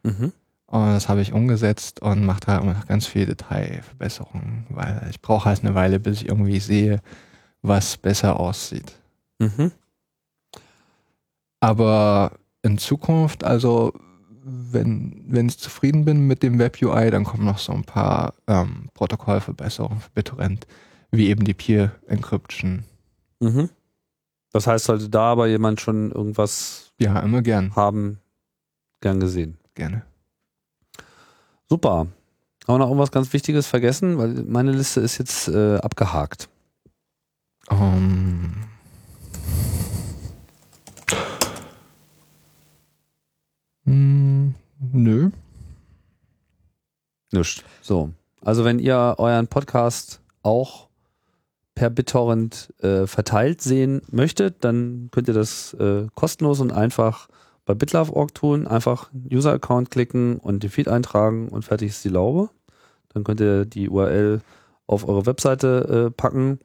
[0.03, 0.31] Mhm.
[0.71, 5.21] Und das habe ich umgesetzt und mache da immer noch ganz viele Detailverbesserungen, weil ich
[5.21, 7.01] brauche halt eine Weile, bis ich irgendwie sehe,
[7.61, 8.93] was besser aussieht.
[9.39, 9.73] Mhm.
[11.59, 12.31] Aber
[12.61, 13.91] in Zukunft, also
[14.43, 18.33] wenn, wenn ich zufrieden bin mit dem Web UI, dann kommen noch so ein paar
[18.47, 20.65] ähm, Protokollverbesserungen für BitTorrent,
[21.11, 22.85] wie eben die Peer Encryption.
[23.41, 23.69] Mhm.
[24.53, 28.19] Das heißt, sollte da aber jemand schon irgendwas Ja, immer gern, haben,
[29.01, 29.57] gern gesehen.
[29.75, 30.03] gerne.
[31.71, 31.99] Super.
[31.99, 32.09] Haben
[32.67, 34.17] wir noch irgendwas ganz Wichtiges vergessen?
[34.17, 36.49] Weil meine Liste ist jetzt äh, abgehakt.
[37.69, 38.51] Ähm,
[43.85, 44.53] hm,
[44.91, 45.29] nö.
[47.31, 47.63] Nischt.
[47.81, 48.09] So.
[48.41, 50.89] Also wenn ihr euren Podcast auch
[51.73, 57.29] per BitTorrent äh, verteilt sehen möchtet, dann könnt ihr das äh, kostenlos und einfach
[57.71, 58.67] bei BitLove.org tun.
[58.67, 62.49] Einfach User-Account klicken und den Feed eintragen und fertig ist die Laube.
[63.13, 64.41] Dann könnt ihr die URL
[64.87, 66.59] auf eure Webseite äh, packen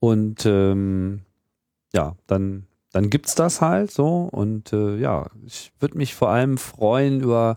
[0.00, 1.20] und ähm,
[1.92, 6.58] ja, dann, dann gibt's das halt so und äh, ja, ich würde mich vor allem
[6.58, 7.56] freuen über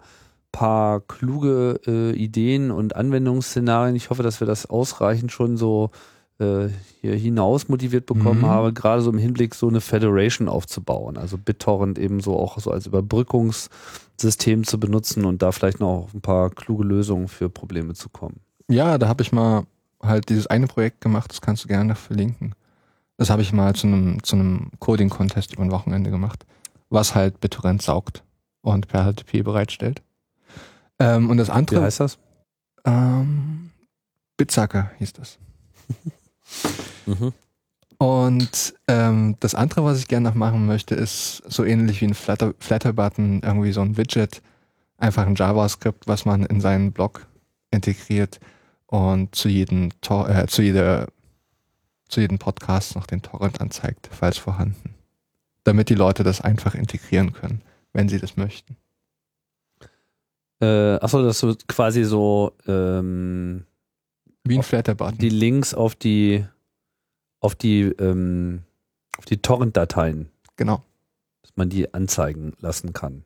[0.52, 3.96] paar kluge äh, Ideen und Anwendungsszenarien.
[3.96, 5.90] Ich hoffe, dass wir das ausreichend schon so
[6.40, 6.68] äh,
[7.02, 8.46] hier hinaus motiviert bekommen Mhm.
[8.46, 11.18] haben, gerade so im Hinblick so eine Federation aufzubauen.
[11.18, 16.14] Also BitTorrent eben so auch so als Überbrückungssystem zu benutzen und da vielleicht noch auf
[16.14, 18.40] ein paar kluge Lösungen für Probleme zu kommen.
[18.70, 19.64] Ja, da habe ich mal
[20.02, 22.54] halt dieses eine Projekt gemacht, das kannst du gerne verlinken.
[23.18, 26.46] Das habe ich mal zu einem zu einem Coding-Contest über ein Wochenende gemacht,
[26.90, 28.24] was halt BitTorrent saugt
[28.62, 30.04] und per HTTP bereitstellt.
[31.00, 32.20] Ähm, und das Wie andere, heißt das?
[32.86, 33.72] ähm,
[34.38, 35.40] Bitsucker hieß das.
[37.06, 37.34] Mhm.
[38.00, 42.14] Und ähm, das andere, was ich gerne noch machen möchte, ist so ähnlich wie ein
[42.14, 44.42] Flatter- Flatter-Button, irgendwie so ein Widget,
[44.98, 47.26] einfach ein JavaScript, was man in seinen Blog
[47.72, 48.40] integriert
[48.86, 51.08] und zu jedem Tor äh, zu jeder
[52.08, 54.96] zu jedem Podcast noch den Torrent anzeigt, falls vorhanden.
[55.66, 57.62] Damit die Leute das einfach integrieren können,
[57.92, 58.78] wenn sie das möchten.
[60.62, 63.66] Äh, achso, dass du quasi so ähm,
[64.50, 65.18] Wie ein Flatter-Button.
[65.20, 66.46] die Links auf die
[67.40, 68.62] auf die ähm,
[69.18, 70.82] auf die Torrent-Dateien, Genau.
[71.42, 73.24] dass man die anzeigen lassen kann.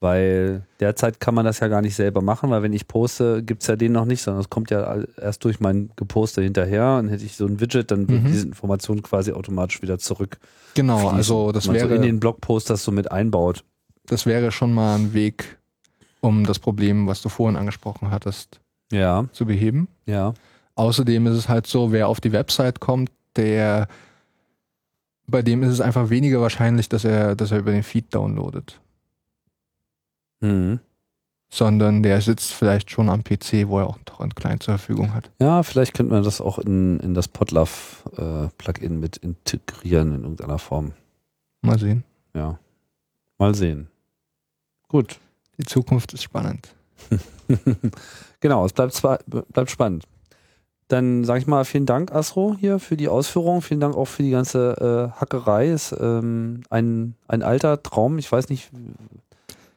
[0.00, 3.68] Weil derzeit kann man das ja gar nicht selber machen, weil wenn ich poste, gibt's
[3.68, 6.96] ja den noch nicht, sondern es kommt ja erst durch mein Geposte hinterher.
[6.98, 8.26] Und hätte ich so ein Widget, dann würde Mhm.
[8.32, 10.38] diese Information quasi automatisch wieder zurück.
[10.74, 13.62] Genau, also das man so wäre in den Blogpost das so mit einbaut.
[14.06, 15.58] das wäre schon mal ein Weg,
[16.20, 18.58] um das Problem, was du vorhin angesprochen hattest,
[18.92, 19.88] Ja, zu beheben.
[20.06, 20.34] ja.
[20.74, 23.88] Außerdem ist es halt so, wer auf die Website kommt, der
[25.26, 28.80] bei dem ist es einfach weniger wahrscheinlich, dass er, dass er über den Feed downloadet.
[30.40, 30.80] Mhm.
[31.50, 35.30] Sondern der sitzt vielleicht schon am PC, wo er auch einen Torrent-Client zur Verfügung hat.
[35.40, 40.92] Ja, vielleicht könnte man das auch in, in das Podlove-Plugin mit integrieren in irgendeiner Form.
[41.60, 42.04] Mal sehen.
[42.34, 42.58] Ja.
[43.38, 43.88] Mal sehen.
[44.88, 45.18] Gut.
[45.58, 46.74] Die Zukunft ist spannend.
[48.42, 50.04] genau, es bleibt, zwar, bleibt spannend.
[50.88, 53.62] Dann sage ich mal vielen Dank, Astro, hier für die Ausführung.
[53.62, 55.70] Vielen Dank auch für die ganze äh, Hackerei.
[55.70, 58.18] Ist ähm, ein, ein alter Traum.
[58.18, 58.70] Ich weiß nicht,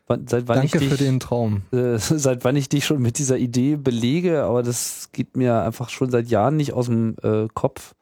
[0.08, 1.62] wann, seit wann Danke ich dich, für den Traum.
[1.72, 5.88] äh, seit wann ich dich schon mit dieser Idee belege, aber das geht mir einfach
[5.88, 7.96] schon seit Jahren nicht aus dem äh, Kopf.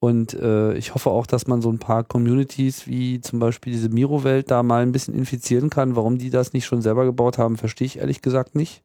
[0.00, 3.88] Und äh, ich hoffe auch, dass man so ein paar Communities wie zum Beispiel diese
[3.88, 5.94] Miro-Welt da mal ein bisschen infizieren kann.
[5.94, 8.82] Warum die das nicht schon selber gebaut haben, verstehe ich ehrlich gesagt nicht.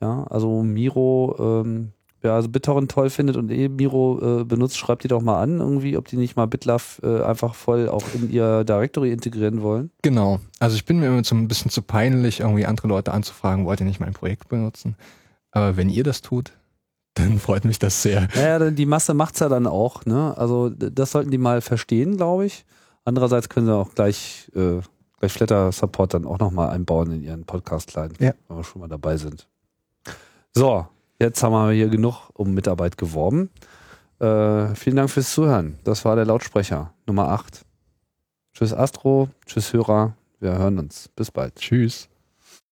[0.00, 5.04] Ja, also Miro, ähm, wer also BitTorrent toll findet und eh Miro äh, benutzt, schreibt
[5.04, 8.30] die doch mal an, irgendwie, ob die nicht mal BitLove äh, einfach voll auch in
[8.30, 9.90] ihr Directory integrieren wollen.
[10.02, 10.40] Genau.
[10.58, 13.80] Also ich bin mir immer so ein bisschen zu peinlich, irgendwie andere Leute anzufragen, wollt
[13.80, 14.96] ihr nicht mein Projekt benutzen?
[15.50, 16.52] Aber wenn ihr das tut,
[17.14, 18.28] dann freut mich das sehr.
[18.34, 20.32] Naja, dann die Masse macht's ja dann auch, ne?
[20.38, 22.64] Also das sollten die mal verstehen, glaube ich.
[23.04, 24.80] Andererseits können sie auch gleich, äh,
[25.18, 28.32] gleich Flatter Support dann auch nochmal einbauen in ihren Podcast-Client, Ja.
[28.48, 29.48] wenn wir schon mal dabei sind.
[30.52, 30.86] So,
[31.20, 33.50] jetzt haben wir hier genug um Mitarbeit geworben.
[34.18, 35.78] Äh, vielen Dank fürs Zuhören.
[35.84, 37.64] Das war der Lautsprecher Nummer 8.
[38.52, 40.14] Tschüss Astro, tschüss Hörer.
[40.40, 41.08] Wir hören uns.
[41.14, 41.54] Bis bald.
[41.54, 42.09] Tschüss.